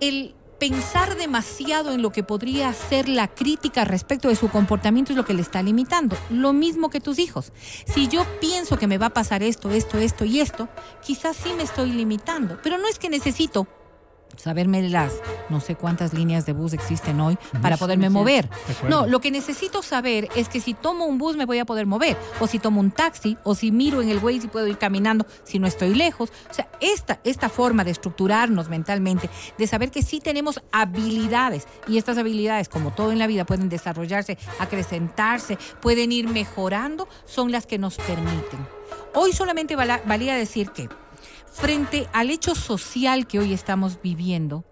el 0.00 0.34
pensar 0.62 1.16
demasiado 1.16 1.90
en 1.90 2.02
lo 2.02 2.12
que 2.12 2.22
podría 2.22 2.72
ser 2.72 3.08
la 3.08 3.26
crítica 3.26 3.84
respecto 3.84 4.28
de 4.28 4.36
su 4.36 4.48
comportamiento 4.48 5.10
es 5.10 5.16
lo 5.16 5.24
que 5.24 5.34
le 5.34 5.42
está 5.42 5.60
limitando. 5.60 6.16
Lo 6.30 6.52
mismo 6.52 6.88
que 6.88 7.00
tus 7.00 7.18
hijos. 7.18 7.52
Si 7.84 8.06
yo 8.06 8.24
pienso 8.40 8.78
que 8.78 8.86
me 8.86 8.96
va 8.96 9.06
a 9.06 9.10
pasar 9.10 9.42
esto, 9.42 9.72
esto, 9.72 9.98
esto 9.98 10.24
y 10.24 10.38
esto, 10.38 10.68
quizás 11.04 11.36
sí 11.36 11.52
me 11.56 11.64
estoy 11.64 11.90
limitando. 11.90 12.60
Pero 12.62 12.78
no 12.78 12.86
es 12.86 13.00
que 13.00 13.08
necesito 13.08 13.66
saberme 14.36 14.88
las 14.88 15.12
no 15.48 15.60
sé 15.60 15.74
cuántas 15.74 16.14
líneas 16.14 16.46
de 16.46 16.52
bus 16.52 16.72
existen 16.72 17.20
hoy 17.20 17.36
para 17.60 17.76
poderme 17.76 18.10
mover. 18.10 18.48
No, 18.88 19.06
lo 19.06 19.20
que 19.20 19.30
necesito 19.30 19.82
saber 19.82 20.28
es 20.34 20.48
que 20.48 20.60
si 20.60 20.74
tomo 20.74 21.04
un 21.04 21.18
bus 21.18 21.36
me 21.36 21.44
voy 21.44 21.58
a 21.58 21.64
poder 21.64 21.86
mover, 21.86 22.16
o 22.40 22.46
si 22.46 22.58
tomo 22.58 22.80
un 22.80 22.90
taxi, 22.90 23.36
o 23.44 23.54
si 23.54 23.70
miro 23.70 24.02
en 24.02 24.08
el 24.08 24.18
Waze 24.18 24.46
y 24.46 24.48
puedo 24.48 24.66
ir 24.66 24.78
caminando 24.78 25.26
si 25.44 25.58
no 25.58 25.66
estoy 25.66 25.94
lejos. 25.94 26.30
O 26.50 26.54
sea, 26.54 26.68
esta, 26.80 27.20
esta 27.24 27.48
forma 27.48 27.84
de 27.84 27.90
estructurarnos 27.90 28.68
mentalmente, 28.68 29.28
de 29.58 29.66
saber 29.66 29.90
que 29.90 30.02
sí 30.02 30.20
tenemos 30.20 30.62
habilidades, 30.72 31.66
y 31.86 31.98
estas 31.98 32.18
habilidades, 32.18 32.68
como 32.68 32.92
todo 32.92 33.12
en 33.12 33.18
la 33.18 33.26
vida, 33.26 33.44
pueden 33.44 33.68
desarrollarse, 33.68 34.38
acrecentarse, 34.58 35.58
pueden 35.80 36.12
ir 36.12 36.28
mejorando, 36.28 37.08
son 37.24 37.52
las 37.52 37.66
que 37.66 37.78
nos 37.78 37.96
permiten. 37.96 38.66
Hoy 39.14 39.32
solamente 39.32 39.76
valía 39.76 40.34
decir 40.34 40.70
que 40.70 40.88
frente 41.52 42.08
al 42.12 42.30
hecho 42.30 42.54
social 42.54 43.26
que 43.26 43.38
hoy 43.38 43.52
estamos 43.52 44.00
viviendo, 44.02 44.64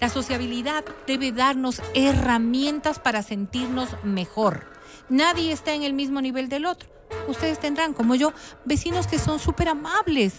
la 0.00 0.08
sociabilidad 0.08 0.84
debe 1.06 1.32
darnos 1.32 1.82
herramientas 1.94 2.98
para 2.98 3.22
sentirnos 3.22 3.90
mejor. 4.04 4.66
Nadie 5.08 5.52
está 5.52 5.74
en 5.74 5.82
el 5.82 5.92
mismo 5.92 6.20
nivel 6.20 6.48
del 6.48 6.66
otro. 6.66 6.97
Ustedes 7.26 7.58
tendrán, 7.60 7.92
como 7.94 8.14
yo, 8.14 8.32
vecinos 8.64 9.06
que 9.06 9.18
son 9.18 9.38
súper 9.38 9.68
amables, 9.68 10.32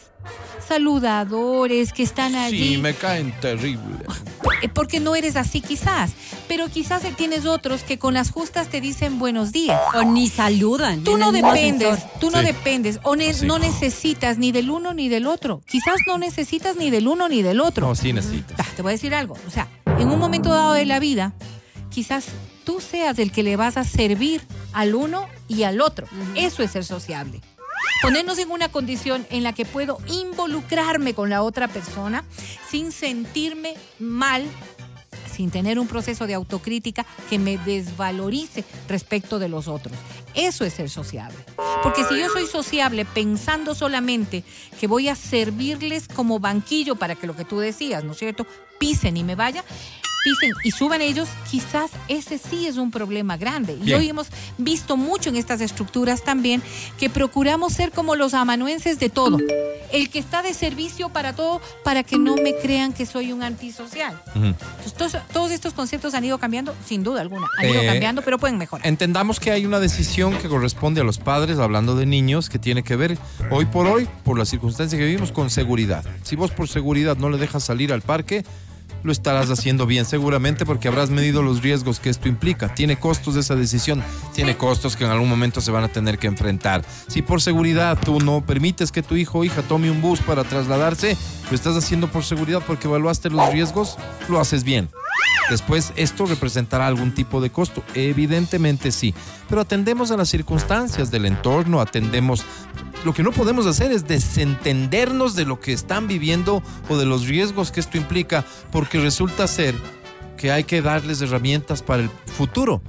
saludadores, 0.68 1.94
que 1.94 2.04
están 2.04 2.36
allí. 2.36 2.76
Sí, 2.76 2.78
me 2.78 2.94
caen 2.94 3.32
terrible. 3.40 4.06
Eh, 4.62 4.70
Porque 4.70 5.00
no 5.00 5.16
eres 5.16 5.36
así 5.36 5.62
quizás, 5.62 6.12
pero 6.48 6.68
quizás 6.70 7.04
tienes 7.16 7.46
otros 7.46 7.84
que 7.84 7.98
con 8.00 8.14
las 8.14 8.32
justas 8.32 8.68
te 8.70 8.82
dicen 8.82 9.20
buenos 9.20 9.52
días. 9.52 9.80
O 9.96 10.04
ni 10.04 10.30
saludan. 10.30 11.04
Tú 11.04 11.18
no 11.18 11.32
dependes, 11.32 12.00
tú 12.20 12.32
no 12.32 12.40
Sí. 12.40 12.46
dependes, 12.48 13.00
o 13.04 13.16
ne- 13.16 13.34
Sí. 13.34 13.46
no 13.46 13.60
necesitas 13.60 14.38
ni 14.38 14.52
del 14.52 14.70
uno 14.70 14.94
ni 14.94 15.10
del 15.10 15.28
otro. 15.28 15.62
Quizás 15.68 15.96
no 16.08 16.18
necesitas 16.18 16.76
ni 16.76 16.90
del 16.90 17.08
uno 17.08 17.30
ni 17.30 17.42
del 17.42 17.62
otro. 17.62 17.88
No, 17.88 17.96
sí 17.96 18.14
necesitas. 18.14 18.60
Ah, 18.60 18.66
Te 18.76 18.82
voy 18.82 18.92
a 18.92 18.94
decir 18.94 19.14
algo, 19.14 19.36
o 19.48 19.52
sea, 19.52 19.68
en 19.98 20.10
un 20.10 20.20
momento 20.20 20.50
dado 20.50 20.74
de 20.74 20.86
la 20.86 21.00
vida, 21.00 21.34
quizás 21.90 22.26
tú 22.70 22.80
seas 22.80 23.18
el 23.18 23.32
que 23.32 23.42
le 23.42 23.56
vas 23.56 23.78
a 23.78 23.84
servir 23.84 24.44
al 24.74 24.94
uno 24.94 25.28
y 25.48 25.64
al 25.64 25.82
otro. 25.82 26.06
Eso 26.36 26.62
es 26.62 26.70
ser 26.70 26.86
sociable. 26.86 27.42
Ponernos 28.04 28.38
en 28.38 28.52
una 28.52 28.70
condición 28.70 29.26
en 29.32 29.42
la 29.42 29.54
que 29.54 29.66
puedo 29.66 29.98
involucrarme 30.08 31.16
con 31.16 31.32
la 31.32 31.42
otra 31.42 31.68
persona 31.68 32.24
sin 32.70 32.92
sentirme 32.92 33.74
mal 33.98 34.46
sin 35.32 35.50
tener 35.50 35.80
un 35.80 35.88
proceso 35.88 36.28
de 36.28 36.36
autocrítica 36.36 37.08
que 37.30 37.40
me 37.40 37.58
desvalorice 37.58 38.64
respecto 38.88 39.40
de 39.40 39.50
los 39.50 39.68
otros. 39.68 39.98
Eso 40.36 40.64
es 40.64 40.74
ser 40.74 40.92
sociable. 40.92 41.38
Porque 41.82 42.04
si 42.04 42.20
yo 42.20 42.30
soy 42.30 42.46
sociable 42.46 43.06
pensando 43.06 43.74
solamente 43.74 44.44
que 44.80 44.86
voy 44.86 45.08
a 45.08 45.16
servirles 45.16 46.08
como 46.08 46.40
banquillo 46.40 46.98
para 46.98 47.16
que 47.16 47.26
lo 47.26 47.36
que 47.36 47.46
tú 47.46 47.58
decías, 47.58 48.04
¿no 48.04 48.12
es 48.12 48.20
cierto?, 48.20 48.46
pisen 48.80 49.18
y 49.18 49.24
me 49.24 49.36
vaya, 49.36 49.64
dicen 50.26 50.54
y 50.64 50.72
suban 50.72 51.02
ellos, 51.02 51.28
quizás 51.50 51.92
ese 52.08 52.38
sí 52.38 52.68
es 52.68 52.78
un 52.78 52.92
problema 52.92 53.38
grande. 53.38 53.78
Y 53.84 53.94
hoy 53.94 54.10
hemos 54.10 54.28
visto 54.58 54.98
mucho 54.98 55.30
en 55.30 55.36
estas 55.36 55.62
estructuras 55.62 56.24
también 56.24 56.62
que 56.98 57.10
procuramos 57.10 57.74
ser 57.74 57.92
como 57.92 58.16
los 58.16 58.34
amanuenses 58.34 59.00
de 59.00 59.10
todo. 59.10 59.38
El 59.92 60.10
que 60.10 60.20
está 60.20 60.42
de 60.44 60.54
servicio 60.54 61.10
para 61.10 61.34
todo, 61.34 61.62
para 61.84 62.04
que 62.04 62.18
no 62.18 62.36
me 62.36 62.56
crean 62.56 62.94
que 62.94 63.06
soy 63.06 63.32
un 63.32 63.42
antisocial. 63.44 64.22
Entonces, 64.36 64.94
todos, 64.94 65.18
todos 65.34 65.52
estos 65.52 65.74
conceptos 65.74 66.14
han 66.14 66.24
ido 66.26 66.38
cambiando, 66.38 66.76
sin 66.86 67.04
duda 67.04 67.22
alguna. 67.22 67.48
Han 67.58 67.70
ido 67.70 67.82
Eh, 67.82 67.88
cambiando, 67.88 68.22
pero 68.22 68.38
pueden 68.38 68.58
mejorar. 68.58 68.86
Entendamos 68.86 69.40
que 69.40 69.52
hay 69.52 69.66
una 69.66 69.80
decisión 69.80 70.38
que 70.38 70.48
corresponde 70.48 71.02
a 71.02 71.04
los 71.04 71.18
padres, 71.18 71.58
hablando 71.58 71.96
de 71.96 72.06
niños, 72.06 72.50
que 72.50 72.60
tiene 72.60 72.84
que 72.84 72.96
ver 72.96 73.18
hoy 73.50 73.66
por 73.66 73.88
hoy, 73.88 74.08
por 74.24 74.38
la 74.38 74.46
circunstancia 74.46 74.98
que 74.98 75.06
vivimos, 75.06 75.32
con 75.32 75.50
seguridad. 75.50 76.04
Si 76.24 76.36
vos 76.36 76.52
por 76.52 76.68
seguridad 76.68 77.18
no 77.18 77.30
le 77.30 77.38
dejas 77.38 77.64
salir 77.64 77.92
al 77.92 78.02
parque, 78.02 78.44
lo 79.04 79.12
estarás 79.12 79.50
haciendo 79.50 79.86
bien, 79.86 80.06
seguramente 80.06 80.66
porque 80.66 80.88
habrás 80.88 81.10
medido 81.10 81.42
los 81.42 81.62
riesgos 81.62 82.00
que 82.00 82.10
esto 82.10 82.28
implica. 82.28 82.74
Tiene 82.74 82.98
costos 82.98 83.36
esa 83.36 83.56
decisión, 83.56 84.04
tiene 84.34 84.58
costos 84.58 84.96
que 84.96 85.06
en 85.06 85.12
algún 85.12 85.30
momento 85.30 85.62
se 85.62 85.72
van 85.72 85.84
a 85.84 85.88
tener 85.90 86.18
que 86.18 86.28
enfrentar. 86.28 86.84
Si 87.08 87.22
por 87.22 87.42
seguridad 87.42 87.98
tú 88.04 88.20
no 88.20 88.42
permites 88.42 88.92
que 88.92 89.04
tu 89.04 89.16
hijo 89.16 89.40
o 89.40 89.44
hija 89.44 89.62
tome 89.62 89.92
un 89.92 90.02
bus 90.02 90.20
para 90.22 90.44
trasladarse, 90.44 91.18
lo 91.50 91.56
estás 91.56 91.76
haciendo 91.76 92.10
por 92.12 92.24
seguridad 92.24 92.62
porque 92.66 92.88
evaluaste 92.88 93.30
los 93.30 93.52
riesgos, 93.52 93.98
lo 94.28 94.40
haces 94.40 94.64
bien. 94.64 94.90
Después, 95.50 95.94
¿esto 95.96 96.28
representará 96.28 96.86
algún 96.86 97.12
tipo 97.12 97.42
de 97.42 97.50
costo? 97.50 97.84
Evidentemente 97.96 98.92
sí, 98.92 99.16
pero 99.50 99.62
atendemos 99.62 100.12
a 100.12 100.18
las 100.18 100.30
circunstancias 100.30 101.10
del 101.12 101.26
entorno, 101.26 101.82
atendemos... 101.82 102.44
Lo 103.06 103.14
que 103.14 103.24
no 103.24 103.32
podemos 103.32 103.66
hacer 103.66 103.94
es 103.94 104.08
desentendernos 104.08 105.34
de 105.34 105.46
lo 105.46 105.62
que 105.62 105.72
están 105.72 106.08
viviendo 106.08 106.62
o 106.90 106.98
de 106.98 107.06
los 107.06 107.28
riesgos 107.28 107.72
que 107.72 107.80
esto 107.80 107.98
implica, 107.98 108.44
resulta 108.98 109.46
ser 109.48 109.76
que 110.38 110.52
hay 110.52 110.64
que 110.64 110.82
darles 110.82 111.22
herramientas 111.22 111.84
para 111.84 112.02
el 112.04 112.10
futuro. 112.26 112.82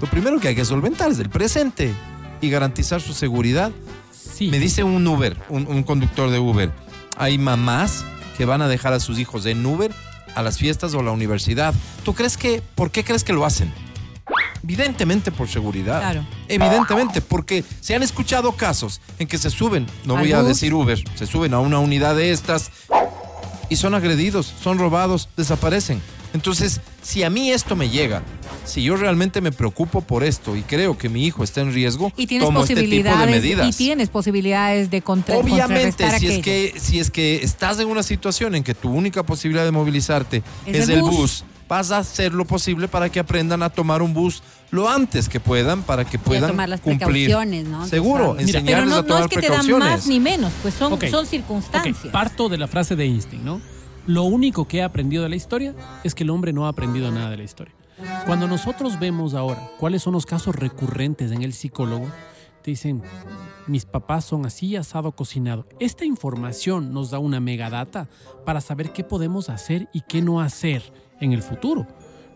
Lo 0.00 0.08
primero 0.08 0.38
que 0.40 0.48
hay 0.48 0.54
que 0.54 0.64
solventar 0.64 1.10
es 1.10 1.18
el 1.18 1.28
presente 1.28 1.92
y 2.40 2.48
garantizar 2.50 3.00
su 3.00 3.12
seguridad 3.12 3.72
Sí. 4.12 4.48
me 4.48 4.58
dice 4.58 4.82
un 4.82 5.06
Uber, 5.06 5.36
un, 5.48 5.66
un 5.66 5.82
conductor 5.82 6.30
de 6.30 6.38
Uber. 6.38 6.72
Hay 7.18 7.38
mamás 7.38 8.04
que 8.36 8.44
van 8.44 8.62
a 8.62 8.68
dejar 8.68 8.92
a 8.92 9.00
sus 9.00 9.18
hijos 9.18 9.46
en 9.46 9.64
Uber 9.64 9.92
a 10.34 10.42
las 10.42 10.58
fiestas 10.58 10.94
o 10.94 11.00
a 11.00 11.02
la 11.02 11.12
universidad. 11.12 11.74
¿Tú 12.04 12.14
crees 12.14 12.36
que, 12.36 12.62
por 12.74 12.90
qué 12.90 13.04
crees 13.04 13.22
que 13.22 13.32
lo 13.32 13.44
hacen? 13.44 13.72
Evidentemente 14.62 15.30
por 15.30 15.48
seguridad. 15.48 16.00
Claro. 16.00 16.26
Evidentemente, 16.48 17.20
porque 17.20 17.62
se 17.80 17.94
han 17.94 18.02
escuchado 18.02 18.52
casos 18.52 19.00
en 19.18 19.28
que 19.28 19.38
se 19.38 19.50
suben, 19.50 19.86
no 20.04 20.16
voy 20.16 20.32
a 20.32 20.42
decir 20.42 20.72
Uber, 20.74 21.02
se 21.14 21.26
suben 21.26 21.52
a 21.54 21.60
una 21.60 21.78
unidad 21.78 22.16
de 22.16 22.32
estas 22.32 22.70
y 23.68 23.76
son 23.76 23.94
agredidos, 23.94 24.52
son 24.62 24.78
robados, 24.78 25.28
desaparecen. 25.36 26.00
Entonces, 26.32 26.80
si 27.02 27.22
a 27.22 27.30
mí 27.30 27.50
esto 27.50 27.76
me 27.76 27.88
llega, 27.88 28.22
si 28.64 28.82
yo 28.82 28.96
realmente 28.96 29.40
me 29.40 29.52
preocupo 29.52 30.00
por 30.00 30.24
esto 30.24 30.56
y 30.56 30.62
creo 30.62 30.96
que 30.98 31.08
mi 31.08 31.24
hijo 31.26 31.44
está 31.44 31.60
en 31.60 31.72
riesgo, 31.72 32.12
Y 32.16 32.26
tienes 32.26 32.46
tomo 32.46 32.60
este 32.62 32.74
tipo 32.74 32.80
de 32.80 32.86
posibilidades 33.02 33.30
medidas. 33.42 33.68
y 33.68 33.72
tienes 33.76 34.08
posibilidades 34.08 34.90
de 34.90 35.02
contra 35.02 35.36
Obviamente, 35.36 36.18
si 36.18 36.26
es, 36.28 36.38
que, 36.42 36.74
si 36.78 36.98
es 36.98 37.10
que 37.10 37.36
estás 37.42 37.78
en 37.80 37.88
una 37.88 38.02
situación 38.02 38.54
en 38.54 38.64
que 38.64 38.74
tu 38.74 38.90
única 38.90 39.22
posibilidad 39.22 39.64
de 39.64 39.70
movilizarte 39.70 40.42
Es 40.66 40.76
es, 40.76 40.88
el 40.88 40.96
el 40.96 41.00
bus. 41.02 41.16
bus. 41.16 41.44
vas 41.68 41.90
a 41.90 41.98
hacer 41.98 42.32
lo 42.34 42.44
posible 42.46 42.88
para 42.88 43.08
que 43.10 43.20
aprendan 43.20 43.62
a 43.62 43.70
tomar 43.70 44.02
un 44.02 44.14
bus 44.14 44.42
lo 44.70 44.88
antes 44.88 45.28
que 45.28 45.38
puedan, 45.40 45.82
para 45.82 46.04
que 46.04 46.18
puedan 46.18 46.50
tomar 46.50 46.68
las 46.68 46.80
cumplir. 46.80 47.26
precauciones, 47.28 47.66
¿no? 47.66 47.86
Seguro, 47.86 48.34
Tú 48.34 48.40
sabes. 48.40 48.46
Pero 48.46 48.58
enseñarles 48.58 48.88
no, 48.90 48.94
a 48.96 49.02
no 49.02 49.04
tomar 49.06 49.22
es 49.24 49.28
que 49.28 49.40
te 49.40 49.48
dan 49.48 49.78
más 49.78 50.06
ni 50.06 50.18
menos, 50.20 50.52
pues 50.62 50.74
son, 50.74 50.98
son 51.10 51.26
circunstancias. 51.26 52.12
parto 52.12 52.48
de 52.48 52.58
la 52.58 52.66
frase 52.66 52.96
de 52.96 53.04
Einstein, 53.04 53.44
¿no? 53.44 53.60
Lo 54.06 54.24
único 54.24 54.66
que 54.68 54.78
he 54.78 54.82
aprendido 54.82 55.22
de 55.22 55.28
la 55.28 55.36
historia 55.36 55.74
es 56.02 56.14
que 56.14 56.24
el 56.24 56.30
hombre 56.30 56.52
no 56.52 56.66
ha 56.66 56.70
aprendido 56.70 57.10
nada 57.12 57.30
de 57.30 57.36
la 57.38 57.44
historia. 57.44 57.72
Cuando 58.26 58.48
nosotros 58.48 58.98
vemos 58.98 59.34
ahora 59.34 59.70
cuáles 59.78 60.02
son 60.02 60.14
los 60.14 60.26
casos 60.26 60.54
recurrentes 60.54 61.30
en 61.32 61.42
el 61.42 61.52
psicólogo, 61.52 62.06
te 62.62 62.70
dicen, 62.70 63.02
mis 63.66 63.84
papás 63.84 64.24
son 64.24 64.46
así, 64.46 64.76
asado, 64.76 65.12
cocinado. 65.12 65.66
Esta 65.80 66.04
información 66.04 66.92
nos 66.92 67.10
da 67.10 67.18
una 67.18 67.40
megadata 67.40 68.08
para 68.44 68.60
saber 68.60 68.92
qué 68.92 69.04
podemos 69.04 69.50
hacer 69.50 69.88
y 69.92 70.00
qué 70.02 70.22
no 70.22 70.40
hacer 70.40 70.92
en 71.20 71.32
el 71.32 71.42
futuro. 71.42 71.86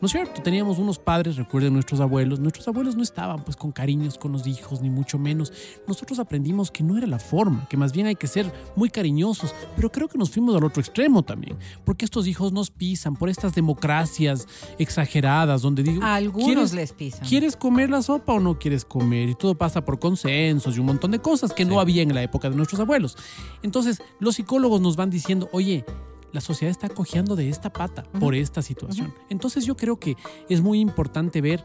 ¿No 0.01 0.07
es 0.07 0.13
cierto? 0.13 0.43
Teníamos 0.43 0.79
unos 0.79 0.99
padres, 0.99 1.37
recuerden 1.37 1.73
nuestros 1.73 2.01
abuelos. 2.01 2.39
Nuestros 2.39 2.69
abuelos 2.69 2.95
no 2.95 3.03
estaban 3.03 3.43
pues 3.45 3.57
con 3.57 3.73
cariños 3.73 4.17
con 4.17 4.31
los 4.31 4.47
hijos, 4.47 4.81
ni 4.81 4.91
mucho 4.91 5.19
menos. 5.19 5.53
Nosotros 5.89 6.21
aprendimos 6.21 6.71
que 6.71 6.85
no 6.85 6.97
era 6.97 7.07
la 7.09 7.19
forma, 7.19 7.67
que 7.69 7.77
más 7.77 7.93
bien 7.93 8.07
hay 8.07 8.15
que 8.15 8.29
ser 8.29 8.53
muy 8.77 8.91
cariñosos. 8.91 9.55
Pero 9.75 9.91
creo 9.91 10.07
que 10.07 10.17
nos 10.17 10.31
fuimos 10.31 10.55
al 10.57 10.63
otro 10.63 10.81
extremo 10.81 11.25
también. 11.25 11.57
Porque 11.85 12.05
estos 12.05 12.29
hijos 12.29 12.53
nos 12.53 12.71
pisan 12.71 13.17
por 13.17 13.29
estas 13.29 13.55
democracias 13.57 14.47
exageradas 14.79 15.63
donde 15.63 15.83
digo... 15.83 16.03
A 16.05 16.15
algunos 16.15 16.47
¿quieres- 16.47 16.75
les 16.75 16.93
pisan. 16.93 17.27
¿Quieres 17.27 17.57
comer 17.57 17.91
la 17.91 18.01
sopa 18.03 18.35
o 18.35 18.41
no 18.41 18.59
quieres 18.59 18.85
comer? 18.85 19.29
Y 19.31 19.35
todo 19.35 19.57
pasa 19.57 19.85
por 19.85 19.99
consensos 19.99 20.77
y 20.77 20.81
un 20.81 20.87
montón 20.87 21.11
de 21.11 21.19
cosas 21.19 21.53
que 21.53 21.65
no 21.65 21.81
había 21.81 22.03
en 22.03 22.15
la 22.15 22.23
época 22.23 22.49
de 22.49 22.57
nuestros 22.57 22.81
abuelos. 22.81 23.17
Entonces, 23.63 24.01
los 24.21 24.37
psicólogos 24.37 24.81
nos 24.81 24.95
van 24.97 25.11
diciendo, 25.11 25.49
oye, 25.53 25.85
la 26.33 26.41
sociedad 26.41 26.71
está 26.71 26.89
cojeando 26.89 27.37
de 27.37 27.49
esta 27.49 27.73
pata 27.73 28.05
por 28.21 28.35
esta 28.35 28.63
situación. 28.63 29.15
Entonces, 29.29 29.65
yo 29.65 29.77
creo 29.77 29.99
que 29.99 30.17
es 30.49 30.61
muy 30.61 30.81
importante 30.81 31.41
ver, 31.41 31.65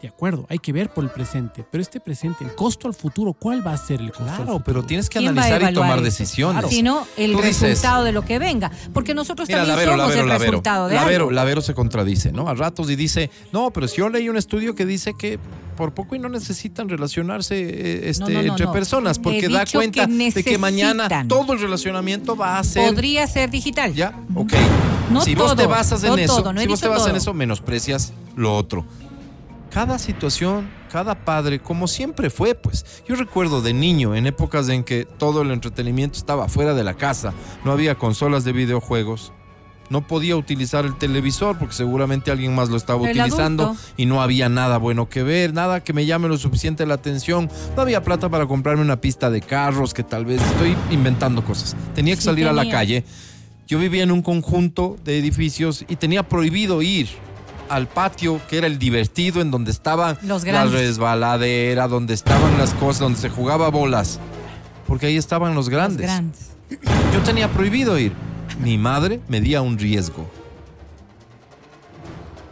de 0.00 0.08
acuerdo, 0.08 0.46
hay 0.48 0.58
que 0.58 0.72
ver 0.72 0.88
por 0.90 1.04
el 1.04 1.10
presente, 1.10 1.62
pero 1.70 1.82
este 1.82 2.00
presente, 2.00 2.42
el 2.42 2.54
costo 2.54 2.88
al 2.88 2.94
futuro, 2.94 3.34
¿cuál 3.34 3.66
va 3.66 3.74
a 3.74 3.76
ser 3.76 4.00
el 4.00 4.08
costo 4.12 4.24
al 4.30 4.36
Claro, 4.44 4.62
pero 4.64 4.82
tienes 4.82 5.10
que 5.10 5.18
¿Quién 5.18 5.36
va 5.36 5.42
a 5.42 5.44
analizar 5.46 5.70
y 5.70 5.74
tomar 5.74 5.94
eso? 5.96 6.04
decisiones. 6.04 6.66
sino 6.70 7.06
el 7.18 7.32
Tú 7.32 7.42
dices- 7.42 7.60
resultado 7.62 8.04
de 8.04 8.12
lo 8.12 8.24
que 8.24 8.38
venga. 8.38 8.70
Porque 8.94 9.12
nosotros 9.12 9.46
Mira, 9.46 9.58
también 9.60 9.76
Lavero, 9.76 9.90
somos 9.92 10.04
Lavero, 10.06 10.22
el 10.22 10.28
Lavero. 10.28 10.50
resultado 10.52 10.88
de 10.88 10.94
Lavero, 10.94 11.16
algo. 11.24 11.30
Lavero 11.32 11.60
se 11.60 11.74
contradice, 11.74 12.32
¿no? 12.32 12.48
A 12.48 12.54
ratos 12.54 12.88
y 12.90 12.96
dice, 12.96 13.30
no, 13.52 13.70
pero 13.72 13.88
si 13.88 13.98
yo 13.98 14.08
leí 14.08 14.28
un 14.30 14.38
estudio 14.38 14.74
que 14.74 14.86
dice 14.86 15.12
que 15.18 15.38
por 15.76 15.92
poco 15.92 16.14
y 16.14 16.18
no 16.18 16.28
necesitan 16.28 16.88
relacionarse 16.88 17.58
eh, 17.58 18.08
este, 18.10 18.24
No, 18.24 18.28
no, 18.30 18.42
no, 18.42 18.48
entre 18.52 18.66
no. 18.66 18.72
personas, 18.72 19.18
porque 19.18 19.48
da 19.48 19.64
cuenta 19.70 20.06
que 20.06 20.30
de 20.32 20.44
que 20.44 20.58
mañana 20.58 21.26
todo 21.28 21.52
el 21.52 21.60
relacionamiento 21.60 22.36
va 22.36 22.58
a 22.58 22.64
ser... 22.64 22.88
Podría 22.88 23.26
ser 23.26 23.50
digital. 23.50 23.94
¿Ya? 23.94 24.14
Ok. 24.34 24.52
No 25.10 25.20
si 25.22 25.34
vos 25.34 25.56
te 25.56 25.66
basas 25.66 26.02
en 26.04 26.10
no 26.10 26.16
eso, 26.16 26.42
todo, 26.42 26.58
si 26.58 26.66
vos 26.66 26.80
te 26.80 26.88
basas 26.88 27.08
en 27.08 27.16
eso, 27.16 27.34
menosprecias 27.34 28.12
lo 28.36 28.56
otro. 28.56 28.84
Cada 29.70 30.00
situación, 30.00 30.68
cada 30.90 31.14
padre, 31.14 31.60
como 31.60 31.86
siempre 31.86 32.28
fue, 32.28 32.56
pues. 32.56 33.04
Yo 33.08 33.14
recuerdo 33.14 33.62
de 33.62 33.72
niño, 33.72 34.16
en 34.16 34.26
épocas 34.26 34.68
en 34.68 34.82
que 34.82 35.04
todo 35.04 35.42
el 35.42 35.52
entretenimiento 35.52 36.18
estaba 36.18 36.48
fuera 36.48 36.74
de 36.74 36.82
la 36.82 36.94
casa, 36.94 37.32
no 37.64 37.70
había 37.70 37.94
consolas 37.94 38.42
de 38.42 38.52
videojuegos, 38.52 39.32
no 39.88 40.06
podía 40.06 40.36
utilizar 40.36 40.84
el 40.84 40.96
televisor 40.98 41.58
porque 41.58 41.74
seguramente 41.74 42.30
alguien 42.30 42.54
más 42.54 42.68
lo 42.68 42.76
estaba 42.76 43.04
El 43.08 43.10
utilizando 43.10 43.64
adulto. 43.64 43.82
y 43.96 44.06
no 44.06 44.22
había 44.22 44.48
nada 44.48 44.78
bueno 44.78 45.08
que 45.08 45.22
ver, 45.22 45.52
nada 45.52 45.82
que 45.84 45.92
me 45.92 46.06
llame 46.06 46.28
lo 46.28 46.38
suficiente 46.38 46.86
la 46.86 46.94
atención. 46.94 47.48
No 47.76 47.82
había 47.82 48.02
plata 48.02 48.28
para 48.28 48.46
comprarme 48.46 48.82
una 48.82 49.00
pista 49.00 49.30
de 49.30 49.40
carros, 49.40 49.94
que 49.94 50.02
tal 50.04 50.24
vez 50.24 50.40
estoy 50.42 50.76
inventando 50.90 51.44
cosas. 51.44 51.76
Tenía 51.94 52.14
que 52.14 52.20
Sí 52.20 52.26
salir 52.26 52.46
a 52.46 52.52
la 52.52 52.68
calle. 52.68 53.04
Yo 53.66 53.78
vivía 53.78 54.02
en 54.02 54.10
un 54.10 54.22
conjunto 54.22 54.96
de 55.04 55.18
edificios 55.18 55.84
y 55.88 55.94
tenía 55.96 56.28
prohibido 56.28 56.82
ir 56.82 57.08
al 57.70 57.86
patio, 57.88 58.40
que 58.48 58.58
era 58.58 58.66
el 58.66 58.78
divertido, 58.78 59.40
en 59.40 59.50
donde 59.50 59.70
estaban 59.70 60.18
Los 60.22 60.44
la 60.44 60.50
grandes. 60.52 60.72
resbaladera, 60.80 61.88
donde 61.88 62.14
estaban 62.14 62.58
las 62.58 62.74
cosas, 62.74 63.00
donde 63.00 63.18
se 63.18 63.30
jugaba 63.30 63.68
bolas. 63.70 64.18
Porque 64.86 65.06
ahí 65.06 65.16
estaban 65.16 65.54
los 65.54 65.66
Los 65.66 65.68
grandes. 65.70 66.06
grandes. 66.06 66.50
Yo 67.14 67.22
tenía 67.22 67.48
prohibido 67.48 67.98
ir. 67.98 68.12
Mi 68.60 68.76
madre 68.76 69.20
me 69.28 69.40
día 69.40 69.62
un 69.62 69.78
riesgo. 69.78 70.28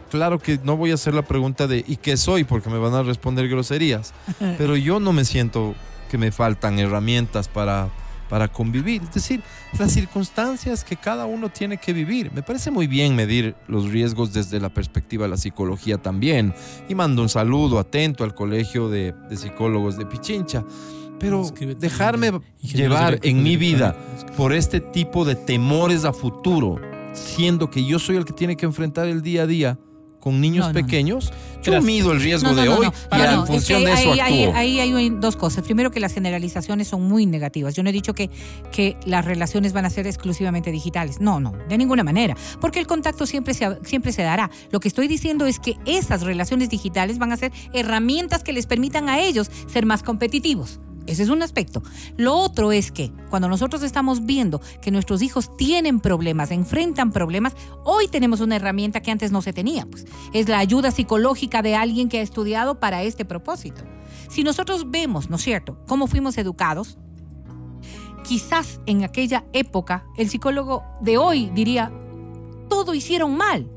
Claro 0.09 0.39
que 0.39 0.59
no 0.63 0.75
voy 0.75 0.91
a 0.91 0.95
hacer 0.95 1.13
la 1.13 1.21
pregunta 1.21 1.67
de 1.67 1.83
¿y 1.87 1.97
qué 1.97 2.17
soy? 2.17 2.43
Porque 2.43 2.69
me 2.69 2.79
van 2.79 2.93
a 2.95 3.03
responder 3.03 3.47
groserías. 3.47 4.13
Pero 4.57 4.75
yo 4.75 4.99
no 4.99 5.13
me 5.13 5.23
siento 5.23 5.75
que 6.09 6.17
me 6.17 6.31
faltan 6.31 6.79
herramientas 6.79 7.47
para, 7.47 7.89
para 8.29 8.47
convivir. 8.47 9.01
Es 9.01 9.13
decir, 9.13 9.41
las 9.77 9.91
circunstancias 9.91 10.83
que 10.83 10.95
cada 10.95 11.25
uno 11.25 11.49
tiene 11.49 11.77
que 11.77 11.91
vivir. 11.91 12.31
Me 12.31 12.43
parece 12.43 12.71
muy 12.71 12.87
bien 12.87 13.15
medir 13.15 13.55
los 13.67 13.89
riesgos 13.89 14.31
desde 14.31 14.59
la 14.59 14.69
perspectiva 14.69 15.25
de 15.25 15.31
la 15.31 15.37
psicología 15.37 15.97
también. 15.97 16.53
Y 16.87 16.95
mando 16.95 17.21
un 17.21 17.29
saludo 17.29 17.79
atento 17.79 18.23
al 18.23 18.35
Colegio 18.35 18.89
de, 18.89 19.13
de 19.29 19.35
Psicólogos 19.35 19.97
de 19.97 20.05
Pichincha. 20.05 20.63
Pero 21.19 21.41
Escríbete 21.41 21.81
dejarme 21.81 22.31
llevar 22.61 23.19
en 23.23 23.43
mi 23.43 23.57
vida 23.57 23.95
por 24.37 24.53
este 24.53 24.79
tipo 24.79 25.25
de 25.25 25.35
temores 25.35 26.05
a 26.05 26.13
futuro, 26.13 26.79
siendo 27.11 27.69
que 27.69 27.83
yo 27.83 27.99
soy 27.99 28.15
el 28.15 28.23
que 28.23 28.31
tiene 28.31 28.55
que 28.55 28.65
enfrentar 28.65 29.07
el 29.07 29.21
día 29.21 29.41
a 29.41 29.47
día 29.47 29.77
con 30.19 30.41
niños 30.41 30.67
No, 30.67 30.73
no, 30.73 30.79
yo 31.61 31.81
mido 31.81 32.11
el 32.11 32.21
riesgo 32.21 32.53
de 32.55 32.69
hoy 32.69 32.87
y 32.87 33.07
Para, 33.09 33.31
en 33.31 33.35
no, 33.37 33.43
es 33.43 33.49
que 33.49 33.53
función 33.55 33.83
de 33.83 33.93
eso 33.93 34.11
ahí- 34.11 34.43
ahí 34.79 34.79
hay 34.79 35.09
dos 35.09 35.35
cosas. 35.35 35.63
Primero 35.63 35.91
que 35.91 35.99
las 35.99 36.13
generalizaciones 36.13 36.87
son 36.87 37.03
muy 37.07 37.25
negativas. 37.25 37.75
Yo 37.75 37.83
no 37.83 37.89
he 37.89 37.93
dicho 37.93 38.13
que, 38.13 38.29
que 38.71 38.97
las 39.05 39.25
relaciones 39.25 39.73
van 39.73 39.85
a 39.85 39.89
ser 39.89 40.07
exclusivamente 40.07 40.71
digitales. 40.71 41.19
No, 41.19 41.39
no, 41.39 41.53
de 41.67 41.77
ninguna 41.77 42.03
manera. 42.03 42.35
Porque 42.61 42.79
el 42.79 42.87
contacto 42.87 43.25
siempre 43.25 43.53
se, 43.53 43.77
siempre 43.83 44.11
se 44.13 44.23
dará. 44.23 44.49
Lo 44.71 44.79
que 44.79 44.87
estoy 44.87 45.07
diciendo 45.07 45.45
es 45.45 45.59
que 45.59 45.75
esas 45.85 46.21
relaciones 46.21 46.69
digitales 46.69 47.17
van 47.17 47.31
a 47.31 47.37
ser 47.37 47.51
herramientas 47.73 48.43
que 48.43 48.53
les 48.53 48.65
permitan 48.65 49.09
a 49.09 49.19
ellos 49.19 49.49
ser 49.67 49.85
más 49.85 50.03
competitivos. 50.03 50.79
Ese 51.09 51.23
es 51.23 51.29
un 51.29 51.41
aspecto. 51.41 51.81
Lo 52.17 52.35
otro 52.35 52.71
es 52.71 52.91
que 52.91 53.11
cuando 53.29 53.49
nosotros 53.49 53.81
estamos 53.81 54.25
viendo 54.25 54.61
que 54.81 54.91
nuestros 54.91 55.23
hijos 55.23 55.55
tienen 55.57 55.99
problemas, 55.99 56.51
enfrentan 56.51 57.11
problemas, 57.11 57.55
hoy 57.83 58.07
tenemos 58.07 58.41
una 58.41 58.57
herramienta 58.57 59.01
que 59.01 59.09
antes 59.09 59.31
no 59.31 59.41
se 59.41 59.51
tenía. 59.51 59.87
Pues. 59.87 60.05
Es 60.33 60.47
la 60.47 60.59
ayuda 60.59 60.91
psicológica 60.91 61.63
de 61.63 61.75
alguien 61.75 62.09
que 62.09 62.19
ha 62.19 62.21
estudiado 62.21 62.79
para 62.79 63.01
este 63.01 63.25
propósito. 63.25 63.81
Si 64.29 64.43
nosotros 64.43 64.91
vemos, 64.91 65.31
¿no 65.31 65.37
es 65.37 65.41
cierto?, 65.41 65.79
cómo 65.87 66.05
fuimos 66.05 66.37
educados, 66.37 66.99
quizás 68.23 68.79
en 68.85 69.03
aquella 69.03 69.45
época 69.53 70.05
el 70.15 70.29
psicólogo 70.29 70.83
de 71.01 71.17
hoy 71.17 71.49
diría, 71.55 71.91
todo 72.69 72.93
hicieron 72.93 73.35
mal. 73.35 73.67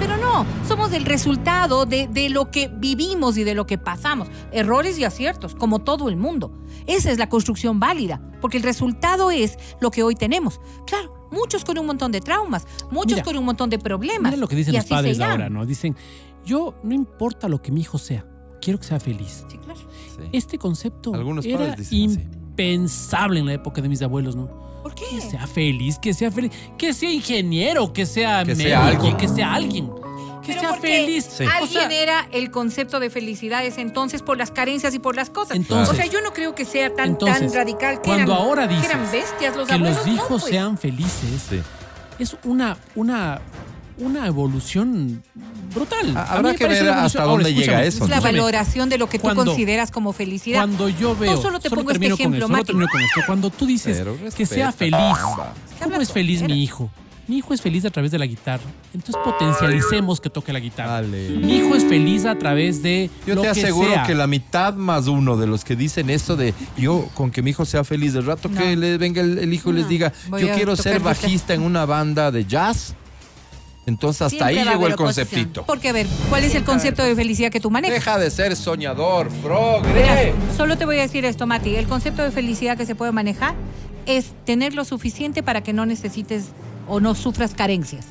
Pero 0.00 0.16
no, 0.16 0.46
somos 0.66 0.94
el 0.94 1.04
resultado 1.04 1.84
de, 1.84 2.08
de, 2.08 2.30
lo 2.30 2.50
que 2.50 2.68
vivimos 2.68 3.36
y 3.36 3.44
de 3.44 3.54
lo 3.54 3.66
que 3.66 3.76
pasamos. 3.76 4.28
Errores 4.50 4.98
y 4.98 5.04
aciertos, 5.04 5.54
como 5.54 5.80
todo 5.80 6.08
el 6.08 6.16
mundo. 6.16 6.58
Esa 6.86 7.12
es 7.12 7.18
la 7.18 7.28
construcción 7.28 7.78
válida, 7.78 8.18
porque 8.40 8.56
el 8.56 8.62
resultado 8.62 9.30
es 9.30 9.58
lo 9.78 9.90
que 9.90 10.02
hoy 10.02 10.14
tenemos. 10.14 10.58
Claro, 10.86 11.28
muchos 11.30 11.66
con 11.66 11.78
un 11.78 11.84
montón 11.84 12.12
de 12.12 12.22
traumas, 12.22 12.66
muchos 12.90 13.16
Mira, 13.16 13.24
con 13.24 13.36
un 13.36 13.44
montón 13.44 13.68
de 13.68 13.78
problemas. 13.78 14.32
Mira 14.32 14.40
lo 14.40 14.48
que 14.48 14.56
dicen 14.56 14.74
los 14.74 14.86
padres 14.86 15.20
ahora, 15.20 15.50
¿no? 15.50 15.66
Dicen, 15.66 15.94
yo 16.46 16.74
no 16.82 16.94
importa 16.94 17.46
lo 17.46 17.60
que 17.60 17.70
mi 17.70 17.82
hijo 17.82 17.98
sea, 17.98 18.26
quiero 18.62 18.78
que 18.78 18.86
sea 18.86 19.00
feliz. 19.00 19.44
Sí, 19.50 19.58
claro. 19.58 19.80
Sí. 19.80 20.30
Este 20.32 20.56
concepto 20.56 21.14
Algunos 21.14 21.44
era 21.44 21.76
impensable 21.90 23.40
en 23.40 23.46
la 23.46 23.52
época 23.52 23.82
de 23.82 23.90
mis 23.90 24.00
abuelos, 24.00 24.34
¿no? 24.34 24.69
¿Por 24.82 24.94
qué? 24.94 25.04
Que 25.10 25.20
sea 25.20 25.46
feliz, 25.46 25.98
que 25.98 26.14
sea 26.14 26.30
feliz, 26.30 26.52
que 26.78 26.92
sea 26.94 27.10
ingeniero, 27.12 27.92
que 27.92 28.06
sea 28.06 28.44
Que 28.44 28.54
médico, 28.54 28.68
sea 28.68 28.86
alguien. 28.86 29.16
que 29.16 29.28
sea 29.28 29.54
alguien, 29.54 29.90
que 30.42 30.52
Pero 30.54 30.60
sea 30.60 30.74
feliz. 30.74 31.24
Sí. 31.30 31.44
O 31.44 31.48
Alguien 31.50 31.90
sea, 31.90 32.02
era 32.02 32.28
el 32.32 32.50
concepto 32.50 32.98
de 32.98 33.10
felicidad 33.10 33.64
ese 33.64 33.82
entonces 33.82 34.22
por 34.22 34.38
las 34.38 34.50
carencias 34.50 34.94
y 34.94 34.98
por 34.98 35.16
las 35.16 35.28
cosas. 35.30 35.56
Entonces- 35.56 35.92
o 35.92 35.94
sea, 35.96 36.06
yo 36.06 36.20
no 36.22 36.32
creo 36.32 36.54
que 36.54 36.64
sea 36.64 36.94
tan, 36.94 37.10
Entonces, 37.10 37.40
tan 37.40 37.52
radical 37.52 37.96
que 38.00 38.08
cuando 38.08 38.32
eran, 38.32 38.44
ahora 38.44 38.68
que 38.68 38.74
dices 38.74 38.90
eran 38.90 39.12
bestias 39.12 39.56
los 39.56 39.68
que 39.68 39.74
abuelos. 39.74 39.96
los 39.98 40.06
no, 40.06 40.14
hijos 40.14 40.28
pues. 40.28 40.44
sean 40.44 40.78
felices 40.78 41.42
Sí. 41.50 41.60
es 42.18 42.36
una, 42.44 42.76
una, 42.94 43.40
una 44.00 44.26
evolución 44.26 45.22
brutal. 45.74 46.16
Habrá 46.16 46.54
que 46.54 46.66
ver 46.66 46.88
hasta 46.88 47.22
Ahora, 47.22 47.32
dónde 47.44 47.54
llega 47.54 47.84
eso, 47.84 48.04
Es 48.04 48.10
la 48.10 48.20
valoración 48.20 48.88
de 48.88 48.98
lo 48.98 49.08
que 49.08 49.18
tú 49.18 49.28
consideras 49.34 49.90
como 49.90 50.12
felicidad. 50.12 50.60
Cuando 50.60 50.88
yo 50.88 51.16
veo, 51.16 51.34
No, 51.36 51.40
solo 51.42 51.60
te 51.60 51.70
pongo 51.70 51.82
este 51.90 51.94
termino 51.94 52.16
con 52.16 52.20
ejemplo, 52.20 52.38
esto, 52.38 52.46
solo 52.46 52.56
Mati. 52.58 52.66
termino 52.66 52.88
con 52.90 53.00
esto. 53.02 53.20
Cuando 53.26 53.50
tú 53.50 53.66
dices 53.66 54.02
que 54.36 54.46
sea 54.46 54.72
feliz. 54.72 54.96
¿cómo 55.82 56.00
es 56.00 56.12
feliz 56.12 56.40
con- 56.40 56.48
mi 56.50 56.62
hijo? 56.62 56.90
Mi 57.28 57.36
hijo 57.38 57.54
es 57.54 57.60
feliz 57.62 57.84
a 57.84 57.90
través 57.90 58.10
de 58.10 58.18
la 58.18 58.26
guitarra. 58.26 58.64
Entonces 58.92 59.14
potencialicemos 59.22 60.20
que 60.20 60.30
toque 60.30 60.52
la 60.52 60.58
guitarra. 60.58 60.94
Dale. 61.02 61.30
Mi 61.30 61.58
hijo 61.58 61.76
es 61.76 61.84
feliz 61.84 62.24
a 62.24 62.36
través 62.36 62.82
de 62.82 63.08
Yo 63.24 63.36
lo 63.36 63.42
te 63.42 63.52
que 63.52 63.60
aseguro 63.60 63.88
sea. 63.92 64.02
que 64.02 64.16
la 64.16 64.26
mitad 64.26 64.74
más 64.74 65.06
uno 65.06 65.36
de 65.36 65.46
los 65.46 65.64
que 65.64 65.76
dicen 65.76 66.10
esto 66.10 66.34
de 66.34 66.54
yo 66.76 67.08
con 67.14 67.30
que 67.30 67.40
mi 67.42 67.50
hijo 67.50 67.64
sea 67.64 67.84
feliz, 67.84 68.14
del 68.14 68.26
rato 68.26 68.50
que 68.50 68.74
le 68.76 68.98
venga 68.98 69.20
el, 69.20 69.38
el 69.38 69.54
hijo 69.54 69.70
y 69.70 69.74
les 69.74 69.88
diga 69.88 70.12
Voy 70.28 70.42
yo 70.42 70.52
quiero 70.56 70.74
ser 70.74 70.94
guitarra". 70.94 71.10
bajista 71.10 71.54
en 71.54 71.62
una 71.62 71.84
banda 71.86 72.32
de 72.32 72.44
jazz, 72.46 72.96
entonces 73.86 74.22
hasta 74.22 74.36
Siempre 74.46 74.60
ahí 74.60 74.68
llegó 74.68 74.86
el 74.86 74.96
conceptito. 74.96 75.64
Porque, 75.66 75.88
a 75.88 75.92
ver, 75.92 76.06
¿cuál 76.28 76.44
es 76.44 76.54
el 76.54 76.64
concepto 76.64 77.02
de 77.02 77.14
felicidad 77.16 77.50
que 77.50 77.60
tú 77.60 77.70
manejas? 77.70 77.94
Deja 77.94 78.18
de 78.18 78.30
ser 78.30 78.54
soñador, 78.56 79.28
progre. 79.42 80.32
Solo 80.56 80.76
te 80.78 80.84
voy 80.86 80.98
a 80.98 81.02
decir 81.02 81.24
esto, 81.24 81.46
Mati. 81.46 81.76
El 81.76 81.86
concepto 81.86 82.22
de 82.22 82.30
felicidad 82.30 82.76
que 82.76 82.86
se 82.86 82.94
puede 82.94 83.12
manejar 83.12 83.54
es 84.06 84.32
tener 84.44 84.74
lo 84.74 84.84
suficiente 84.84 85.42
para 85.42 85.62
que 85.62 85.72
no 85.72 85.86
necesites 85.86 86.46
o 86.88 87.00
no 87.00 87.14
sufras 87.14 87.54
carencias 87.54 88.06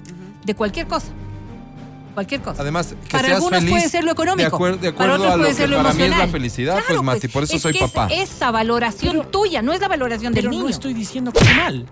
de 0.45 0.53
cualquier 0.55 0.87
cosa. 0.87 1.07
Cualquier 2.13 2.41
cosa. 2.41 2.61
Además, 2.61 2.87
que 2.87 3.11
para 3.11 3.27
seas 3.27 3.35
algunos 3.37 3.59
feliz 3.59 3.71
puede 3.71 3.89
ser 3.89 4.03
lo 4.03 4.11
económico. 4.11 4.49
De, 4.49 4.55
acuer- 4.73 4.79
de 4.79 4.91
para 4.93 5.15
acuerdo 5.15 5.15
otros 5.15 5.31
a 5.33 5.37
lo 5.37 5.41
puede 5.43 5.51
que 5.53 5.57
ser 5.57 5.69
lo 5.69 5.77
para 5.77 5.89
mí 5.89 5.93
es 5.93 5.99
la 5.99 6.05
emocional. 6.07 6.31
felicidad, 6.31 6.73
Claro, 6.73 6.87
pues 6.87 7.01
Mati, 7.03 7.27
por 7.29 7.43
eso 7.43 7.55
es 7.55 7.61
soy 7.61 7.73
que 7.73 7.79
papá. 7.79 8.07
Es 8.11 8.31
esa 8.31 8.51
valoración 8.51 9.31
tuya, 9.31 9.61
no 9.61 9.73
es 9.73 9.79
la 9.79 9.87
valoración 9.87 10.33
del 10.33 10.43
Pero 10.45 10.51
niño. 10.51 10.63
no 10.63 10.69
estoy 10.69 10.93
diciendo 10.93 11.31
que 11.31 11.39
esté 11.39 11.53
mal. 11.53 11.85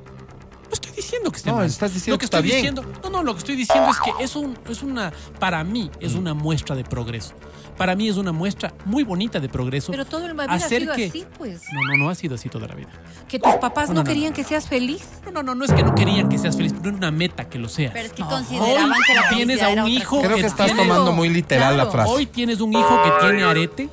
No 0.68 0.74
estoy 0.74 0.92
diciendo 0.96 1.32
que 1.32 1.38
esté 1.38 1.50
No, 1.50 1.58
mal. 1.58 1.66
estás 1.66 1.94
diciendo 1.94 2.16
lo 2.16 2.18
que 2.18 2.22
que 2.22 2.26
está 2.26 2.38
estoy 2.40 2.50
bien. 2.52 2.76
diciendo, 2.76 3.00
no, 3.04 3.10
no, 3.10 3.24
lo 3.24 3.34
que 3.34 3.40
estoy 3.40 3.56
diciendo 3.56 3.90
es 3.90 3.98
que 4.00 4.24
es 4.24 4.36
un, 4.36 4.58
es 4.70 4.84
una, 4.84 5.12
para 5.40 5.64
mí 5.64 5.90
es 6.00 6.14
Mm. 6.16 6.20
una 6.20 6.34
muestra 6.34 6.76
de 6.76 6.84
progreso. 6.84 7.34
Para 7.78 7.96
mí 7.96 8.10
es 8.10 8.18
una 8.18 8.32
muestra 8.32 8.74
muy 8.86 9.04
bonita 9.04 9.40
de 9.40 9.50
progreso. 9.50 9.92
Pero 9.92 10.04
todo 10.04 10.26
el 10.26 10.34
vida 10.34 10.46
ha 10.50 10.60
sido 10.60 10.96
que- 10.96 11.06
así, 11.06 11.26
pues. 11.38 11.62
No, 11.72 11.82
no, 11.84 12.04
no 12.06 12.10
ha 12.10 12.16
sido 12.16 12.34
así 12.36 12.50
toda 12.50 12.68
la 12.68 12.74
vida. 12.76 12.90
Que 13.28 13.38
tus 13.40 13.54
papás 13.56 13.90
No, 13.90 13.94
no, 13.96 14.00
no, 14.00 14.04
no, 14.04 14.08
querían 14.10 14.32
no. 14.32 14.36
que 14.36 14.44
seas 14.44 14.68
feliz. 14.68 15.04
No, 15.26 15.32
no, 15.32 15.44
no, 15.44 15.54
no 15.56 15.64
es 15.64 15.72
que 15.72 15.84
no 15.84 15.94
querían 15.94 16.28
que 16.28 16.40
seas 16.40 16.58
feliz, 16.58 16.74
no 16.74 16.90
era 16.90 16.98
una 16.98 17.12
meta 17.12 17.48
que 17.48 17.60
lo 17.60 17.70
seas. 17.70 17.94
Pero 17.94 18.08
es 18.08 18.14
que 18.14 18.24
No. 18.24 18.30
consideraban 18.30 18.92
Hoy 18.92 18.98
que 19.06 19.14
la 19.14 19.30
tienes 19.30 19.62
a 19.62 19.70
un 19.70 19.88
hijo. 19.90 20.22
Creo 20.22 20.38
que 20.38 20.46
estás 20.48 20.66
tiene- 20.68 20.82
tomando 20.82 21.12
muy 21.14 21.30
literal 21.30 21.78
la 21.78 21.86
frase. 21.86 22.12
Hoy 22.12 22.26
tienes 22.26 22.62
un 22.62 22.74
hijo 22.74 23.02
que 23.04 23.12
tiene 23.28 23.44
arete, 23.44 23.90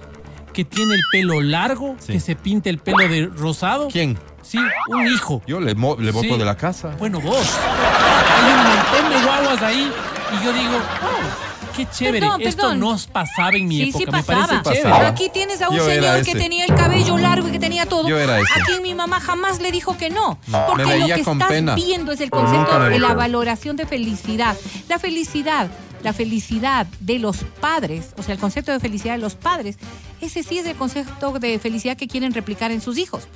que 0.54 0.64
tiene 0.64 0.94
el 0.94 1.02
pelo 1.12 1.42
largo, 1.42 1.96
Sí. 2.00 2.14
que 2.14 2.20
se 2.20 2.36
pinta 2.36 2.70
el 2.70 2.78
pelo 2.78 3.06
de 3.06 3.26
rosado. 3.26 3.88
¿Quién? 3.88 4.18
Sí, 4.44 4.58
un 4.88 5.06
hijo. 5.08 5.42
Yo 5.46 5.60
le, 5.60 5.74
mo- 5.74 5.96
le 5.98 6.10
voto 6.12 6.28
Sí. 6.34 6.38
de 6.38 6.44
la 6.44 6.56
casa. 6.56 6.90
Bueno, 6.98 7.20
vos. 7.20 7.46
Hay 7.58 8.52
un 8.52 8.58
montón 8.64 9.10
de 9.20 9.26
guaguas 9.26 9.62
ahí 9.62 9.92
y 10.40 10.44
yo 10.44 10.52
digo, 10.52 10.76
oh, 10.76 11.74
qué 11.76 11.86
chévere. 11.90 12.20
Perdón, 12.20 12.42
Esto 12.42 12.62
perdón. 12.62 12.80
no 12.80 12.96
pasaba 13.12 13.50
en 13.56 13.66
mi 13.68 13.76
Sí, 13.76 13.88
época. 13.90 13.98
sí 13.98 14.04
Me 14.06 14.22
pasaba. 14.22 14.62
parece. 14.62 14.86
Aquí 14.88 15.30
tienes 15.32 15.62
a 15.62 15.68
un 15.70 15.76
Yo 15.76 15.84
señor 15.86 16.22
que 16.22 16.34
tenía 16.34 16.64
el 16.66 16.74
cabello 16.74 17.16
largo 17.18 17.48
y 17.48 17.52
que 17.52 17.58
tenía 17.58 17.86
todo. 17.86 18.06
Yo 18.08 18.18
era 18.18 18.38
ese. 18.38 18.48
Aquí 18.60 18.80
mi 18.82 18.94
mamá 18.94 19.18
jamás 19.20 19.60
le 19.60 19.72
dijo 19.72 19.96
que 19.96 20.10
no. 20.10 20.38
No, 20.46 20.66
porque 20.66 20.84
me 20.86 20.98
lo 20.98 21.06
que 21.16 21.22
con 21.24 21.34
estás 21.38 21.48
pena, 21.48 21.74
viendo 21.74 22.12
es 22.12 22.20
el 22.20 22.30
concepto 22.30 22.78
de 22.80 22.98
la 22.98 23.14
valoración 23.14 23.76
de 23.76 23.86
felicidad. 23.86 24.56
La 24.88 24.98
felicidad, 24.98 25.68
la 26.02 26.12
felicidad 26.12 26.86
de 27.00 27.18
los 27.18 27.38
padres, 27.60 28.10
o 28.18 28.22
sea, 28.22 28.34
el 28.34 28.40
concepto 28.40 28.72
de 28.72 28.78
felicidad 28.80 29.14
de 29.14 29.20
los 29.20 29.34
padres, 29.36 29.78
ese 30.20 30.42
sí 30.42 30.58
es 30.58 30.66
el 30.66 30.76
concepto 30.76 31.32
de 31.38 31.58
felicidad 31.58 31.96
que 31.96 32.06
quieren 32.08 32.34
replicar 32.34 32.70
en 32.72 32.80
sus 32.82 32.98
hijos. 32.98 33.26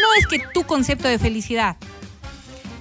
No 0.00 0.08
es 0.18 0.26
que 0.26 0.40
tu 0.52 0.64
concepto 0.64 1.08
de 1.08 1.18
felicidad 1.18 1.76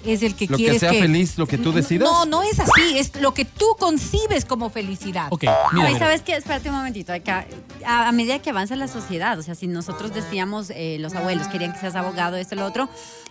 es 0.06 0.22
el 0.22 0.36
que 0.36 0.48
Lo 0.48 0.58
que 0.58 0.64
quieres 0.64 0.82
sea 0.82 0.92
feliz, 0.92 1.38
lo 1.38 1.48
que 1.48 1.58
tú 1.58 1.72
decidas. 1.72 2.10
No, 2.10 2.26
no 2.26 2.44
es 2.44 2.60
así, 2.60 2.98
es 2.98 3.16
lo 3.22 3.34
que 3.34 3.46
tú 3.46 3.66
concibes 3.80 4.44
como 4.44 4.70
felicidad. 4.70 5.28
Ok, 5.32 5.44
No, 5.46 5.52
mira, 5.72 5.90
y 5.92 5.94
mira. 5.94 6.06
sabes 6.06 6.22
qué, 6.24 6.36
espérate 6.36 6.68
un 6.70 6.76
momentito, 6.76 7.14
acá, 7.14 7.46
a, 7.86 8.10
a 8.10 8.12
medida 8.12 8.40
que 8.40 8.50
avanza 8.50 8.76
la 8.76 8.90
sociedad, 8.90 9.40
o 9.40 9.44
sea, 9.44 9.56
si 9.56 9.68
nosotros 9.68 10.14
decíamos, 10.14 10.72
eh, 10.72 10.98
los 11.00 11.14
abuelos 11.16 11.48
querían 11.48 11.72
que 11.72 11.80
seas 11.80 11.96
abogado, 11.96 12.36
esto, 12.36 12.56
lo 12.56 12.66
otro, 12.66 12.90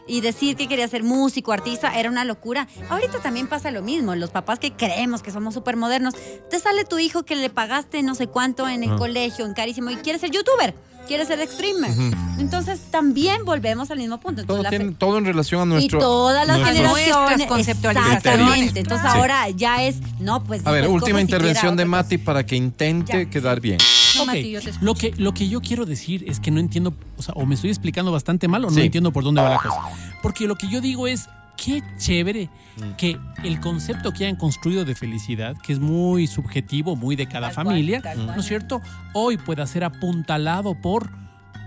y 0.09 0.23
decir 0.23 0.57
que 0.57 0.67
quería 0.67 0.89
ser 0.89 1.03
músico, 1.03 1.53
artista, 1.53 1.93
era 2.01 2.09
una 2.09 2.25
locura. 2.25 2.67
Ahorita 2.89 3.21
también 3.21 3.49
pasa 3.49 3.71
lo 3.71 3.83
mismo, 3.83 4.15
los 4.15 4.31
papás 4.31 4.59
que 4.59 4.73
creemos 4.73 5.23
que 5.23 5.31
somos 5.31 5.53
súper 5.53 5.77
modernos, 5.77 6.15
te 6.49 6.59
sale 6.59 6.87
tu 6.87 6.99
hijo 6.99 7.25
que 7.25 7.37
le 7.37 7.51
pagaste 7.51 8.03
no 8.03 8.15
sé 8.15 8.29
cuánto 8.29 8.67
en 8.67 8.83
el 8.83 8.93
Ah. 8.93 8.97
colegio, 8.97 9.45
en 9.45 9.53
carísimo, 9.53 9.91
y 9.91 9.97
quiere 9.97 10.19
ser 10.19 10.31
youtuber, 10.31 10.75
quiere 11.07 11.25
ser 11.27 11.47
streamer. 11.49 11.91
Entonces 12.39 12.81
también 12.91 13.45
volvemos 13.45 13.91
al 13.91 13.99
mismo 13.99 14.19
punto. 14.21 14.45
Todo, 14.45 14.59
Entonces, 14.59 14.79
tiene- 14.81 14.95
todo 14.97 15.19
en 15.19 15.25
relación 15.25 15.61
a 15.63 15.65
nuestro. 15.67 15.99
y 15.99 16.01
todas 16.03 16.47
las 16.47 16.57
generaciones 16.59 17.47
conceptualizaciones. 17.47 18.17
exactamente 18.25 18.81
entonces 18.81 19.11
Sí. 19.13 19.19
ahora 19.19 19.49
ya 19.51 19.83
es 19.85 19.97
no 20.21 20.43
pues 20.45 20.67
A 20.67 20.71
ver, 20.71 20.85
pues, 20.87 20.95
última 21.03 21.21
intervención 21.21 21.77
de. 21.77 21.85
Mati 21.85 22.17
para 22.19 22.45
que 22.47 22.57
intente 22.57 23.25
Ya. 23.25 23.31
quedar 23.31 23.61
bien. 23.61 23.79
No, 24.17 24.27
Mati, 24.27 24.51
yo 24.51 24.61
te 24.61 24.71
escucho. 24.71 24.85
lo 24.85 24.95
que, 24.95 25.13
lo 25.17 25.35
que 25.35 25.49
yo 25.49 25.61
quiero 25.61 25.85
decir 25.85 26.25
es 26.29 26.39
que 26.41 26.51
no 26.51 26.61
entiendo, 26.61 26.95
o 27.17 27.23
sea, 27.23 27.35
o 27.35 27.45
me 27.47 27.55
estoy 27.55 27.71
explicando 27.71 28.13
bastante 28.13 28.49
mal 28.49 28.65
o 28.65 28.69
no 28.69 28.75
Sí. 28.75 28.83
entiendo 28.83 29.13
por 29.13 29.25
dónde 29.25 29.41
va 29.43 29.51
la 29.51 29.59
cosa. 29.59 29.81
Porque 30.23 30.47
lo 30.47 30.57
que 30.57 30.69
yo 30.69 30.81
digo 30.81 31.07
es, 31.07 31.29
qué 31.57 31.83
chévere 31.99 32.49
que 32.97 33.19
el 33.45 33.61
concepto 33.61 34.13
que 34.13 34.25
hayan 34.25 34.37
construido 34.37 34.85
de 34.85 34.95
felicidad, 34.95 35.57
que 35.57 35.73
es 35.73 35.79
muy 35.79 36.27
subjetivo, 36.27 36.97
muy 36.97 37.17
de 37.17 37.27
cada 37.27 37.49
Tal 37.49 37.55
familia, 37.67 38.01
cual. 38.03 38.27
¿no 38.27 38.37
es 38.37 38.47
cierto? 38.47 38.81
Hoy 39.13 39.37
pueda 39.37 39.67
ser 39.67 39.85
apuntalado 39.85 40.75
por 40.75 41.11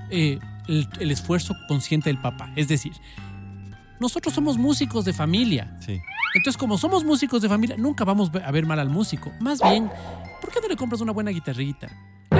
eh, 0.09 0.39
el, 0.67 0.87
el 0.99 1.11
esfuerzo 1.11 1.55
consciente 1.67 2.09
del 2.09 2.19
papá. 2.19 2.51
Es 2.55 2.67
decir, 2.67 2.93
nosotros 3.99 4.33
somos 4.33 4.57
músicos 4.57 5.05
de 5.05 5.13
familia. 5.13 5.77
Sí. 5.79 5.99
Entonces, 6.35 6.57
como 6.57 6.77
somos 6.77 7.05
músicos 7.05 7.41
de 7.41 7.47
familia, 7.47 7.77
nunca 7.77 8.03
vamos 8.03 8.29
a 8.43 8.51
ver 8.51 8.65
mal 8.65 8.79
al 8.79 8.89
músico. 8.89 9.31
Más 9.39 9.61
bien, 9.61 9.89
¿por 10.41 10.51
qué 10.51 10.59
no 10.61 10.67
le 10.67 10.75
compras 10.75 10.99
una 10.99 11.13
buena 11.13 11.31
guitarrita? 11.31 11.87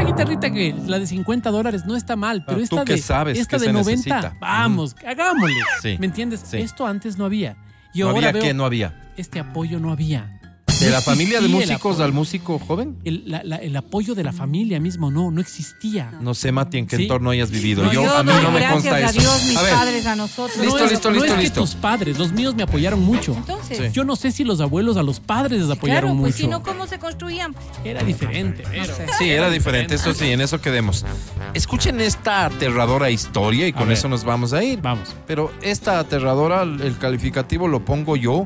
La 0.05 0.11
guitarrita 0.11 0.51
que 0.51 0.75
la 0.85 0.99
de 0.99 1.07
50 1.07 1.49
dólares 1.49 1.85
no 1.87 1.95
está 1.95 2.15
mal, 2.15 2.43
pero 2.45 2.59
Ah, 2.59 2.63
esta 2.63 2.75
tú 2.77 2.85
que 2.85 2.93
de, 2.93 2.99
sabes 2.99 3.39
esta 3.39 3.57
de 3.57 3.65
se 3.65 3.73
90, 3.73 3.89
necesita. 3.91 4.37
vamos, 4.39 4.95
hagámosle. 5.05 5.55
Sí. 5.81 5.97
¿Me 5.99 6.05
entiendes? 6.05 6.41
Sí. 6.45 6.57
Esto 6.57 6.85
antes 6.85 7.17
no 7.17 7.25
había. 7.25 7.57
Y 7.91 8.01
No 8.01 8.09
ahora 8.09 8.17
había 8.29 8.31
veo 8.33 8.41
que 8.43 8.53
no 8.53 8.65
había. 8.65 8.93
este 9.17 9.39
apoyo 9.39 9.79
no 9.79 9.91
había. 9.91 10.39
¿De 10.85 10.91
la 10.91 11.01
familia 11.01 11.41
de 11.41 11.47
músicos 11.47 11.99
al 11.99 12.13
músico 12.13 12.59
joven? 12.59 12.95
El, 13.03 13.23
la- 13.25 13.43
la- 13.43 13.55
el 13.57 13.75
apoyo 13.75 14.15
de 14.15 14.23
la 14.23 14.31
familia 14.31 14.79
mismo 14.79 15.11
no, 15.11 15.31
no 15.31 15.41
existía. 15.41 16.11
No 16.21 16.33
sé, 16.33 16.51
Mati, 16.51 16.77
en 16.77 16.87
qué 16.87 16.97
Sí. 16.97 17.03
entorno 17.03 17.31
hayas 17.31 17.49
vivido. 17.51 17.83
No, 17.83 17.91
yo, 17.91 18.03
Yo 18.03 18.15
a 18.17 18.23
mí 18.23 18.31
no 18.41 18.51
me 18.51 18.67
consta 18.69 18.95
a 18.95 18.99
eso. 19.01 19.19
Dios, 19.19 19.43
mis 19.47 19.57
a 19.57 19.61
ver, 19.63 19.73
padres, 19.73 20.05
a 20.05 20.15
nosotros. 20.15 20.57
Listo, 20.57 20.77
no 20.79 20.85
es, 20.85 20.91
listo, 20.91 21.09
no 21.09 21.15
listo, 21.15 21.33
es 21.33 21.39
listo. 21.41 21.53
que 21.53 21.59
tus 21.67 21.75
padres, 21.75 22.17
los 22.19 22.31
míos 22.31 22.55
me 22.55 22.63
apoyaron 22.63 23.01
mucho. 23.03 23.33
Entonces, 23.35 23.77
Sí. 23.77 23.83
Yo 23.91 24.03
no 24.03 24.15
sé 24.15 24.31
si 24.31 24.43
los 24.43 24.61
abuelos 24.61 24.95
a 24.97 25.03
los 25.03 25.19
padres 25.19 25.59
les 25.61 25.69
apoyaron 25.69 26.11
claro, 26.11 26.21
pues 26.21 26.33
mucho. 26.35 26.43
si 26.43 26.47
no, 26.47 26.61
¿cómo 26.63 26.87
se 26.87 26.99
construían? 26.99 27.55
Era 27.83 28.03
diferente, 28.03 28.63
pero. 28.69 28.95
sé. 28.95 29.05
Sí, 29.17 29.29
era 29.29 29.49
diferente, 29.49 29.95
eso 29.95 30.13
sí, 30.13 30.25
en 30.31 30.41
eso 30.41 30.61
quedemos. 30.61 31.05
Escuchen 31.53 31.99
esta 31.99 32.45
aterradora 32.45 33.09
historia 33.09 33.67
y 33.67 33.73
con 33.73 33.91
eso 33.91 34.07
nos 34.07 34.23
vamos 34.23 34.53
a 34.53 34.63
ir. 34.63 34.81
Vamos. 34.81 35.15
Pero 35.27 35.51
esta 35.61 35.99
aterradora, 35.99 36.61
el 36.63 36.97
calificativo 36.99 37.67
lo 37.67 37.83
pongo 37.83 38.15
yo 38.15 38.45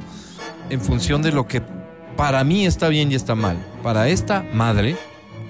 en 0.69 0.81
función 0.81 1.21
de 1.21 1.31
lo 1.31 1.47
que 1.47 1.61
para 2.19 2.43
mí 2.43 2.65
está 2.65 2.89
bien 2.89 3.09
y 3.13 3.15
está 3.15 3.33
mal. 3.33 3.55
Para 3.81 4.09
esta 4.09 4.45
madre, 4.53 4.97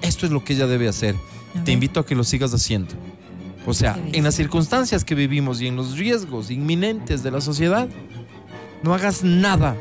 esto 0.02 0.24
es 0.24 0.30
lo 0.30 0.44
que 0.44 0.52
ella 0.52 0.68
debe 0.68 0.86
hacer. 0.86 1.16
Te 1.64 1.72
invito 1.72 1.98
a 1.98 2.06
que 2.06 2.14
lo 2.14 2.22
sigas 2.22 2.54
haciendo. 2.54 2.94
O 3.66 3.74
sea, 3.74 3.98
en 4.12 4.22
las 4.22 4.36
circunstancias 4.36 5.04
que 5.04 5.16
vivimos 5.16 5.60
y 5.60 5.66
en 5.66 5.74
los 5.74 5.98
riesgos 5.98 6.48
inminentes 6.48 7.24
de 7.24 7.32
la 7.32 7.40
sociedad, 7.40 7.88
no 8.84 8.94
hagas 8.94 9.24
nada, 9.24 9.74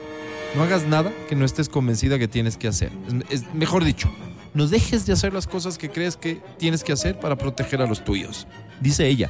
no 0.55 0.63
hagas 0.63 0.87
nada 0.87 1.13
que 1.29 1.35
no 1.35 1.45
estés 1.45 1.69
convencida 1.69 2.17
que 2.17 2.27
tienes 2.27 2.57
que 2.57 2.67
hacer. 2.67 2.91
Es, 3.29 3.43
es- 3.43 3.53
mejor 3.53 3.83
dicho, 3.85 4.09
no 4.55 4.65
dejes 4.65 5.05
de 5.05 5.13
hacer 5.13 5.31
las 5.31 5.45
cosas 5.45 5.77
que 5.77 5.91
crees 5.91 6.17
que 6.17 6.41
tienes 6.57 6.83
que 6.83 6.91
hacer 6.91 7.19
para 7.19 7.35
proteger 7.37 7.83
a 7.83 7.85
los 7.85 8.03
tuyos. 8.03 8.47
Dice 8.81 9.07
ella, 9.07 9.29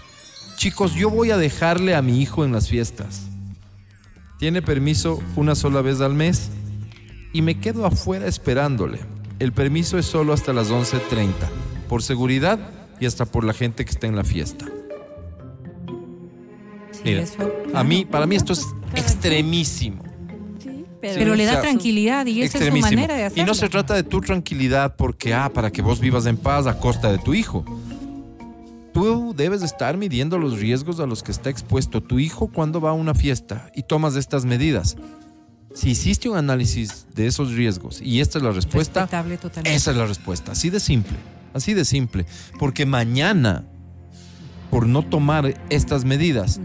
chicos, 0.55 0.93
yo 0.95 1.09
voy 1.09 1.31
a 1.31 1.37
dejarle 1.37 1.93
a 1.93 2.01
mi 2.01 2.21
hijo 2.21 2.45
en 2.45 2.53
las 2.53 2.69
fiestas. 2.69 3.23
Tiene 4.39 4.61
permiso 4.61 5.21
una 5.35 5.55
sola 5.55 5.81
vez 5.81 5.99
al 5.99 6.13
mes 6.13 6.49
y 7.33 7.41
me 7.41 7.59
quedo 7.59 7.85
afuera 7.85 8.27
esperándole. 8.27 8.99
El 9.39 9.53
permiso 9.53 9.97
es 9.97 10.05
solo 10.05 10.33
hasta 10.33 10.53
las 10.53 10.69
11.30, 10.71 11.31
por 11.87 12.03
seguridad 12.03 12.59
y 12.99 13.05
hasta 13.05 13.25
por 13.25 13.43
la 13.43 13.53
gente 13.53 13.85
que 13.85 13.91
está 13.91 14.07
en 14.07 14.15
la 14.15 14.23
fiesta. 14.23 14.65
Sí, 16.91 17.01
Mira, 17.05 17.21
eso, 17.21 17.49
A 17.73 17.83
mí, 17.83 18.05
para 18.05 18.25
mí 18.25 18.35
esto 18.35 18.53
es 18.53 18.67
extremísimo. 18.95 20.03
Pero 21.01 21.35
le 21.35 21.45
da 21.45 21.51
O 21.51 21.53
sea, 21.53 21.61
tranquilidad 21.61 22.25
y 22.25 22.41
esa 22.41 22.57
es 22.57 22.65
su 22.65 22.77
manera 22.77 23.15
de 23.15 23.23
hacerlo. 23.23 23.43
Y 23.43 23.45
no 23.45 23.53
se 23.53 23.69
trata 23.69 23.93
de 23.93 24.03
tu 24.03 24.19
tranquilidad 24.19 24.95
porque, 24.97 25.33
ah, 25.33 25.49
para 25.53 25.71
que 25.71 25.81
vos 25.81 25.99
vivas 25.99 26.25
en 26.25 26.35
paz 26.35 26.67
a 26.67 26.77
costa 26.77 27.09
de 27.11 27.19
tu 27.19 27.33
hijo. 27.33 27.63
Tú 28.93 29.33
debes 29.35 29.61
estar 29.61 29.95
midiendo 29.95 30.37
los 30.37 30.59
riesgos 30.59 30.99
a 30.99 31.05
los 31.05 31.23
que 31.23 31.31
está 31.31 31.49
expuesto 31.49 32.01
tu 32.01 32.19
hijo 32.19 32.47
cuando 32.47 32.81
va 32.81 32.89
a 32.89 32.93
una 32.93 33.13
fiesta 33.13 33.71
y 33.75 33.83
tomas 33.83 34.15
estas 34.17 34.43
medidas. 34.43 34.97
Si 35.73 35.91
hiciste 35.91 36.29
un 36.29 36.37
análisis 36.37 37.07
de 37.13 37.27
esos 37.27 37.51
riesgos 37.53 38.01
y 38.01 38.21
esta 38.21 38.39
es 38.39 38.43
la 38.43 38.51
respuesta, 38.51 39.07
esa 39.63 39.91
es 39.91 39.97
la 39.97 40.05
respuesta. 40.05 40.53
Así 40.53 40.69
de 40.69 40.79
simple. 40.79 41.17
Así 41.53 41.73
de 41.73 41.85
simple. 41.85 42.25
Porque 42.57 42.85
mañana, 42.85 43.65
por 44.71 44.87
no 44.87 45.03
tomar 45.03 45.59
estas 45.69 46.05
medidas, 46.05 46.59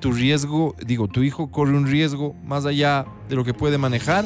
tu 0.00 0.12
riesgo, 0.12 0.74
digo, 0.84 1.08
tu 1.08 1.22
hijo 1.22 1.50
corre 1.50 1.76
un 1.76 1.86
riesgo 1.86 2.34
más 2.44 2.64
allá 2.64 3.06
de 3.28 3.36
lo 3.36 3.44
que 3.44 3.54
puede 3.54 3.78
manejar. 3.78 4.24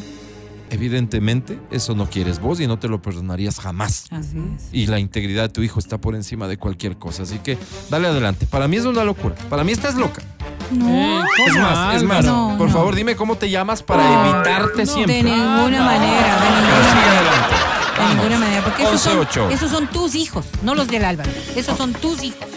Evidentemente, 0.75 1.57
eso 1.71 1.95
no 1.95 2.11
quieres 2.11 2.41
vos 2.41 2.59
y 2.59 2.67
no 2.67 2.81
te 2.81 2.89
lo 2.89 3.01
perdonarías 3.01 3.61
jamás. 3.61 4.07
Así 4.11 4.37
es. 4.57 4.69
Y 4.73 4.87
la 4.87 4.99
integridad 4.99 5.45
de 5.45 5.49
tu 5.51 5.63
hijo 5.63 5.79
está 5.79 5.99
por 5.99 6.17
encima 6.17 6.49
de 6.49 6.57
cualquier 6.59 6.97
cosa. 6.99 7.23
Así 7.23 7.39
que 7.39 7.57
dale 7.91 8.09
adelante. 8.09 8.45
Para 8.47 8.67
mí 8.67 8.77
es 8.77 8.85
una 8.85 9.05
locura. 9.05 9.37
Para 9.49 9.63
mí 9.63 9.71
estás 9.71 9.95
loca. 9.95 10.21
No, 10.73 11.23
Es 11.47 11.57
más, 11.57 11.95
es 11.97 12.03
más. 12.03 12.25
No, 12.25 12.57
por 12.59 12.67
no. 12.69 12.73
favor, 12.75 12.97
dime 12.97 13.15
cómo 13.15 13.37
te 13.37 13.49
llamas 13.51 13.85
para 13.85 14.03
evitarte 14.25 14.85
siempre. 14.85 15.15
de 15.17 15.23
ninguna 15.23 15.85
manera, 15.85 16.35
de 16.35 16.41
Pero 16.41 16.57
ninguna 16.57 16.85
sigue 16.91 16.95
manera. 16.95 17.21
adelante. 17.21 17.55
De 17.95 18.01
Vamos. 18.01 18.15
ninguna 18.17 18.39
manera, 18.41 18.65
porque 18.65 18.83
esos 18.83 19.01
son, 19.01 19.19
11-8. 19.19 19.51
esos 19.53 19.71
son 19.71 19.87
tus 19.87 20.15
hijos, 20.17 20.45
no 20.65 20.75
los 20.75 20.89
del 20.89 21.05
Álvaro. 21.05 21.31
Esos 21.55 21.79
son 21.79 21.93
tus 21.93 22.21
hijos. 22.25 22.49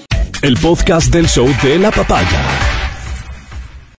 El 0.41 0.57
podcast 0.57 1.11
del 1.13 1.28
show 1.28 1.47
de 1.61 1.78
la 1.78 1.91
papaya. 1.91 2.41